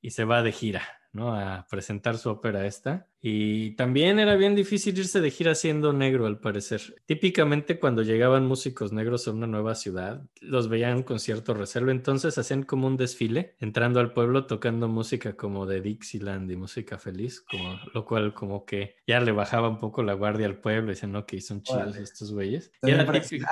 [0.00, 0.82] y se va de gira,
[1.12, 1.34] ¿no?
[1.34, 3.06] A presentar su ópera esta.
[3.20, 7.02] Y también era bien difícil irse de gira siendo negro, al parecer.
[7.06, 12.38] Típicamente cuando llegaban músicos negros a una nueva ciudad, los veían con cierto reserva, entonces
[12.38, 17.40] hacían como un desfile, entrando al pueblo tocando música como de Dixieland y música feliz,
[17.40, 21.12] como, lo cual como que ya le bajaba un poco la guardia al pueblo, dicen,
[21.12, 22.70] no, que son chidos estos güeyes.
[22.82, 22.92] Y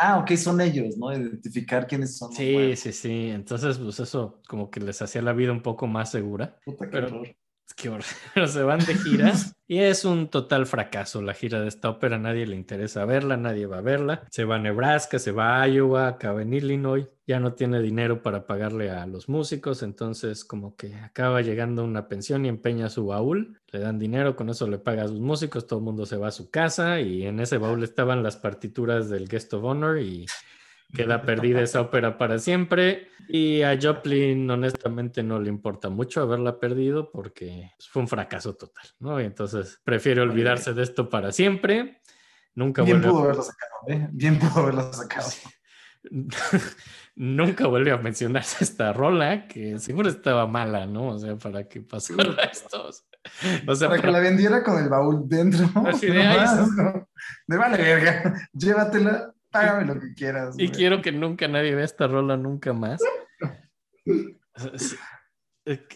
[0.01, 1.13] ah, ok, son ellos, ¿no?
[1.13, 2.33] Identificar quiénes son.
[2.33, 3.31] Sí, sí, sí.
[3.31, 6.59] Entonces, pues eso como que les hacía la vida un poco más segura.
[6.65, 7.37] Puta, Pero- horror.
[7.75, 7.91] Que
[8.47, 9.33] se van de gira
[9.69, 12.19] y es un total fracaso la gira de esta ópera.
[12.19, 14.25] Nadie le interesa verla, nadie va a verla.
[14.31, 17.07] Se va a Nebraska, se va a Iowa, acaba en Illinois.
[17.27, 22.07] Ya no tiene dinero para pagarle a los músicos, entonces como que acaba llegando una
[22.07, 23.61] pensión y empeña su baúl.
[23.73, 26.29] Le dan dinero, con eso le paga a sus músicos, todo el mundo se va
[26.29, 30.27] a su casa y en ese baúl estaban las partituras del Guest of Honor y
[30.95, 33.09] queda perdida esa ópera para siempre.
[33.29, 38.55] Y a Joplin, honestamente, no le importa mucho haberla perdido porque pues, fue un fracaso
[38.55, 39.21] total, ¿no?
[39.21, 42.01] Y entonces prefiere olvidarse de esto para siempre.
[42.55, 44.09] Nunca Bien pudo haberla sacado, ¿eh?
[44.13, 45.29] Bien pudo haberla sacado.
[47.17, 51.09] Nunca vuelve a mencionarse esta rola, que seguro estaba mala, ¿no?
[51.09, 52.91] O sea, para que pasara esto.
[53.67, 55.67] O sea, para que para- la vendiera con el baúl dentro.
[55.87, 57.09] Así de, "Ay, Nomás, ¿no?
[57.47, 60.57] De vale verga, llévatela, págame lo que quieras.
[60.59, 63.01] Y quiero que nunca nadie vea esta rola nunca más.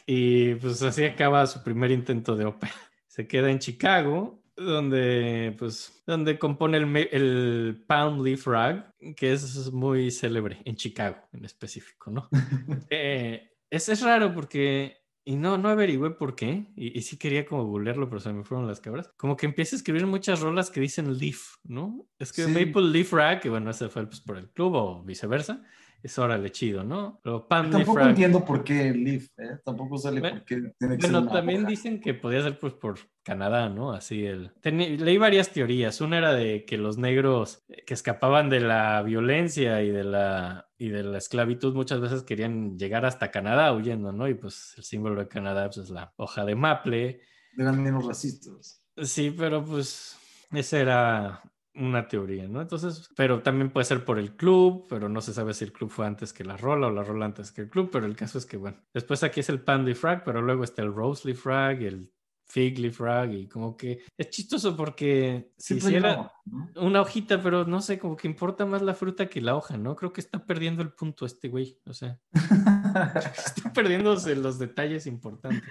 [0.06, 2.72] Y pues así acaba su primer intento de ópera.
[3.06, 9.72] Se queda en Chicago, donde pues donde compone el, el Pound Leaf Rag, que es
[9.72, 12.28] muy célebre en Chicago en específico, ¿no?
[12.90, 17.44] Eh, es, es raro porque, y no, no averigüé por qué, y, y sí quería
[17.46, 19.10] como googlearlo, pero se me fueron las cabras.
[19.16, 22.06] Como que empieza a escribir muchas rolas que dicen Leaf, ¿no?
[22.18, 22.50] Es que Sí.
[22.50, 25.62] Maple Leaf Rag, que bueno, ese fue pues, por el club o viceversa,
[26.02, 27.20] es órale chido, ¿no?
[27.22, 28.08] Pero Leaf Tampoco Rag.
[28.08, 29.58] entiendo por qué Leaf, ¿eh?
[29.62, 32.58] Tampoco sale Bueno, por qué tiene que ser Bueno, una también dicen que podía ser
[32.58, 33.92] pues por Canadá, ¿no?
[33.92, 34.50] Así el...
[34.62, 36.00] Teni- Leí varias teorías.
[36.00, 40.69] Una era de que los negros eh, que escapaban de la violencia y de la,
[40.80, 44.26] y de la esclavitud muchas veces querían llegar hasta Canadá huyendo, ¿no?
[44.28, 47.20] Y pues el símbolo de Canadá pues, es la hoja de maple.
[47.58, 48.82] Eran menos racistas.
[48.96, 50.16] Sí, pero pues
[50.50, 51.42] esa era
[51.74, 52.62] una teoría, ¿no?
[52.62, 55.90] Entonces, pero también puede ser por el club, pero no se sabe si el club
[55.90, 58.38] fue antes que la rola o la rola antes que el club, pero el caso
[58.38, 61.82] es que, bueno, después aquí es el Pandy Frag, pero luego está el Rosely Frag,
[61.82, 62.10] el
[62.50, 66.32] Figly Frag, y como que es chistoso porque si Siempre hiciera
[66.76, 69.94] una hojita, pero no sé, como que importa más la fruta que la hoja, ¿no?
[69.94, 72.18] Creo que está perdiendo el punto este güey, o sea,
[73.46, 75.62] está perdiéndose los detalles importantes.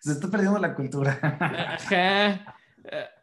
[0.00, 1.18] Se está perdiendo la cultura.
[1.80, 2.56] Ajá.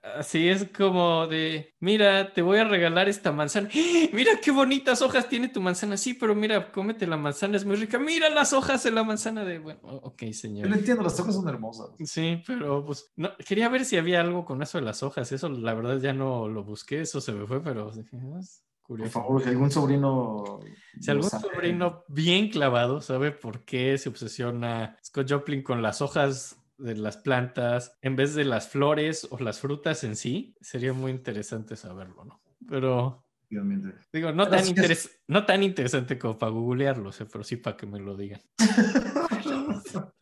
[0.03, 3.69] Así es como de, mira, te voy a regalar esta manzana.
[3.71, 4.07] ¡Ah!
[4.13, 5.95] Mira qué bonitas hojas tiene tu manzana.
[5.95, 7.99] Sí, pero mira, cómete la manzana, es muy rica.
[7.99, 10.73] Mira las hojas de la manzana de, bueno, ok, Yo lo señor.
[10.73, 11.89] entiendo, las hojas son hermosas.
[11.99, 15.31] Sí, pero pues no, quería ver si había algo con eso de las hojas.
[15.31, 18.65] Eso la verdad ya no lo busqué, eso se me fue, pero dije, "Ah, es
[18.81, 19.11] Por curioso.
[19.11, 20.59] favor, si algún sobrino.
[20.99, 26.01] Si algún sabe, sobrino bien clavado sabe por qué se obsesiona Scott Joplin con las
[26.01, 30.93] hojas de las plantas en vez de las flores o las frutas en sí, sería
[30.93, 32.41] muy interesante saberlo, ¿no?
[32.67, 33.25] Pero
[34.13, 37.85] digo, no tan, interes- no tan interesante como para googlearlo, sé, pero sí para que
[37.85, 38.41] me lo digan.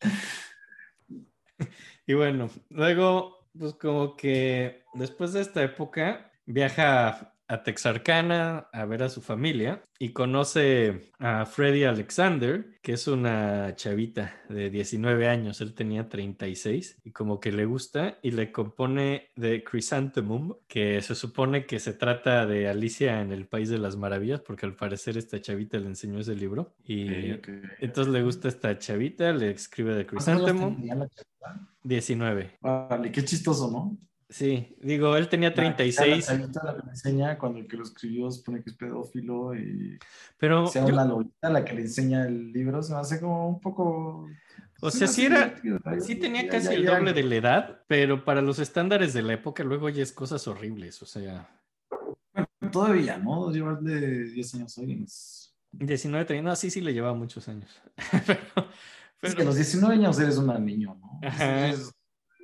[2.06, 9.02] Y bueno, luego, pues como que después de esta época, viaja a Texarkana a ver
[9.02, 15.60] a su familia y conoce a Freddie Alexander, que es una chavita de 19 años,
[15.60, 21.14] él tenía 36 y como que le gusta y le compone de Chrysanthemum, que se
[21.14, 25.18] supone que se trata de Alicia en el País de las Maravillas, porque al parecer
[25.18, 27.48] esta chavita le enseñó ese libro y Ok, ok.
[27.80, 30.76] entonces le gusta esta chavita, le escribe de ¿Cuántos años Chrysanthemum.
[30.76, 31.68] tenía la chica?
[31.84, 32.58] 19.
[32.62, 33.98] Vale, qué chistoso, ¿no?
[34.32, 37.76] Sí, digo, él tenía La- 36, La chavita la que le enseña cuando el que
[37.76, 39.98] lo escribió supone que es pedófilo y
[40.38, 43.48] pero sea yo- una lolita la que le enseña el libro, se me hace como
[43.48, 44.26] un poco.
[44.80, 45.54] O se sea, sí era-
[46.00, 49.22] sí tenía casi ya- el ya- doble de la edad, pero para los estándares de
[49.22, 51.48] la época luego ya es cosas horribles, o sea,
[52.72, 53.50] Todavía, ¿no?
[53.52, 55.54] Llevarle 10 años a alguien es.
[55.72, 57.70] 19, 30, no, sí, sí le llevaba muchos años.
[58.26, 58.66] pero, Es
[59.20, 61.20] pero- que a los 19 años eres un niño, ¿no?
[61.22, 61.68] Ajá.
[61.68, 61.92] Es,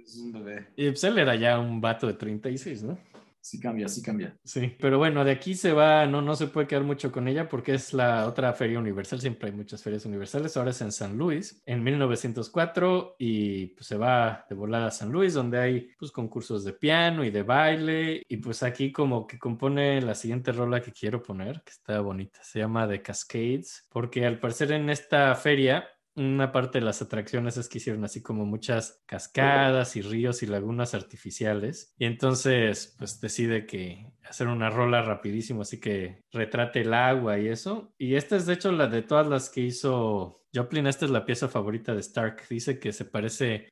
[0.09, 0.69] es un bebé.
[0.77, 2.99] y pues él era ya un vato de 36, ¿no?
[3.41, 4.37] Sí cambia, sí cambia.
[4.45, 7.49] Sí, pero bueno, de aquí se va, no, no se puede quedar mucho con ella
[7.49, 11.17] porque es la otra feria universal, siempre hay muchas ferias universales, ahora es en San
[11.17, 16.11] Luis, en 1904, y pues se va de volada a San Luis, donde hay pues
[16.11, 20.83] concursos de piano y de baile, y pues aquí como que compone la siguiente rola
[20.83, 25.35] que quiero poner, que está bonita, se llama The Cascades, porque al parecer en esta
[25.37, 25.89] feria
[26.19, 30.47] una parte de las atracciones es que hicieron así como muchas cascadas y ríos y
[30.47, 31.95] lagunas artificiales.
[31.99, 37.49] Y entonces, pues decide que hacer una rola rapidísimo, así que retrate el agua y
[37.49, 37.95] eso.
[37.99, 40.87] Y esta es de hecho la de todas las que hizo Joplin.
[40.87, 42.43] Esta es la pieza favorita de Stark.
[42.49, 43.69] Dice que se parece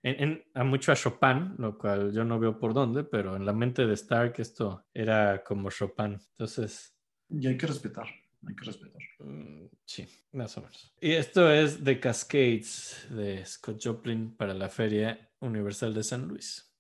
[0.55, 3.87] a mucho a Chopin, lo cual yo no veo por dónde, pero en la mente
[3.87, 6.19] de Stark esto era como Chopin.
[6.39, 6.95] Entonces,
[7.29, 8.07] Y hay que respetar,
[8.49, 9.03] hay que respetar.
[9.21, 10.93] Mm, Sí, más o menos.
[11.01, 16.75] Y esto es The Cascades de Scott Joplin para la Feria Universal de San Luis.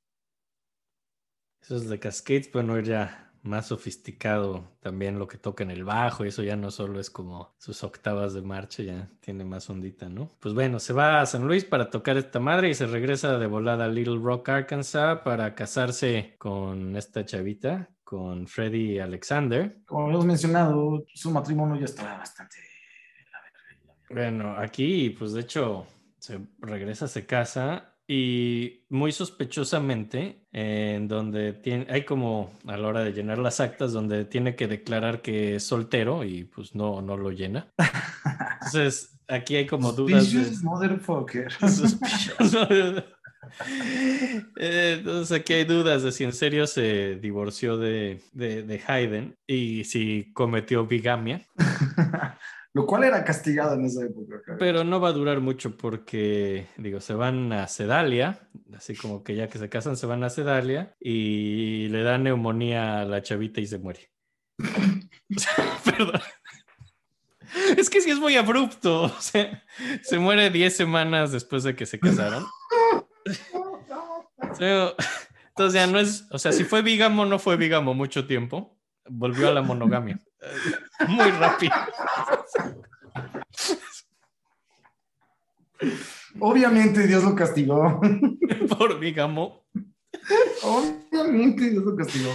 [1.61, 6.25] Eso es The Cascades, bueno, ya más sofisticado también lo que toca en el bajo,
[6.25, 10.09] y eso ya no solo es como sus octavas de marcha, ya tiene más ondita,
[10.09, 10.29] ¿no?
[10.41, 13.47] Pues bueno, se va a San Luis para tocar esta madre y se regresa de
[13.47, 19.79] volada a Little Rock, Arkansas, para casarse con esta chavita, con Freddie Alexander.
[19.85, 22.57] Como habíamos mencionado, su matrimonio ya estaba bastante.
[24.09, 25.85] Bueno, aquí, pues de hecho,
[26.21, 33.03] se regresa, se casa y muy sospechosamente, en donde tiene, hay como a la hora
[33.03, 37.17] de llenar las actas, donde tiene que declarar que es soltero y pues no, no
[37.17, 37.73] lo llena.
[38.67, 40.33] Entonces, aquí hay como dudas.
[40.33, 41.53] de- Suspicious motherfucker.
[44.59, 49.37] Eh, Entonces aquí hay dudas de si en serio se divorció de, de, de Haydn
[49.47, 51.47] y si cometió bigamia.
[52.77, 54.57] Lo cual era castigado en esa época.
[54.59, 58.39] Pero no va a durar mucho porque, digo, se van a Sedalia,
[58.75, 63.01] así como que ya que se casan se van a Sedalia y le da neumonía
[63.01, 64.11] a la chavita y se muere.
[65.85, 66.21] Perdón.
[67.79, 69.05] Es que sí es muy abrupto.
[69.05, 69.65] O sea,
[70.03, 72.45] se muere 10 semanas después de que se casaron.
[75.49, 78.79] Entonces ya no es, o sea, si fue bígamo, no fue bígamo mucho tiempo.
[79.09, 80.19] Volvió a la monogamia.
[81.09, 81.73] Muy rápido.
[86.41, 88.01] Obviamente Dios lo castigó.
[88.79, 89.65] Por bígamo.
[90.63, 92.33] Obviamente Dios lo castigó.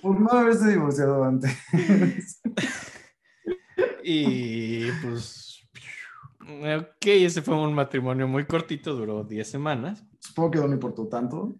[0.00, 1.52] Por no haberse divorciado antes.
[4.02, 5.39] Y pues,
[6.58, 10.04] ok, ese fue un matrimonio muy cortito, duró 10 semanas.
[10.18, 11.54] Supongo que no me importó tanto.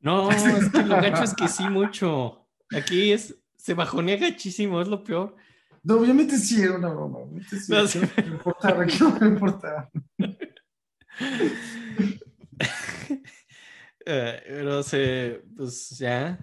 [0.00, 2.46] No, es que lo gacho es que sí mucho.
[2.74, 5.36] Aquí es, se bajonea gachísimo, es lo peor.
[5.82, 7.18] No, obviamente sí era una broma.
[7.48, 7.98] sí, No, ¿qué sí.
[8.16, 8.86] me importa?
[8.86, 9.90] ¿Qué no me importa?
[14.04, 16.36] Eh, pero se, pues ya,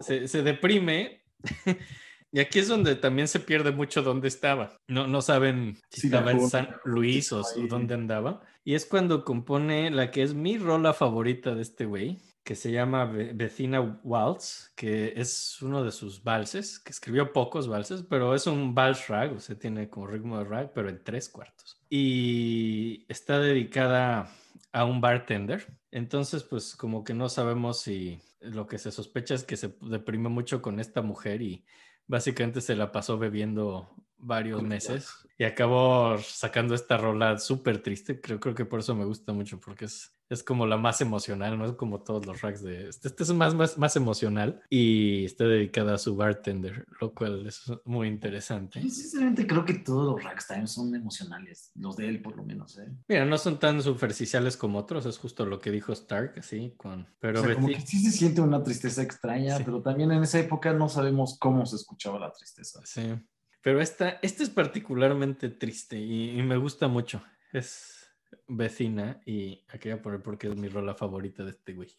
[0.00, 1.22] se, se deprime.
[2.32, 4.76] Y aquí es donde también se pierde mucho dónde estaba.
[4.86, 7.66] No, no saben si Sí, estaba en San Luis o ahí.
[7.68, 8.42] dónde andaba.
[8.64, 12.70] Y es cuando compone la que es mi rola favorita de este güey, que se
[12.70, 18.34] llama Ve- Vecina Waltz, que es uno de sus valses, que escribió pocos valses, pero
[18.34, 21.80] es un vals rag, o sea, tiene como ritmo de rag, pero en tres cuartos.
[21.90, 24.30] Y está dedicada
[24.72, 25.66] a un bartender.
[25.90, 30.28] Entonces, pues como que no sabemos si lo que se sospecha es que se deprime
[30.28, 31.64] mucho con esta mujer y
[32.08, 38.20] básicamente se la pasó bebiendo varios meses y acabó sacando esta rola súper triste.
[38.20, 41.58] Creo, creo que por eso me gusta mucho, porque es, es como la más emocional,
[41.58, 42.88] no es como todos los racks de...
[42.88, 47.46] Este, este es más, más, más emocional y está dedicada a su bartender, lo cual
[47.46, 48.82] es muy interesante.
[48.82, 51.70] Yo sinceramente creo que todos los ragtime son emocionales.
[51.74, 52.78] Los de él, por lo menos.
[52.78, 52.88] ¿eh?
[53.08, 57.06] Mira, no son tan superficiales como otros, es justo lo que dijo Stark, así, con...
[57.20, 59.62] Pero o sea, como Betty- que sí se siente una tristeza extraña, Sí.
[59.64, 62.80] pero también en esa época no sabemos cómo se escuchaba la tristeza.
[62.84, 63.14] Sí,
[63.62, 67.22] pero esta, esta es particularmente triste y, y me gusta mucho.
[67.52, 67.97] Es
[68.46, 71.90] vecina y aquí voy a poner porque es mi rola favorita de este güey.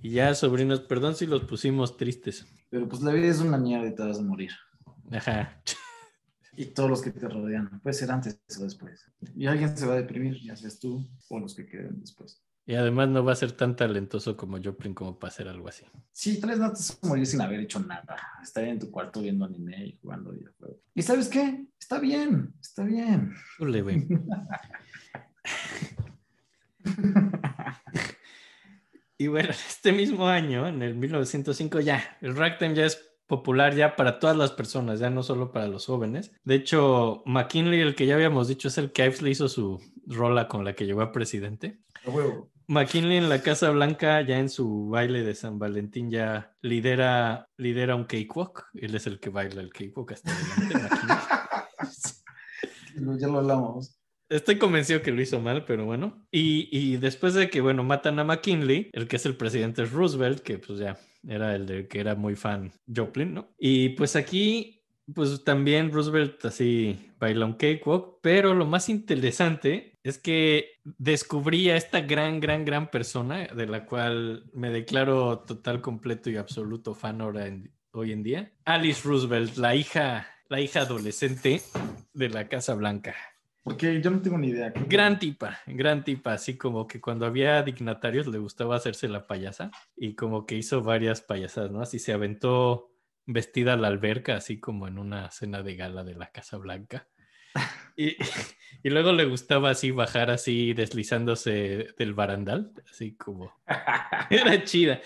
[0.00, 2.46] Y ya, sobrinos, perdón si los pusimos tristes.
[2.70, 4.52] Pero pues la vida es una mierda y te vas a morir.
[5.10, 5.60] Ajá.
[6.56, 7.80] Y todos los que te rodean.
[7.80, 9.04] Puede ser antes o después.
[9.36, 12.42] Y alguien se va a deprimir, ya seas tú o los que queden después.
[12.68, 15.86] Y además no va a ser tan talentoso como Joplin como para hacer algo así.
[16.12, 18.18] Sí, tres no te vas a morir sin haber hecho nada.
[18.42, 20.76] Estar en tu cuarto viendo anime y jugando videojuegos.
[20.94, 21.66] ¿Y sabes qué?
[21.80, 23.32] Está bien, está bien.
[23.58, 24.06] Ule, güey.
[29.20, 33.96] Y bueno, este mismo año, en el 1905, ya, el ragtime ya es popular ya
[33.96, 36.30] para todas las personas, ya no solo para los jóvenes.
[36.44, 39.82] De hecho, McKinley, el que ya habíamos dicho, es el que Ives le hizo su
[40.06, 41.80] rola con la que llegó a presidente.
[42.06, 42.52] A huevo.
[42.68, 47.96] McKinley en la Casa Blanca, ya en su baile de San Valentín, ya lidera, lidera
[47.96, 48.66] un cakewalk.
[48.74, 50.88] Él es el que baila el cakewalk hasta adelante.
[53.20, 53.96] Ya lo hablamos.
[54.28, 56.26] Estoy convencido que lo hizo mal, pero bueno.
[56.32, 59.92] Y, y después de que, bueno, matan a McKinley, el que es el presidente es
[59.92, 63.54] Roosevelt, que pues ya era el de que era muy fan Joplin, ¿no?
[63.56, 64.82] Y pues aquí,
[65.14, 71.76] pues también Roosevelt así baila un cakewalk, pero lo más interesante es que descubrí a
[71.76, 77.20] esta gran, gran, gran persona de la cual me declaro total, completo y absoluto fan
[77.20, 78.52] ahora en- hoy en día.
[78.64, 81.60] Alice Roosevelt, la hija, la hija adolescente
[82.14, 83.14] de la Casa Blanca.
[83.62, 84.72] Porque yo no tengo ni idea.
[84.88, 89.70] Gran tipa, gran tipa, así como que cuando había dignatarios le gustaba hacerse la payasa
[89.96, 91.82] y como que hizo varias payasadas, ¿no?
[91.82, 92.90] Así se aventó
[93.26, 97.08] vestida a la alberca, así como en una cena de gala de la Casa Blanca.
[97.98, 98.16] Y,
[98.82, 103.52] y luego le gustaba así bajar así deslizándose del barandal, así como...
[104.30, 105.00] Era chida.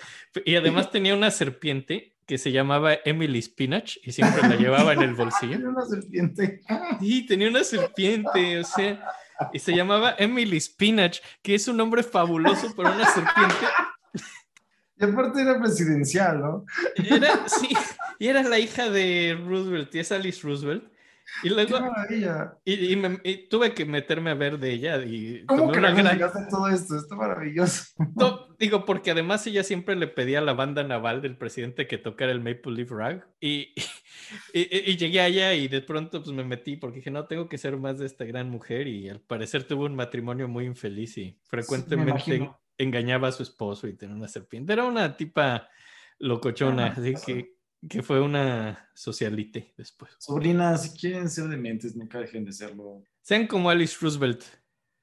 [0.45, 5.03] Y además tenía una serpiente que se llamaba Emily Spinach y siempre la llevaba en
[5.03, 5.57] el bolsillo.
[5.57, 6.61] Tiene una serpiente.
[7.01, 9.05] Sí, tenía una serpiente, o sea,
[9.53, 13.67] y se llamaba Emily Spinach, que es un nombre fabuloso para una serpiente.
[14.99, 16.65] Y aparte era presidencial, ¿no?
[16.95, 17.71] Era, sí,
[18.21, 20.85] y era la hija de Roosevelt, y es Alice Roosevelt.
[21.43, 22.59] Y Qué luego, maravilla.
[22.65, 25.03] y, y me- y tuve que meterme a ver de ella.
[25.05, 26.97] Y ¿Cómo que gran- llegaste a todo esto?
[26.97, 27.85] Está maravilloso.
[28.17, 31.99] No, digo, porque además ella siempre le pedía a la banda naval del presidente que
[31.99, 33.73] tocara el Maple Leaf Rag y,
[34.53, 37.77] y, llegué allá y de pronto pues me metí porque dije, no, tengo que ser
[37.77, 42.11] más de esta gran mujer y al parecer tuvo un matrimonio muy infeliz y frecuentemente
[42.11, 42.61] imagino.
[42.79, 44.73] engañaba a su esposo y tenía una serpiente.
[44.73, 45.69] Era una tipa
[46.19, 47.55] locochona, así que
[47.89, 50.13] que fue una socialite después.
[50.19, 53.03] Sobrinas, si quieren ser dementes, nunca dejen de serlo.
[53.21, 54.45] Sean como Alice Roosevelt.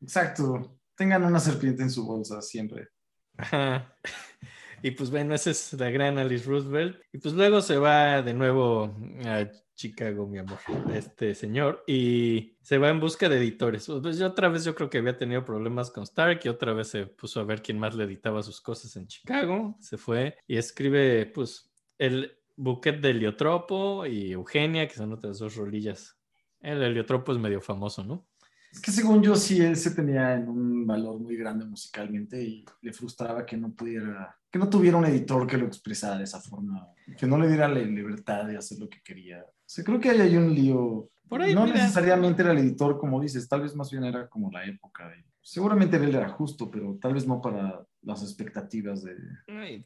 [0.02, 0.80] Exacto.
[0.96, 2.90] Tengan una serpiente en su bolsa siempre.
[3.38, 3.96] Ajá.
[4.82, 7.02] Y pues bueno, esa es la gran Alice Roosevelt.
[7.12, 10.60] Y pues luego se va de nuevo a Chicago, mi amor,
[10.94, 13.88] este señor, y se va en busca de editores.
[14.02, 16.90] Pues yo otra vez yo creo que había tenido problemas con Stark y otra vez
[16.90, 19.76] se puso a ver quién más le editaba sus cosas en Chicago.
[19.80, 25.56] Se fue y escribe pues el buquet de Heliotropo y Eugenia, que son otras dos
[25.56, 26.18] rolillas.
[26.60, 28.28] El Heliotropo es medio famoso, ¿no?
[28.72, 32.64] Es que según yo sí él se tenía en un valor muy grande musicalmente y
[32.82, 36.40] le frustraba que no pudiera, que no tuviera un editor que lo expresara de esa
[36.40, 36.88] forma,
[37.18, 39.40] que no le diera la libertad de hacer lo que quería.
[39.44, 41.10] O sea, creo que ahí hay un lío.
[41.28, 41.78] Por ahí, no mira.
[41.78, 45.08] necesariamente era el editor, como dices, tal vez más bien era como la época.
[45.10, 49.16] de- seguramente él era justo, pero tal vez no para las expectativas de...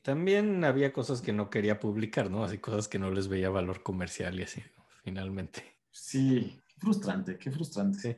[0.01, 2.43] También había cosas que no quería publicar, ¿no?
[2.43, 4.61] Así cosas que no les veía valor comercial y así,
[5.03, 5.64] finalmente.
[5.91, 7.99] Sí, qué frustrante, qué frustrante.
[7.99, 8.16] Sí.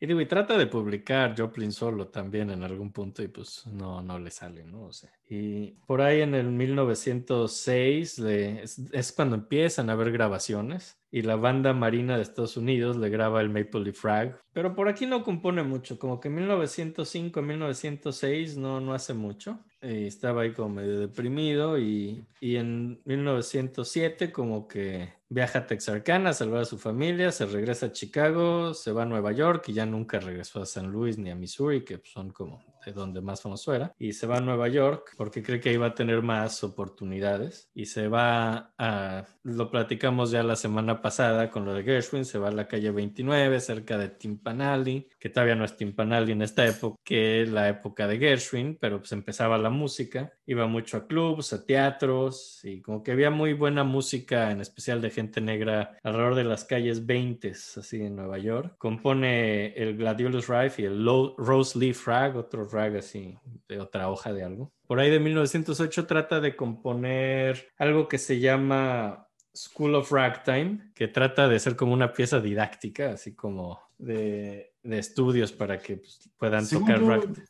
[0.00, 4.00] Y digo, y trata de publicar Joplin solo también en algún punto y pues no,
[4.00, 4.82] no le sale, ¿no?
[4.82, 10.12] O sea, y por ahí en el 1906 le- es, es cuando empiezan a haber
[10.12, 14.74] grabaciones y la banda marina de Estados Unidos le graba el Maple Leaf Rag, pero
[14.74, 19.64] por aquí no compone mucho, como que en 1905, 1906 no, no hace mucho.
[19.80, 26.30] Y estaba ahí como medio deprimido y, y en 1907 como que viaja a Texarkana
[26.30, 29.74] a salvar a su familia, se regresa a Chicago, se va a Nueva York y
[29.74, 32.60] ya nunca regresó a San Luis ni a Missouri, que son como
[32.94, 35.94] donde más famoso era, y se va a Nueva York porque cree que iba a
[35.94, 41.74] tener más oportunidades y se va a, lo platicamos ya la semana pasada con lo
[41.74, 45.76] de Gershwin, se va a la calle 29 cerca de Timpanali, que todavía no es
[45.76, 50.66] Timpanali en esta época, que la época de Gershwin, pero pues empezaba la música, iba
[50.66, 55.10] mucho a clubs, a teatros y como que había muy buena música, en especial de
[55.10, 58.74] gente negra alrededor de las calles 20, así en Nueva York.
[58.78, 63.36] Compone el Gladiolus Rife y el Rose Leaf Rag, otro rag así
[63.68, 64.72] de otra hoja de algo.
[64.86, 71.08] Por ahí de 1908 trata de componer algo que se llama School of Ragtime, que
[71.08, 76.30] trata de ser como una pieza didáctica, así como de, de estudios para que pues,
[76.38, 77.46] puedan Según tocar yo, ragtime.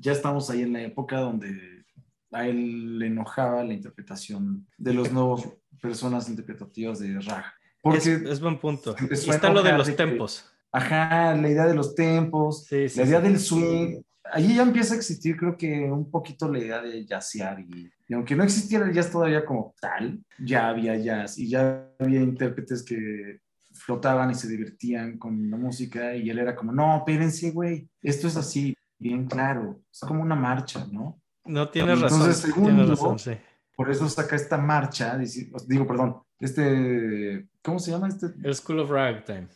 [0.00, 1.84] ya estamos ahí en la época donde
[2.32, 5.46] a él le enojaba la interpretación de los nuevos
[5.80, 7.44] personas interpretativas de Rag.
[7.82, 8.94] Porque, Es, es buen punto.
[9.10, 10.44] Está lo de los de que- tempos.
[10.72, 13.26] ajá, la idea de los tempos, Sí, sí, la idea sí.
[13.28, 14.02] del swing,
[14.32, 18.14] allí ya empieza a existir creo que un poquito la idea de jazzear y, y
[18.14, 22.82] aunque no existiera el jazz todavía como tal, ya había jazz y ya había intérpretes
[22.82, 23.40] que
[23.72, 28.28] flotaban y se divertían con la música y él era como, no, espérense, güey, esto
[28.28, 31.20] es así, bien claro, es como una marcha, ¿no?
[31.44, 32.54] No, tienes Entonces,
[32.88, 33.18] razón.
[33.18, 33.32] sí.
[33.74, 35.18] Por eso saca esta marcha,
[35.66, 38.26] digo, perdón, este, ¿cómo se llama este?
[38.44, 39.48] El School of Ragtime.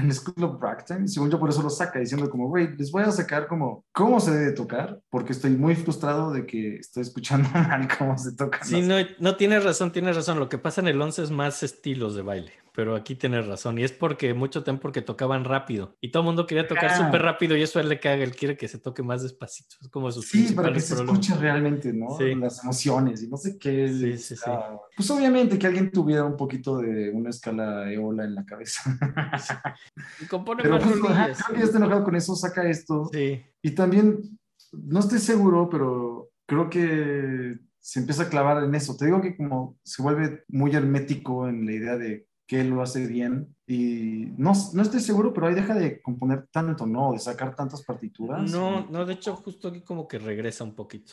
[0.00, 3.02] En School of Ragtime, según yo por eso lo saca, diciendo como, güey, les voy
[3.02, 7.48] a sacar como cómo se debe tocar, porque estoy muy frustrado de que estoy escuchando
[7.54, 8.64] mal cómo se toca.
[8.64, 10.38] Sí, no, no tienes razón, tienes razón.
[10.38, 13.76] Lo que pasa en el 11 es más estilos de baile, pero aquí tienes razón.
[13.80, 17.06] Y es porque mucho tiempo porque tocaban rápido y todo el mundo quería tocar Ajá.
[17.06, 18.22] súper rápido y eso a él le caga.
[18.22, 19.74] Él quiere que se toque más despacito.
[19.82, 21.18] Es como sus Sí, para que se problemas.
[21.26, 22.16] escuche realmente, ¿no?
[22.16, 22.36] Sí.
[22.36, 23.88] Las emociones y no sé qué.
[23.88, 24.50] Sí, sí, sí.
[24.96, 28.80] Pues obviamente que alguien tuviera un poquito de una escala eola en la cabeza.
[30.20, 33.10] Y compone Pero más pues, ajá, creo que ya está enojado con eso, saca esto.
[33.12, 34.38] Sí, Y también,
[34.70, 38.96] no estoy seguro, pero creo que se empieza a clavar en eso.
[38.96, 42.80] Te digo que como se vuelve muy hermético en la idea de que él lo
[42.80, 47.12] hace bien y no, no estoy seguro, pero ahí deja de componer tanto, ¿no?
[47.12, 48.50] De sacar tantas partituras.
[48.50, 51.12] No, no, de hecho, justo aquí como que regresa un poquito.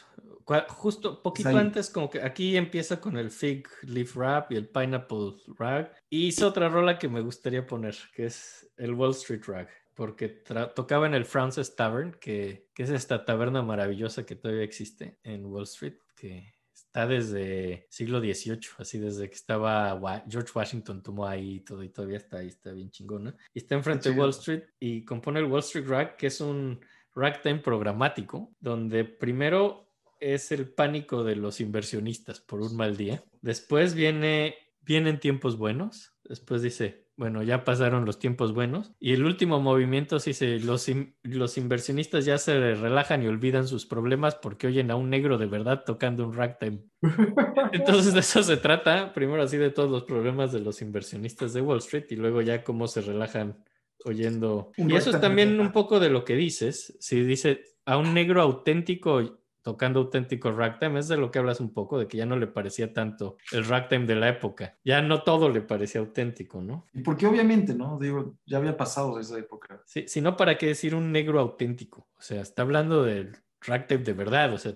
[0.69, 1.57] Justo poquito ahí.
[1.57, 5.93] antes, como que aquí empieza con el Fig Leaf Rap y el Pineapple Rag.
[6.09, 9.67] Y hizo otra rola que me gustaría poner, que es el Wall Street Rag.
[9.93, 15.19] Porque tocaba en el Francis Tavern, que, que es esta taberna maravillosa que todavía existe
[15.23, 16.54] en Wall Street, que
[16.95, 22.15] está desde siglo XVIII, así desde que estaba George Washington tomó ahí todo, y todavía
[22.15, 23.35] está ahí, está bien chingona.
[23.53, 24.17] Y está enfrente de.
[24.17, 26.79] Wall Street y compone el Wall Street Rag, que es un
[27.13, 29.89] ragtime programático, donde primero
[30.21, 33.21] es el pánico de los inversionistas por un mal día.
[33.41, 36.14] Después viene, vienen tiempos buenos.
[36.27, 38.91] Después dice, bueno, ya pasaron los tiempos buenos.
[38.99, 43.67] Y el último movimiento sí dice, los, in- los inversionistas ya se relajan y olvidan
[43.67, 46.79] sus problemas porque oyen a un negro de verdad tocando un ragtime.
[47.71, 49.13] Entonces de eso se trata.
[49.13, 52.63] Primero así de todos los problemas de los inversionistas de Wall Street y luego ya
[52.63, 53.63] cómo se relajan
[54.03, 54.71] oyendo.
[54.77, 56.97] Y eso es también un poco de lo que dices.
[56.99, 61.73] Si dice a un negro auténtico tocando auténtico ragtime, es de lo que hablas un
[61.73, 64.77] poco, de que ya no le parecía tanto el ragtime de la época.
[64.85, 66.85] Ya no todo le parecía auténtico, ¿no?
[66.93, 67.97] Y porque obviamente, ¿no?
[67.97, 69.81] Digo, ya había pasado esa época.
[69.87, 72.07] Sí, si no, ¿para qué decir un negro auténtico?
[72.15, 74.75] O sea, está hablando del ragtime de verdad, o sea,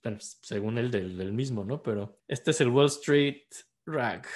[0.00, 1.82] pues, según el del, del mismo, ¿no?
[1.82, 3.44] Pero este es el Wall Street
[3.84, 4.26] Rag.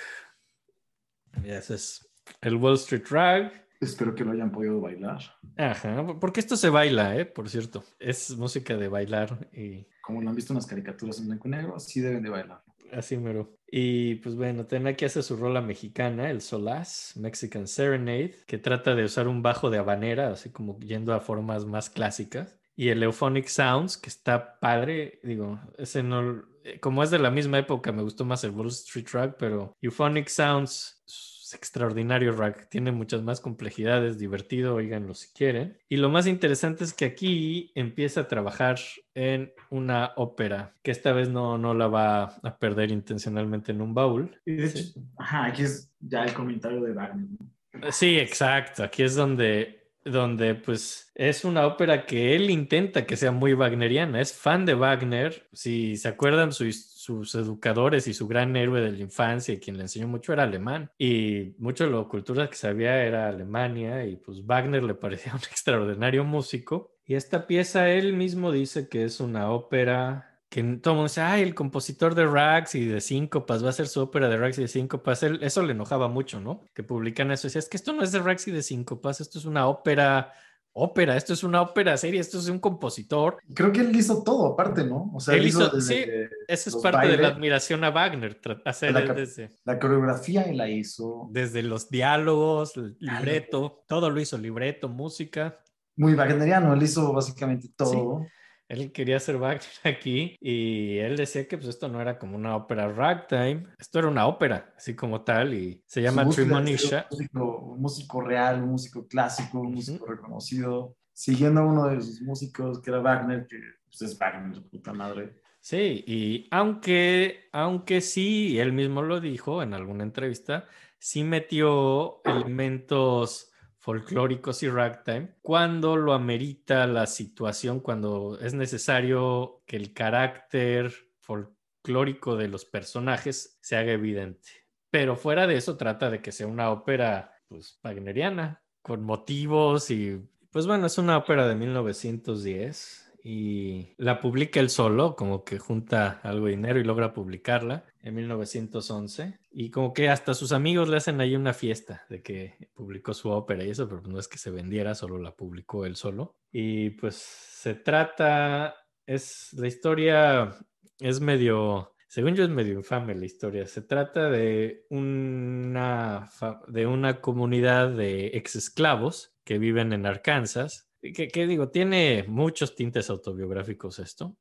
[1.43, 2.06] Y ese es
[2.43, 3.66] el Wall Street Rag.
[3.81, 5.20] Espero que lo hayan podido bailar.
[5.57, 7.27] Ajá, porque esto se baila, ¿eh?
[7.27, 7.85] Por cierto.
[7.98, 11.51] Es música de bailar y Como lo han visto en las caricaturas en blanco y
[11.51, 12.62] negro, sí deben de bailar.
[12.93, 13.53] así mero.
[13.69, 18.94] Y pues bueno, ten aquí hace su rola mexicana, el Solaz, Mexican Serenade, que trata
[18.94, 22.57] de usar un bajo de habanera, así como yendo a formas más clásicas.
[22.77, 27.31] Y el Euphonic Sounds, que está padre, digo, ese no, eh, como es de la
[27.31, 31.03] misma época, me gustó más el Wall Street Rag, pero Euphonic Sounds
[31.47, 35.78] es extraordinario rag, tiene muchas más complejidades, divertido, oíganlo si quieren.
[35.89, 38.81] Y lo más interesante es que aquí empieza a trabajar
[39.14, 43.94] en una ópera, que esta vez no, no la va a perder intencionalmente en un
[43.94, 44.40] baúl.
[44.44, 44.94] Y de hecho, Sí.
[45.18, 47.27] ajá, aquí es ya el comentario de Wagner.
[47.39, 47.93] ¿no?
[47.93, 48.82] Sí, exacto.
[48.82, 54.20] Aquí es donde, donde pues es una ópera que él intenta que sea muy wagneriana.
[54.20, 55.47] Es fan de Wagner.
[55.52, 56.73] Si se acuerdan, su-
[57.07, 60.43] sus educadores y su gran héroe de la infancia y quien le enseñó mucho era
[60.43, 60.91] alemán.
[60.99, 65.41] Y mucho de la cultura que sabía era Alemania y pues Wagner le parecía un
[65.41, 66.93] extraordinario músico.
[67.07, 71.20] Y esta pieza él mismo dice que es una ópera que todo el mundo dice,
[71.23, 74.59] ay, el compositor de rags y de síncopas va a hacer su ópera de rags
[74.59, 75.23] y de síncopas.
[75.24, 76.62] Él- eso le enojaba mucho, ¿no?
[76.73, 77.49] Que publican eso.
[77.49, 80.33] Decía, es que esto no es de rags y de síncopas, esto es una ópera,
[80.78, 83.39] ópera, esto es una ópera seria, esto es un compositor.
[83.55, 85.11] Creo que él hizo todo aparte, ¿no?
[85.15, 86.05] O sea, Él él hizo, hizo- sí.
[86.47, 90.69] Esa es parte de la admiración a Wagner, hacer La desde, la coreografía él la
[90.69, 91.28] hizo.
[91.31, 95.59] desde los diálogos, el libreto, todo lo hizo, libreto, música.
[95.97, 98.27] Muy wagneriano, él hizo básicamente todo.
[98.69, 102.57] Él quería hacer Wagner aquí y él decía que pues esto no era como una
[102.57, 107.07] ópera ragtime, esto era una ópera, así como tal, y se llama de ser Tremonisha.
[107.11, 112.01] Un músico, un músico real, un músico clásico, un músico reconocido, siguiendo a uno de
[112.01, 115.37] sus músicos que era Wagner, que pues, es Wagner, puta madre.
[115.61, 120.67] Sí, y aunque, aunque sí, él mismo lo dijo en alguna entrevista,
[120.99, 123.53] sí metió elementos
[123.87, 132.35] folclóricos y ragtime cuando lo amerita la situación, cuando es necesario que el carácter folclórico
[132.35, 134.49] de los personajes se haga evidente.
[134.91, 140.21] Pero fuera de eso trata de que sea una ópera pues wagneriana, con motivos y
[140.51, 146.20] pues bueno, es una ópera de 1910 y la publica él solo, como que junta
[146.23, 150.98] algo de dinero y logra publicarla en 1911 y como que hasta sus amigos le
[150.98, 154.39] hacen ahí una fiesta de que publicó su ópera y eso, pero no es que
[154.39, 156.36] se vendiera, solo la publicó él solo.
[156.53, 158.77] Y pues se trata,
[159.07, 160.57] es la historia
[161.01, 163.66] es medio, según yo es medio infame la historia.
[163.66, 166.31] Se trata de una,
[166.69, 170.86] de una comunidad de ex esclavos que viven en Arkansas.
[171.12, 174.37] Que, que digo, tiene muchos tintes autobiográficos esto.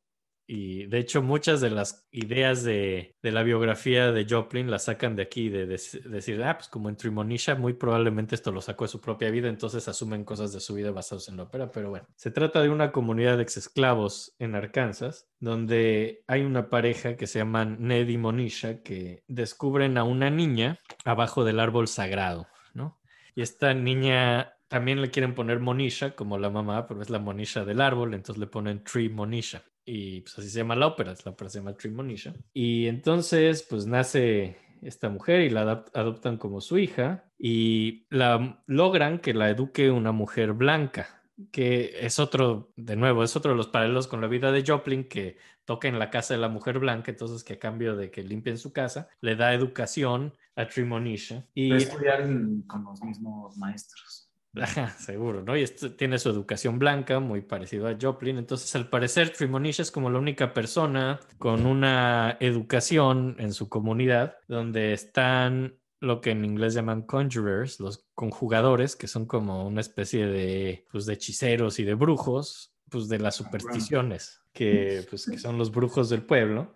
[0.47, 5.15] Y de hecho, muchas de las ideas de, de la biografía de Joplin las sacan
[5.15, 8.83] de aquí, de, dec- decir, ah, pues como en Trimonisha, muy probablemente esto lo sacó
[8.83, 11.71] de su propia vida, entonces asumen cosas de su vida basadas en la ópera.
[11.71, 17.15] Pero bueno, se trata de una comunidad de exesclavos en Arkansas, donde hay una pareja
[17.15, 22.45] que se llaman Ned y Monisha, que descubren a una niña abajo del árbol sagrado,
[22.75, 23.01] ¿no?
[23.33, 27.65] Y esta niña también le quieren poner Monisha como la mamá, pero es la Monisha
[27.65, 29.63] del árbol, entonces le ponen Tree Monisha.
[29.85, 32.33] Y pues así se llama la ópera, la ópera se llama Tree Monisha.
[32.53, 39.19] Y entonces pues nace esta mujer y la adoptan como su hija y la logran
[39.19, 43.67] que la eduque una mujer blanca, que es otro, de nuevo, es otro de los
[43.67, 47.11] paralelos con la vida de Joplin, que toca en la casa de la mujer blanca,
[47.11, 51.45] entonces que a cambio de que limpien su casa, le da educación a Trimonisha.
[51.53, 52.23] Y estudiar
[52.67, 54.24] con los mismos maestros.
[54.61, 55.57] Ajá, seguro, ¿no?
[55.57, 58.37] Y esto tiene su educación blanca, muy parecido a Joplin.
[58.37, 64.37] Entonces, al parecer, Trimonisha es como la única persona con una educación en su comunidad
[64.47, 70.27] donde están lo que en inglés llaman conjurers, los conjugadores, que son como una especie
[70.27, 75.57] de, pues, de hechiceros y de brujos, pues de las supersticiones, que, pues, que son
[75.57, 76.75] los brujos del pueblo.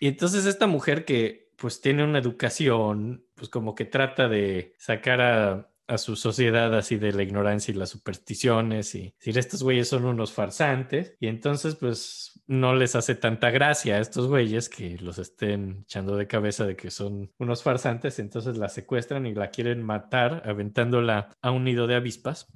[0.00, 5.20] Y entonces esta mujer que pues tiene una educación, pues como que trata de sacar
[5.20, 9.88] a, a su sociedad así de la ignorancia y las supersticiones y decir estos güeyes
[9.88, 14.96] son unos farsantes y entonces pues no les hace tanta gracia a estos güeyes que
[14.98, 19.50] los estén echando de cabeza de que son unos farsantes, entonces la secuestran y la
[19.50, 22.46] quieren matar aventándola a un nido de avispas.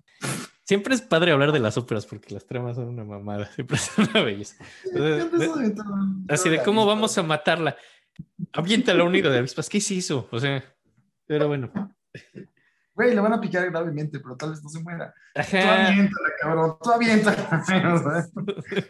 [0.66, 4.09] Siempre es padre hablar de las óperas porque las tramas son una mamada, siempre son
[4.11, 4.56] una belleza.
[4.85, 5.74] Entonces, de-
[6.28, 7.77] así de cómo vamos a matarla.
[8.52, 9.69] Aviéntala un nido de avispas.
[9.69, 10.27] ¿Qué se hizo?
[10.31, 10.65] O sea,
[11.27, 11.70] pero bueno.
[12.94, 15.12] Güey, le van a picar gravemente, pero tal vez no se muera.
[15.34, 15.88] Tú Ajá.
[15.88, 17.64] aviéntala, cabrón, tú aviéntala.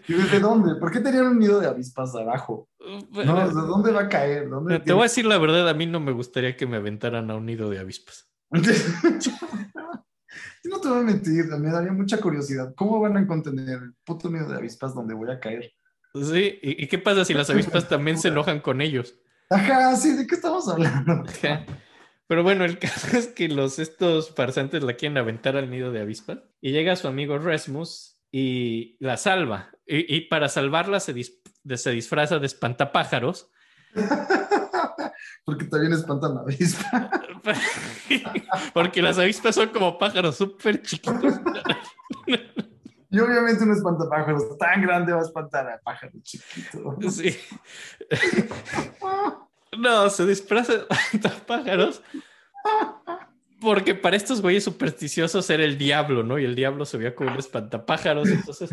[0.09, 0.79] ¿Y desde dónde?
[0.79, 2.69] ¿Por qué tenían un nido de avispas abajo?
[2.79, 4.51] No, ¿de dónde va a caer?
[4.51, 7.31] ¿Dónde Te voy a decir la verdad, a mí no me gustaría que me aventaran
[7.31, 8.31] a un nido de avispas.
[8.51, 8.61] Yo
[10.65, 12.75] no te voy a mentir, me daría mucha curiosidad.
[12.77, 15.73] ¿Cómo van a contener el puto nido de avispas donde voy a caer?
[16.15, 19.15] Sí, ¿y, y qué pasa si las avispas también se enojan con ellos?
[19.49, 21.25] Ajá, sí, ¿de qué estamos hablando?
[21.27, 21.65] Ajá.
[22.27, 26.01] Pero bueno, el caso es que los estos farsantes la quieren aventar al nido de
[26.01, 29.71] avispas y llega su amigo Resmus y la salva.
[29.87, 31.41] Y, y para salvarla se, dis-
[31.77, 33.51] se disfraza de espantapájaros
[35.45, 37.11] Porque también espantan avispas.
[38.73, 41.35] porque las avispas son como pájaros súper chiquitos.
[43.11, 47.15] Y obviamente un espantapájaros tan grande va a espantar a pájaros chiquitos.
[47.15, 47.37] Sí.
[49.79, 52.03] No, se disfraza de espantapájaros
[53.65, 56.39] porque para estos güeyes supersticiosos era el diablo, ¿no?
[56.39, 58.71] Y el diablo se veía como un espantapájaros, entonces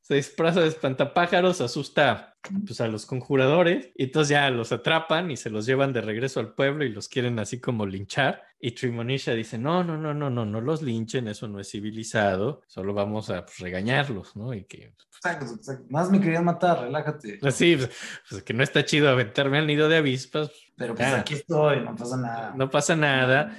[0.00, 5.36] se disfraza de espantapájaros, asusta pues, a los conjuradores, y entonces ya los atrapan y
[5.36, 8.42] se los llevan de regreso al pueblo y los quieren así como linchar.
[8.62, 12.62] Y Trimonisha dice, no, no, no, no, no, no los linchen, eso no es civilizado,
[12.66, 14.52] solo vamos a pues, regañarlos, ¿no?
[14.52, 15.86] Y que Exacto, exacto.
[15.90, 17.38] Más me querían matar, relájate.
[17.42, 17.90] Así, pues,
[18.28, 21.94] pues, que no está chido aventarme al nido de avispas, Pero pues aquí estoy, no
[21.94, 22.54] pasa nada.
[22.54, 23.56] no pasa nada.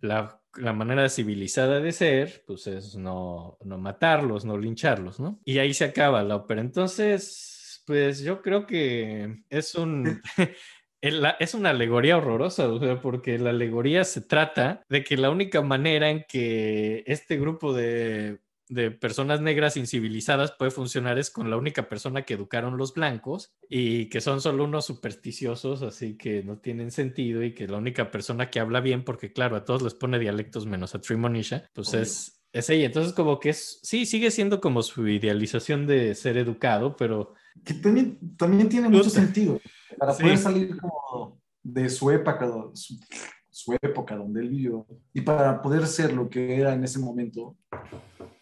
[0.00, 5.40] La, la manera civilizada de ser, pues es no, no matarlos, no lincharlos, ¿no?
[5.44, 6.60] Y ahí se acaba la ópera.
[6.60, 10.22] Entonces, pues yo creo que es un...
[11.02, 15.60] Es una alegoría horrorosa, o sea, porque la alegoría se trata de que la única
[15.60, 18.38] manera en que este grupo de,
[18.68, 23.52] de personas negras incivilizadas puede funcionar es con la única persona que educaron los blancos
[23.68, 28.10] y que son solo unos supersticiosos, así que no tienen sentido y que la única
[28.10, 31.88] persona que habla bien, porque claro, a todos les pone dialectos menos a Trimonisha, pues
[31.88, 32.02] Obvio.
[32.02, 32.86] es, es ella.
[32.86, 37.34] Entonces como que es, sí, sigue siendo como su idealización de ser educado, pero
[37.64, 39.60] Que también, también tiene mucho sentido.
[39.98, 40.22] Para Sí.
[40.22, 42.98] poder salir como de su época, su,
[43.50, 47.56] su época donde él vivió, y para poder ser lo que era en ese momento,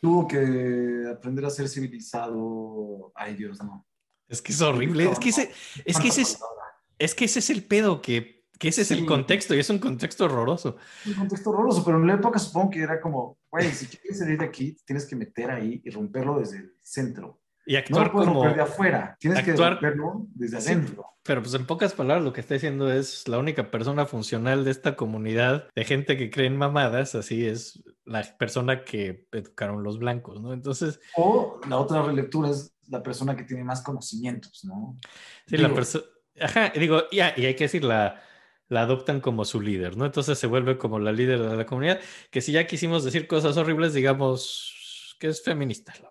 [0.01, 3.13] tuvo que aprender a ser civilizado.
[3.15, 3.87] Ay, Dios, no.
[4.29, 5.11] es que es horrible.
[5.11, 5.51] Es que ese,
[5.85, 6.39] es que ese es,
[6.99, 9.79] es que ese es el pedo, que, que ese es el contexto y es un
[9.79, 10.77] contexto horroroso.
[11.07, 14.39] un contexto horroroso, pero en la época supongo que era como, güey, si quieres salir
[14.39, 17.40] de aquí, tienes que meter ahí y romperlo desde el centro.
[17.67, 18.41] Y No actuar lo puedes como...
[18.45, 20.73] romper de afuera, tienes actuar- que romperlo desde Sí.
[20.73, 21.07] adentro.
[21.23, 24.71] Pero pues en pocas palabras lo que está diciendo es la única persona funcional de
[24.71, 29.99] esta comunidad de gente que cree en mamadas, así es la persona que educaron los
[29.99, 30.53] blancos, ¿no?
[30.55, 34.99] Entonces, O la otra relectura es la persona que tiene más conocimientos, ¿no?
[35.47, 36.05] sí, la persona...
[36.41, 38.23] Ajá, digo, ya, y hay que decir, la,
[38.69, 40.07] la adoptan como su líder, ¿no?
[40.07, 42.01] Entonces se vuelve como la líder de la comunidad,
[42.31, 46.11] que si ya quisimos decir cosas horribles, digamos que es feminista ópera.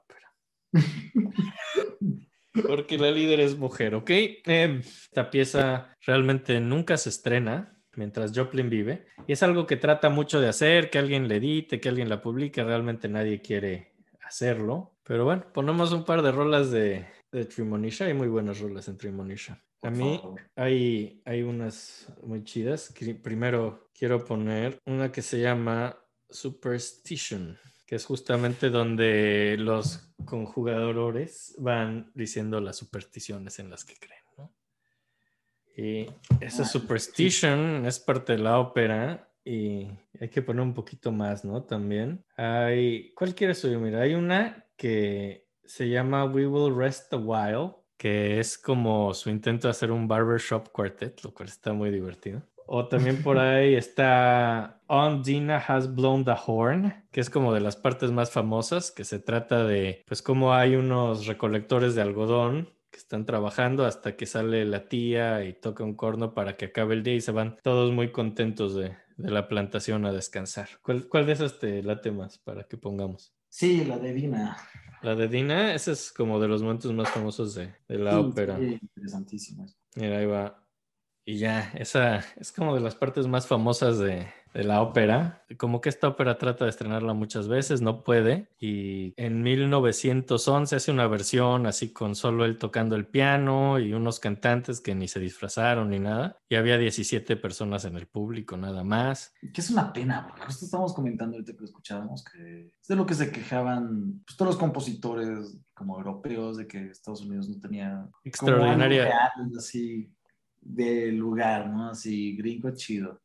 [2.68, 4.10] Porque la líder es mujer, ¿ok?
[4.46, 10.10] Em, esta pieza realmente nunca se estrena mientras Joplin vive y es algo que trata
[10.10, 14.96] mucho de hacer, que alguien le edite, que alguien la publique, realmente nadie quiere hacerlo.
[15.04, 18.98] Pero bueno, ponemos un par de rolas de, de Trimonisha, hay muy buenas rolas en
[18.98, 19.64] Trimonisha.
[19.82, 20.22] A mí
[20.56, 22.94] hay, hay unas muy chidas.
[23.24, 25.98] Primero quiero poner una que se llama
[26.30, 27.58] Superstition,
[27.90, 34.22] que es justamente donde los conjugadores van diciendo las supersticiones en las que creen.
[34.38, 34.53] ¿no?
[35.76, 36.06] Y
[36.40, 39.88] esa Superstition es parte de la ópera y
[40.22, 41.64] hay que poner un poquito más, ¿no?
[41.64, 43.80] También hay, ¿cuál quieres oír?
[43.80, 49.32] Mira, hay una que se llama We Will Rest a While, que es como su
[49.32, 52.44] intento de hacer un barbershop quartet, lo cual está muy divertido.
[52.72, 57.62] O también por ahí está On Dina Has Blown the Horn, que es como de
[57.62, 62.70] las partes más famosas, que se trata de, pues, como hay unos recolectores de algodón
[62.91, 66.94] que están trabajando hasta que sale la tía y toca un corno para que acabe
[66.94, 70.70] el día y se van todos muy contentos de, de la plantación a descansar.
[70.84, 73.34] ¿Cuál, ¿Cuál de esas te late más para que pongamos?
[73.48, 74.58] Sí, la de Dina.
[75.02, 78.18] La de Dina, ese es como de los momentos más famosos de, de la Sí,
[78.18, 78.58] ópera.
[78.58, 79.66] sí, interesantísimo.
[79.96, 80.64] Mira, ahí va.
[81.30, 85.46] Y ya, esa es como de las partes más famosas de, de la ópera.
[85.58, 88.50] Como que esta ópera trata de estrenarla muchas veces, no puede.
[88.60, 94.20] Y en 1911 hace una versión así con solo él tocando el piano y unos
[94.20, 96.36] cantantes que ni se disfrazaron ni nada.
[96.50, 99.32] Y había 17 personas en el público, nada más.
[99.54, 102.96] Que es una pena, porque justo estábamos comentando ahorita que lo escuchábamos, que es de
[102.96, 107.60] lo que se quejaban pues, todos los compositores como europeos, de que Estados Unidos no
[107.60, 107.90] tenía...
[107.92, 109.04] como algo Extraordinaria.
[109.04, 110.12] real, así
[110.61, 111.90] de lugar, ¿no?
[111.90, 113.22] Así gringo chido.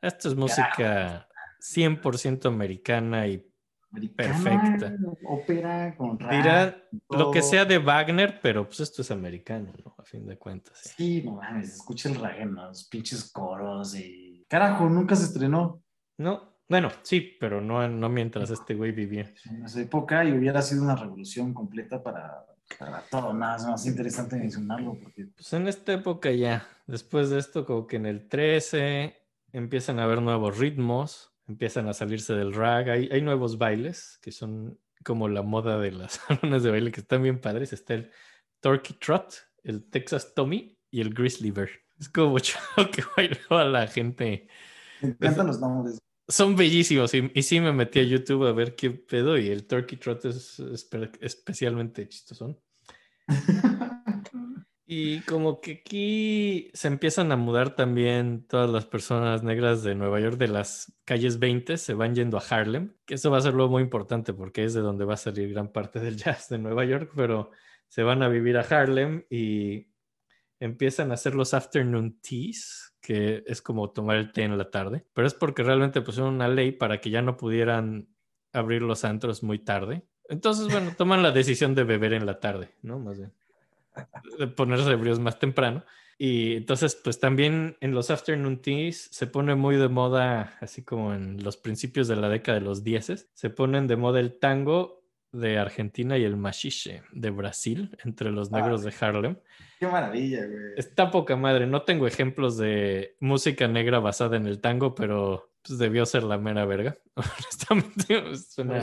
[0.00, 1.28] Esto es música
[1.60, 3.44] 100% americana y
[3.90, 4.96] Americana, Perfecta.
[5.24, 6.30] Ópera con rap.
[6.32, 6.76] dirá
[7.08, 9.94] lo que sea de Wagner, pero pues esto es americano, ¿no?
[9.98, 10.78] A fin de cuentas.
[10.82, 10.90] sí.
[10.96, 14.44] Sí, no mames, escucha el los pinches coros y...
[14.48, 15.82] Carajo, nunca se estrenó
[16.18, 19.32] No, bueno, sí, pero no, no mientras este güey vivía.
[19.50, 22.44] en esa época y hubiera sido una revolución completa para,
[22.78, 23.30] para todo.
[23.30, 27.96] Es más interesante mencionarlo porque Pues en esta época ya, después de esto, como que
[27.96, 29.16] en el 13
[29.52, 34.32] empiezan a haber nuevos ritmos, empiezan a salirse del rag, hay, hay nuevos bailes que
[34.32, 37.72] son como la moda de las salones de baile que están bien padres.
[37.72, 38.10] Está el
[38.60, 41.70] Turkey Trot, el Texas Tommy y el Grizzly Bear.
[41.98, 42.58] Es como mucho
[42.92, 44.48] que bailaba la gente.
[45.00, 45.98] me encantan los nombres.
[46.28, 49.66] Son bellísimos y, y sí me metí a YouTube a ver qué pedo y el
[49.66, 52.58] Turkey Trot es espe- especialmente chistosón.
[54.88, 60.20] Y como que aquí se empiezan a mudar también todas las personas negras de Nueva
[60.20, 63.54] York de las calles 20, se van yendo a Harlem, que eso va a ser
[63.54, 66.58] luego muy importante porque es de donde va a salir gran parte del jazz de
[66.58, 67.50] Nueva York, pero
[67.88, 69.88] se van a vivir a Harlem y
[70.60, 75.04] empiezan a hacer los afternoon teas, que es como tomar el té en la tarde,
[75.14, 78.08] pero es porque realmente pusieron una ley para que ya no pudieran
[78.52, 80.02] abrir los antros muy tarde.
[80.28, 82.98] Entonces, bueno, toman la decisión de beber en la tarde, ¿no?
[82.98, 83.32] Más bien
[84.38, 85.84] de ponerse ebrios más temprano.
[86.18, 91.12] Y entonces, pues también en los afternoon teas se pone muy de moda, así como
[91.12, 94.95] en los principios de la década de los 10, se ponen de moda el tango
[95.32, 99.36] de Argentina y el machiche de Brasil, entre los negros de Harlem.
[99.78, 100.74] Qué maravilla, güey.
[100.76, 105.78] Está poca madre, no tengo ejemplos de música negra basada en el tango, pero pues,
[105.78, 106.96] debió ser la mera verga.
[107.14, 108.80] Honestamente, suena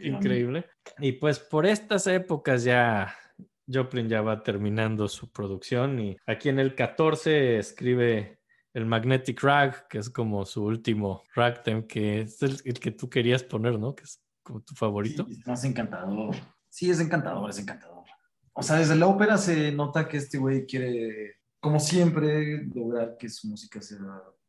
[0.00, 0.66] increíble.
[0.98, 3.14] Y pues por estas épocas ya
[3.72, 8.40] Joplin ya va terminando su producción y aquí en el 14 escribe
[8.72, 13.08] el Magnetic Rag, que es como su último ragtime, que es el, el que tú
[13.08, 13.94] querías poner, ¿no?
[13.94, 14.20] Que es
[14.50, 15.24] como tu favorito.
[15.26, 16.34] Sí, es más encantador.
[16.68, 18.04] Sí, es encantador, es encantador.
[18.52, 23.28] O sea, desde la ópera se nota que este güey quiere, como siempre, lograr que
[23.28, 23.98] su música sea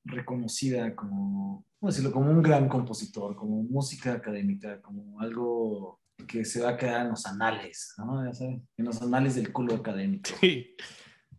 [0.04, 2.12] reconocida como, ¿cómo decirlo?
[2.12, 7.12] Como un gran compositor, como música académica, como algo que se va a quedar en
[7.12, 8.26] los anales, ¿no?
[8.26, 10.30] Ya sabes, en los anales del culo académico.
[10.40, 10.76] Sí.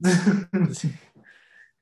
[0.72, 0.92] Sí.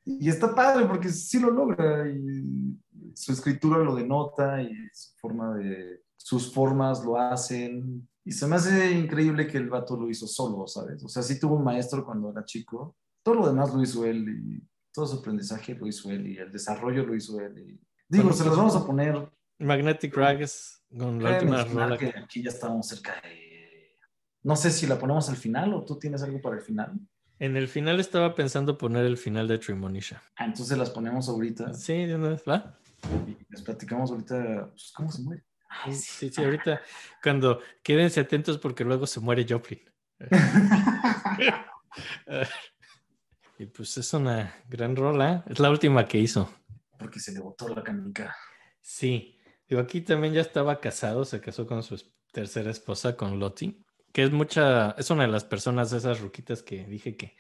[0.05, 2.79] Y está padre porque sí lo logra y
[3.15, 8.09] su escritura lo denota y su forma de, sus formas lo hacen.
[8.25, 11.03] Y se me hace increíble que el vato lo hizo solo, ¿sabes?
[11.03, 14.29] O sea, sí tuvo un maestro cuando era chico, todo lo demás lo hizo él
[14.29, 14.63] y
[14.93, 17.59] todo su aprendizaje lo hizo él y el desarrollo lo hizo él.
[17.59, 19.29] Y, digo, Bueno, se los vamos a poner.
[19.59, 21.99] Magnetic Rag es con la última rola.
[21.99, 23.97] que aquí ya estamos cerca de...
[24.45, 26.93] No sé si la ponemos al final o tú tienes algo para el final.
[27.41, 30.23] En el final estaba pensando poner el final de Trimonisha.
[30.37, 32.79] Ah, entonces las ponemos ahorita Sí, de una vez, ¿va?
[33.27, 35.43] y les platicamos ahorita pues, cómo se muere.
[35.71, 36.29] Ay, sí.
[36.29, 36.83] Sí, sí, ahorita
[37.23, 39.81] cuando quédense atentos porque luego se muere Joplin.
[43.59, 45.45] Y pues es una gran rola.
[45.47, 46.51] Es la última que hizo.
[46.99, 48.35] Porque se le botó la canica.
[48.81, 49.39] Sí.
[49.69, 52.03] Digo, aquí también ya estaba casado, se casó con su
[52.33, 56.87] tercera esposa, con Lottie, que es mucha, es una de las personas, esas ruquitas que
[56.87, 57.37] dije que,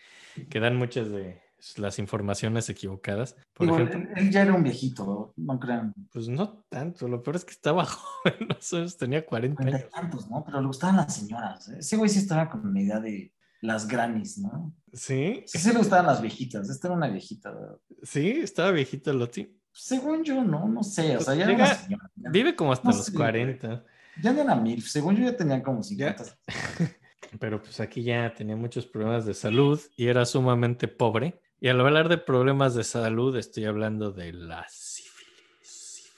[0.50, 1.40] que dan muchas de
[1.76, 3.36] las informaciones equivocadas.
[3.52, 5.92] Por Digo, ejemplo, él, él ya era un viejito, no crean.
[6.12, 9.88] pues no tanto, lo peor es que estaba joven, no sé, tenía 40 Cuarenta años.
[9.88, 10.44] y tantos, ¿no?
[10.44, 11.68] Pero le gustaban las señoras.
[11.68, 11.76] ¿eh?
[11.80, 13.32] Ese güey sí estaba con la idea de
[13.62, 14.74] las grannies, ¿no?
[14.92, 16.68] Sí, Sí, sí le gustaban las viejitas.
[16.70, 17.50] Esta era una viejita.
[17.52, 17.76] ¿verdad?
[18.02, 19.54] sí, estaba viejita Lottie.
[19.72, 21.16] Según yo, no, no sé.
[21.16, 22.10] O sea, ya Llega- era una señora.
[22.16, 23.84] Ya, Vive como hasta No los sé, 40.
[24.22, 24.82] ya no era mil.
[24.82, 26.24] Según yo, ya tenía como 50.
[27.38, 31.40] Pero pues aquí ya tenía muchos problemas de salud y era sumamente pobre.
[31.60, 36.10] Y al hablar de problemas de salud, estoy hablando de la sífilis.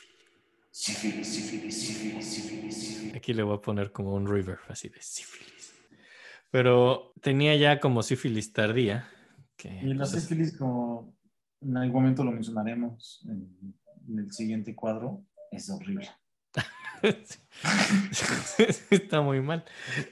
[0.70, 0.70] sífilis.
[0.70, 3.16] Sífilis, sífilis, sífilis, sífilis, sífilis.
[3.16, 5.74] Aquí le voy a poner como un river, así de sífilis.
[6.52, 9.08] Pero tenía ya como sífilis tardía.
[9.56, 11.16] Que, Y la pues, sífilis, como
[11.60, 13.74] en algún momento lo mencionaremos en,
[14.08, 16.08] en el siguiente cuadro, es horrible.
[18.90, 19.64] Está muy mal.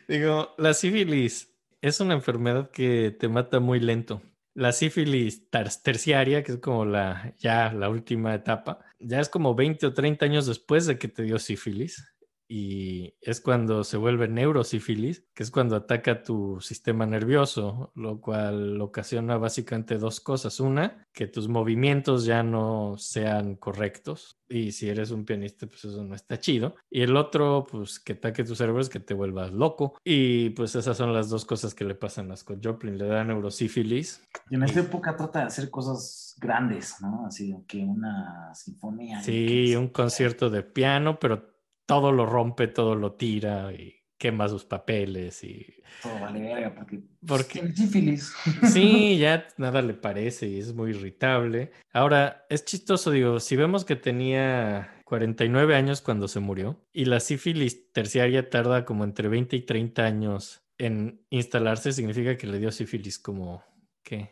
[0.09, 4.23] Digo, la sífilis es una enfermedad que te mata muy lento.
[4.55, 5.49] La sífilis
[5.83, 10.25] terciaria, que es como la ya la última etapa, ya es como 20 o 30
[10.25, 12.13] años después de que te dio sífilis
[12.53, 18.81] y es cuando se vuelve neurosífilis, que es cuando ataca tu sistema nervioso, lo cual
[18.81, 20.59] ocasiona básicamente dos cosas.
[20.59, 26.03] Una, que tus movimientos ya no sean correctos y si eres un pianista, pues eso
[26.03, 26.75] no está chido.
[26.91, 29.97] Y el otro, pues que ataque tu cerebro es que te vuelvas loco.
[30.03, 32.99] Y pues esas son las dos cosas que le pasan a Scott Joplin.
[32.99, 34.25] Le da neurosífilis.
[34.51, 37.27] Y en esta época trata de hacer cosas grandes, ¿no?
[37.27, 39.23] Así que una sinfonía.
[39.23, 41.60] Sí, un concierto de piano, pero
[41.91, 45.67] todo lo rompe, todo lo tira y quema sus papeles y...
[46.01, 47.01] Todo vale verga porque...
[47.27, 48.33] porque sífilis.
[48.73, 51.73] Sí, ya nada le parece y es muy irritable.
[51.93, 57.19] Ahora, es chistoso, digo, si vemos que tenía 49 años cuando se murió y la
[57.19, 62.71] sífilis terciaria tarda como entre 20 y 30 años en instalarse, significa que le dio
[62.71, 63.65] sífilis como,
[64.05, 64.31] ¿qué?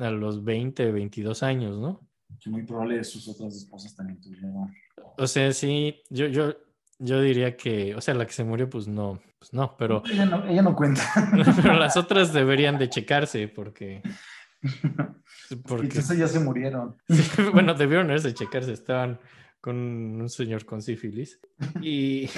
[0.00, 2.00] a los 20, 22 años, ¿no?
[2.46, 4.74] muy probable sus otras esposas también tuvieron.
[5.16, 6.54] O sea, sí, yo, yo,
[7.02, 10.02] yo diría que, o sea, la que se murió, pues no, pues no, pero...
[10.10, 11.02] Ella no, ella no cuenta.
[11.62, 14.02] pero las otras deberían de checarse porque...
[15.66, 15.86] porque...
[15.86, 16.96] Entonces ya se murieron.
[17.52, 19.18] bueno, debieron de checarse, estaban
[19.60, 21.40] con un señor con sífilis.
[21.80, 22.28] Y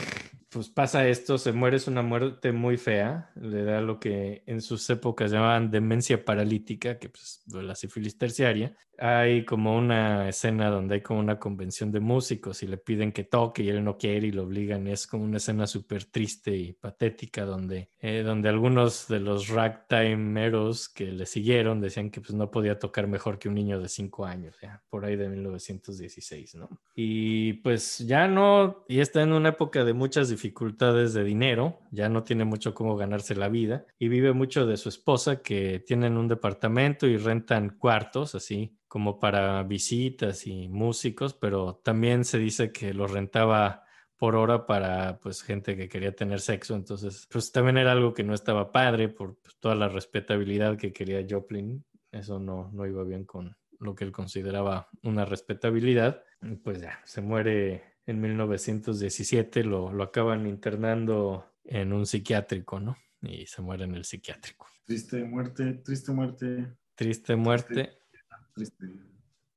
[0.49, 4.63] pues pasa esto, se muere, es una muerte muy fea, le da lo que en
[4.63, 8.77] sus épocas llamaban demencia paralítica, que pues la sífilis terciaria.
[8.99, 13.25] Hay como una escena donde hay como una convención de músicos y le piden que
[13.25, 14.87] toque y él no quiere y lo obligan.
[14.87, 20.89] Es como una escena súper triste y patética donde, eh, donde algunos de los ragtimeros
[20.89, 24.25] que le siguieron decían que pues no podía tocar mejor que un niño de cinco
[24.27, 26.69] años, ya, por ahí de 1916, ¿no?
[26.95, 32.09] Y pues ya no, y está en una época de muchas dificultades de dinero, ya
[32.09, 36.17] no tiene mucho cómo ganarse la vida y vive mucho de su esposa que tienen
[36.17, 42.71] un departamento y rentan cuartos así como para visitas y músicos, pero también se dice
[42.71, 43.83] que lo rentaba
[44.17, 48.23] por hora para pues gente que quería tener sexo, entonces pues también era algo que
[48.23, 53.03] no estaba padre por pues, toda la respetabilidad que quería Joplin, eso no, no iba
[53.03, 56.23] bien con lo que él consideraba una respetabilidad,
[56.63, 62.97] pues ya, se muere en 1917, lo, lo acaban internando en un psiquiátrico, ¿no?
[63.23, 64.69] Y se muere en el psiquiátrico.
[64.85, 66.77] Triste muerte, triste muerte.
[66.95, 67.75] Triste muerte.
[67.75, 68.04] Triste.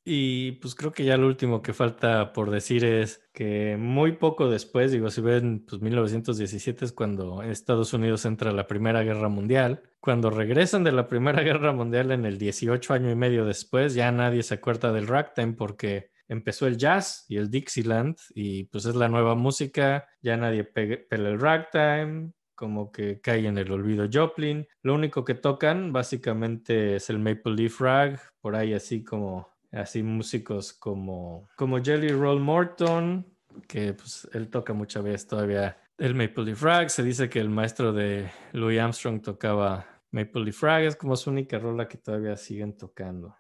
[0.10, 4.50] Y pues creo que ya lo último que falta por decir es que muy poco
[4.50, 9.28] después, digo, si ven, pues 1917 es cuando Estados Unidos entra a la Primera Guerra
[9.28, 9.84] Mundial.
[10.00, 14.10] Cuando regresan de la Primera Guerra Mundial en el 18 año y medio después, ya
[14.14, 18.96] nadie se acuerda del ragtime porque empezó el jazz y el Dixieland y pues es
[18.96, 24.68] la nueva música, ya nadie pela el ragtime, como que cae en el olvido Joplin.
[24.82, 30.02] Lo único que tocan básicamente es el Maple Leaf Rag, por ahí así como así
[30.02, 33.26] músicos como como Jelly Roll Morton,
[33.68, 37.50] que pues él toca muchas veces todavía el Maple Leaf Rag, se dice que el
[37.50, 42.36] maestro de Louis Armstrong tocaba Maple Leaf Rag, es como su única rola que todavía
[42.38, 43.36] siguen tocando.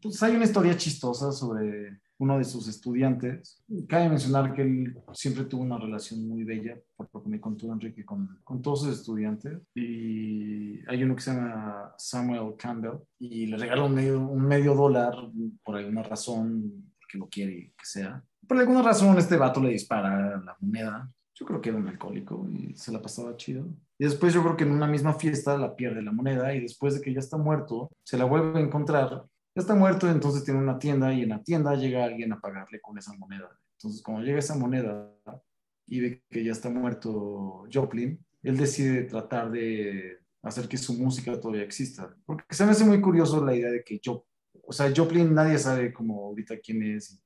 [0.00, 3.62] Pues hay una historia chistosa sobre uno de sus estudiantes.
[3.88, 7.72] Cabe mencionar que él siempre tuvo una relación muy bella, por lo que me contó
[7.72, 9.58] Enrique, con, con todos sus estudiantes.
[9.74, 14.74] Y hay uno que se llama Samuel Campbell y le regaló un medio, un medio
[14.74, 15.14] dólar
[15.62, 18.22] por alguna razón, porque lo quiere que sea.
[18.46, 21.10] Por alguna razón este vato le dispara la moneda.
[21.34, 23.66] Yo creo que era un alcohólico y se la pasaba chido.
[23.98, 26.94] Y después yo creo que en una misma fiesta la pierde la moneda y después
[26.94, 29.24] de que ya está muerto, se la vuelve a encontrar
[29.60, 32.98] está muerto, entonces tiene una tienda y en la tienda llega alguien a pagarle con
[32.98, 33.48] esa moneda.
[33.78, 35.12] Entonces, cuando llega esa moneda
[35.86, 41.38] y ve que ya está muerto Joplin, él decide tratar de hacer que su música
[41.40, 42.14] todavía exista.
[42.26, 44.26] Porque se me hace muy curioso la idea de que yo,
[44.66, 47.22] o sea, Joplin nadie sabe como ahorita quién es,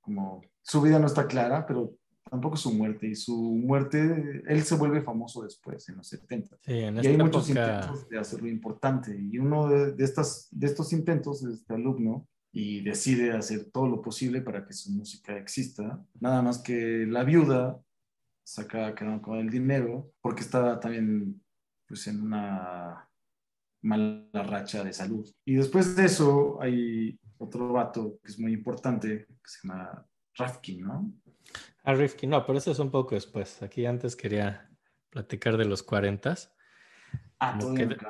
[0.00, 1.94] como su vida no está clara, pero
[2.34, 3.06] tampoco su muerte.
[3.06, 6.58] Y su muerte, él se vuelve famoso después, en los 70.
[6.62, 9.16] Sí, en y hay muchos intentos de hacerlo importante.
[9.16, 14.02] Y uno de, estas, de estos intentos es este alumno y decide hacer todo lo
[14.02, 16.04] posible para que su música exista.
[16.20, 17.80] Nada más que la viuda
[18.44, 21.40] saca con el dinero porque estaba también
[21.86, 23.08] pues, en una
[23.82, 25.28] mala racha de salud.
[25.44, 30.04] Y después de eso hay otro vato que es muy importante, que se llama
[30.34, 31.12] Rafkin, ¿no?
[31.82, 33.62] A Rifkin, no, pero eso es un poco después.
[33.62, 34.70] Aquí antes quería
[35.10, 36.34] platicar de los 40.
[37.40, 37.58] Ah,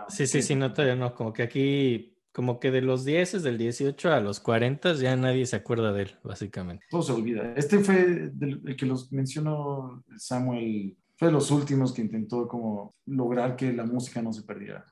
[0.09, 1.15] Sí, sí, sí, no, todavía no.
[1.15, 5.45] Como que aquí, como que de los 10, del 18 a los 40, ya nadie
[5.47, 6.87] se acuerda de él, básicamente.
[6.89, 7.53] Todo se olvida.
[7.57, 13.57] Este fue el que los mencionó Samuel, fue de los últimos que intentó como lograr
[13.57, 14.85] que la música no se perdiera.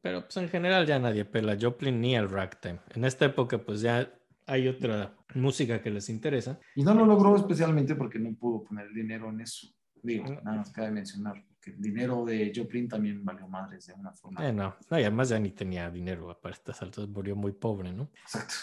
[0.00, 2.80] Pero pues en general ya nadie pela Joplin ni el ragtime.
[2.94, 4.12] En esta época pues ya
[4.46, 6.58] hay otra música que les interesa.
[6.74, 9.68] Y no lo logró especialmente porque no pudo poner el dinero en eso.
[10.02, 14.12] Digo, nada más cabe mencionar, porque el dinero de Joplin también valió madres de una
[14.12, 14.46] forma.
[14.46, 17.92] Eh, no, no, y además ya ni tenía dinero para estas altas, murió muy pobre,
[17.92, 18.10] ¿no?
[18.22, 18.54] Exacto.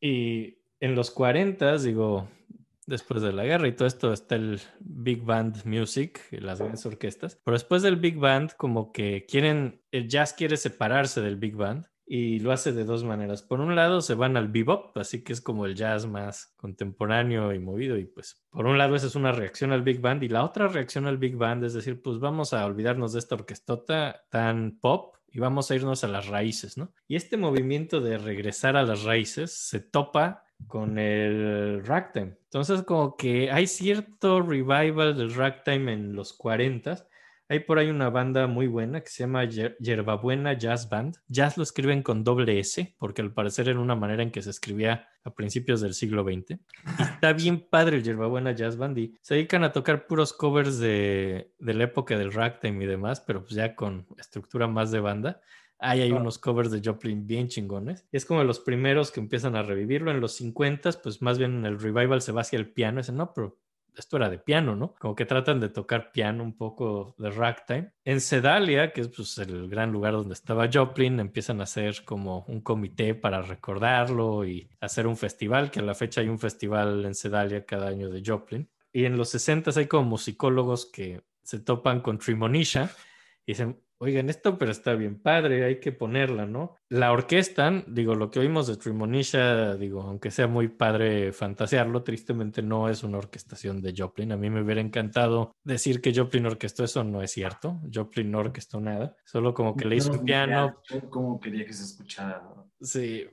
[0.00, 2.28] Y en los 40, digo,
[2.86, 7.38] después de la guerra y todo esto está el Big Band Music, las grandes orquestas.
[7.44, 11.86] Pero después del Big Band, como que quieren, el jazz quiere separarse del Big Band
[12.12, 13.40] y lo hace de dos maneras.
[13.40, 17.54] Por un lado se van al bebop, así que es como el jazz más contemporáneo
[17.54, 20.28] y movido y pues por un lado esa es una reacción al Big Band y
[20.28, 24.24] la otra reacción al Big Band es decir, pues vamos a olvidarnos de esta orquestota
[24.28, 26.92] tan pop y vamos a irnos a las raíces, ¿no?
[27.06, 32.38] Y este movimiento de regresar a las raíces se topa con el ragtime.
[32.42, 37.06] Entonces como que hay cierto revival del ragtime en los 40
[37.50, 41.16] hay por ahí una banda muy buena que se llama Yerbabuena Jazz Band.
[41.26, 44.50] Jazz lo escriben con doble S, porque al parecer era una manera en que se
[44.50, 46.52] escribía a principios del siglo XX.
[46.52, 50.78] Y está bien padre el Yerbabuena Jazz Band y se dedican a tocar puros covers
[50.78, 55.00] de, de la época del ragtime y demás, pero pues ya con estructura más de
[55.00, 55.40] banda.
[55.80, 58.06] Ahí hay unos covers de Joplin bien chingones.
[58.12, 60.12] Y es como los primeros que empiezan a revivirlo.
[60.12, 63.00] En los 50, pues más bien el revival se va hacia el piano.
[63.00, 63.58] Ese no, pero
[63.96, 64.94] esto era de piano, ¿no?
[64.98, 67.92] Como que tratan de tocar piano un poco de ragtime.
[68.04, 72.44] En Sedalia, que es pues, el gran lugar donde estaba Joplin, empiezan a hacer como
[72.48, 77.04] un comité para recordarlo y hacer un festival, que a la fecha hay un festival
[77.04, 78.68] en Sedalia cada año de Joplin.
[78.92, 82.90] Y en los 60 hay como musicólogos que se topan con Trimonisha
[83.46, 86.76] y dicen, oigan, esto pero está bien padre, hay que ponerla, ¿no?
[86.88, 92.62] La orquesta, digo, lo que oímos de Trimonisha, digo, aunque sea muy padre fantasearlo, tristemente
[92.62, 94.32] no es una orquestación de Joplin.
[94.32, 97.80] A mí me hubiera encantado decir que Joplin orquestó eso, no es cierto.
[97.92, 100.80] Joplin no orquestó nada, solo como que le hizo un piano.
[101.10, 102.42] Como quería que se escuchara.
[102.80, 103.26] Sí,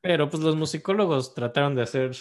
[0.00, 2.12] pero pues los musicólogos trataron de hacer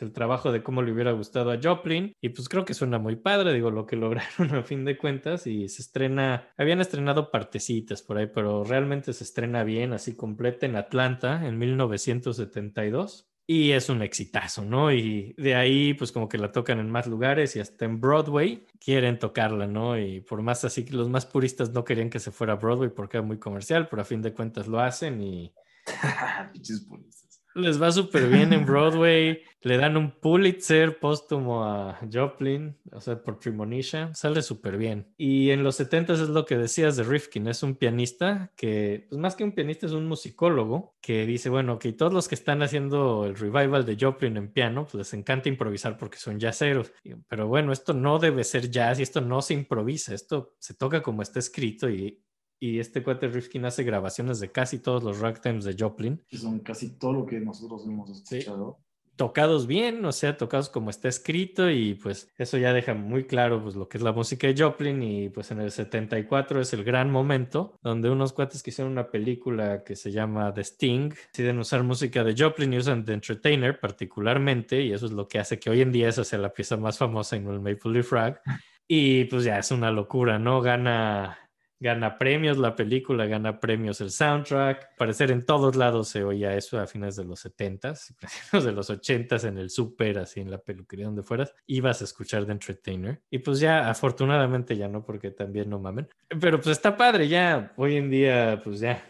[0.00, 3.16] el trabajo de cómo le hubiera gustado a Joplin y pues creo que suena muy
[3.16, 8.02] padre, digo, lo que lograron a fin de cuentas y se estrena, habían estrenado partecitas
[8.02, 13.88] por ahí, pero realmente se estrena bien, así completa en Atlanta en 1972 y es
[13.88, 14.92] un exitazo, ¿no?
[14.92, 18.66] Y de ahí, pues como que la tocan en más lugares y hasta en Broadway
[18.78, 19.98] quieren tocarla, ¿no?
[19.98, 22.90] Y por más así que los más puristas no querían que se fuera a Broadway
[22.90, 25.52] porque era muy comercial, pero a fin de cuentas lo hacen y...
[27.54, 29.42] Les va súper bien en Broadway.
[29.62, 34.12] Le dan un Pulitzer póstumo a Joplin, o sea, por Primonisha.
[34.14, 35.06] Sale súper bien.
[35.16, 37.46] Y en los 70 es lo que decías de Rifkin.
[37.46, 41.78] Es un pianista que, pues más que un pianista, es un musicólogo que dice, bueno,
[41.78, 45.48] que todos los que están haciendo el revival de Joplin en piano, pues les encanta
[45.48, 46.92] improvisar porque son jazzeros.
[47.28, 50.14] Pero bueno, esto no debe ser jazz y esto no se improvisa.
[50.14, 52.20] Esto se toca como está escrito y
[52.62, 56.22] y este cuate Rifkin hace grabaciones de casi todos los ragtimes de Joplin.
[56.28, 58.78] Que son casi todo lo que nosotros hemos escuchado.
[59.16, 63.60] Tocados bien, o sea, tocados como está escrito y pues eso ya deja muy claro
[63.60, 66.84] pues lo que es la música de Joplin y pues en el 74 es el
[66.84, 71.58] gran momento donde unos cuates que hicieron una película que se llama The Sting deciden
[71.58, 75.58] usar música de Joplin y usan The Entertainer particularmente y eso es lo que hace
[75.58, 78.40] que hoy en día esa sea la pieza más famosa en el Maple Leaf Rag
[78.88, 80.60] y pues ya es una locura, ¿no?
[80.60, 81.41] Gana
[81.82, 84.96] Gana premios la película, gana premios el soundtrack.
[84.96, 88.14] Parecer en todos lados se oía eso a fines de los 70s,
[88.64, 92.46] de los 80s en el súper, así en la peluquería donde fueras, ibas a escuchar
[92.46, 93.20] The Entertainer.
[93.30, 96.08] Y pues ya, afortunadamente ya no, porque también no mamen.
[96.28, 99.02] Pero pues está padre, ya hoy en día, pues ya,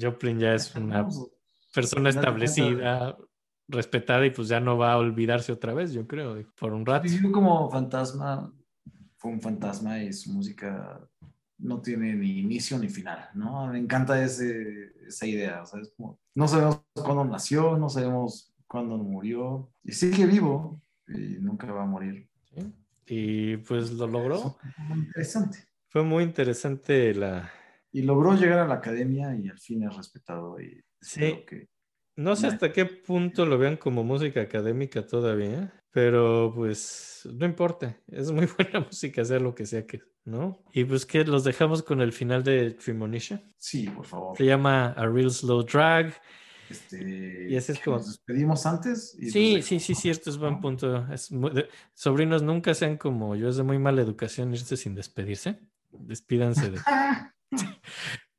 [0.00, 1.08] Joplin ya es una
[1.74, 3.18] persona establecida,
[3.66, 7.08] respetada y pues ya no va a olvidarse otra vez, yo creo, por un rato.
[7.08, 8.52] Vivió como fantasma,
[9.16, 11.00] fue un fantasma y su música
[11.60, 13.66] no tiene ni inicio ni final, ¿no?
[13.68, 15.62] Me encanta ese, esa idea,
[16.34, 21.86] no sabemos cuándo nació, no sabemos cuándo murió, y sigue vivo y nunca va a
[21.86, 22.28] morir.
[23.06, 24.56] Y pues lo logró.
[24.76, 25.58] Fue muy interesante.
[25.88, 27.50] Fue muy interesante la...
[27.92, 30.60] Y logró llegar a la academia y al fin es respetado.
[30.60, 31.44] Y sí.
[32.14, 37.96] No sé hasta qué punto lo vean como música académica todavía, pero pues no importa.
[38.08, 40.62] Es muy buena música, sea lo que sea que ¿no?
[40.72, 43.42] Y pues que los dejamos con el final de Trimonisha.
[43.58, 44.36] Sí, por favor.
[44.36, 46.14] Se llama A Real Slow Drag.
[46.68, 47.96] Este, y ese es como...
[47.96, 49.16] ¿Nos despedimos antes?
[49.18, 51.06] sí, sí, sí, cierto, es buen punto.
[51.12, 51.30] Es
[51.94, 55.58] Sobrinos, nunca sean como yo, es de muy mala educación irse sin despedirse.
[55.90, 56.78] Despídanse de...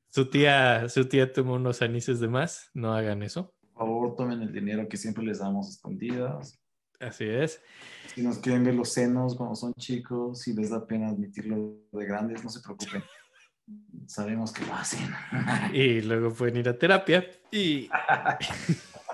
[0.10, 3.54] su tía, su tía tomó unos anises de más, no hagan eso.
[3.74, 6.61] Por favor, tomen el dinero que siempre les damos escondidas.
[7.02, 7.62] Así es.
[8.14, 12.06] Si nos quieren ver los senos cuando son chicos, si les da pena admitirlo de
[12.06, 13.04] grandes, no se preocupen.
[14.08, 15.10] sabemos que lo hacen.
[15.74, 17.90] y luego pueden ir a terapia y,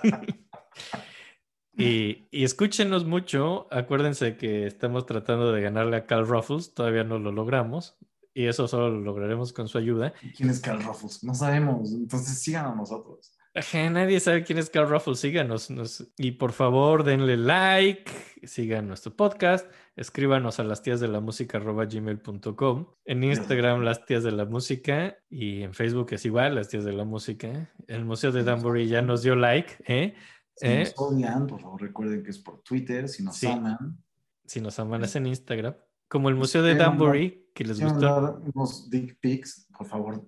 [1.78, 3.68] y, y escúchenos mucho.
[3.72, 7.98] Acuérdense que estamos tratando de ganarle a Cal Ruffles, todavía no lo logramos
[8.38, 10.14] y eso solo lo lograremos con su ayuda.
[10.36, 11.24] ¿Quién es Cal Ruffles?
[11.24, 13.37] No sabemos, entonces sigan a nosotros.
[13.58, 18.12] Ajá, Nadie sabe quién es Cal Ruffles, síganos nos- y por favor denle like,
[18.44, 19.66] sigan nuestro podcast,
[19.96, 25.18] escríbanos a las tías de la música gmail.com, en Instagram las tías de la música
[25.30, 27.74] y en Facebook es igual, las tías de la música.
[27.88, 30.14] El Museo de Danbury ya nos dio like, ¿eh?
[30.56, 30.80] Si ¿Eh?
[30.80, 33.48] nos odian, por favor recuerden que es por Twitter, si nos Sí.
[33.48, 33.98] aman.
[34.46, 35.76] Si nos aman es en Instagram.
[36.08, 38.40] Como el Museo de Danbury, que les gustó.
[38.54, 40.26] unos dick pics, por favor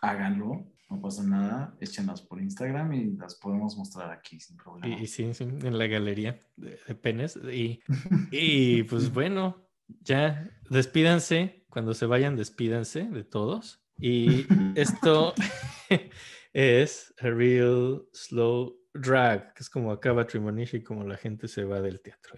[0.00, 4.98] háganlo, no pasa nada, échenlas por Instagram y las podemos mostrar aquí sin problema.
[4.98, 7.36] Y, y sí, sí, en la galería de, de penes.
[7.36, 7.80] Y,
[8.32, 9.68] y pues bueno,
[10.00, 11.64] ya despídanse.
[11.70, 13.84] Cuando se vayan, despídanse de todos.
[13.98, 15.34] Y esto
[16.52, 21.80] es a real slow drag, que es como acaba Trimonishi, como la gente se va
[21.80, 22.34] del teatro.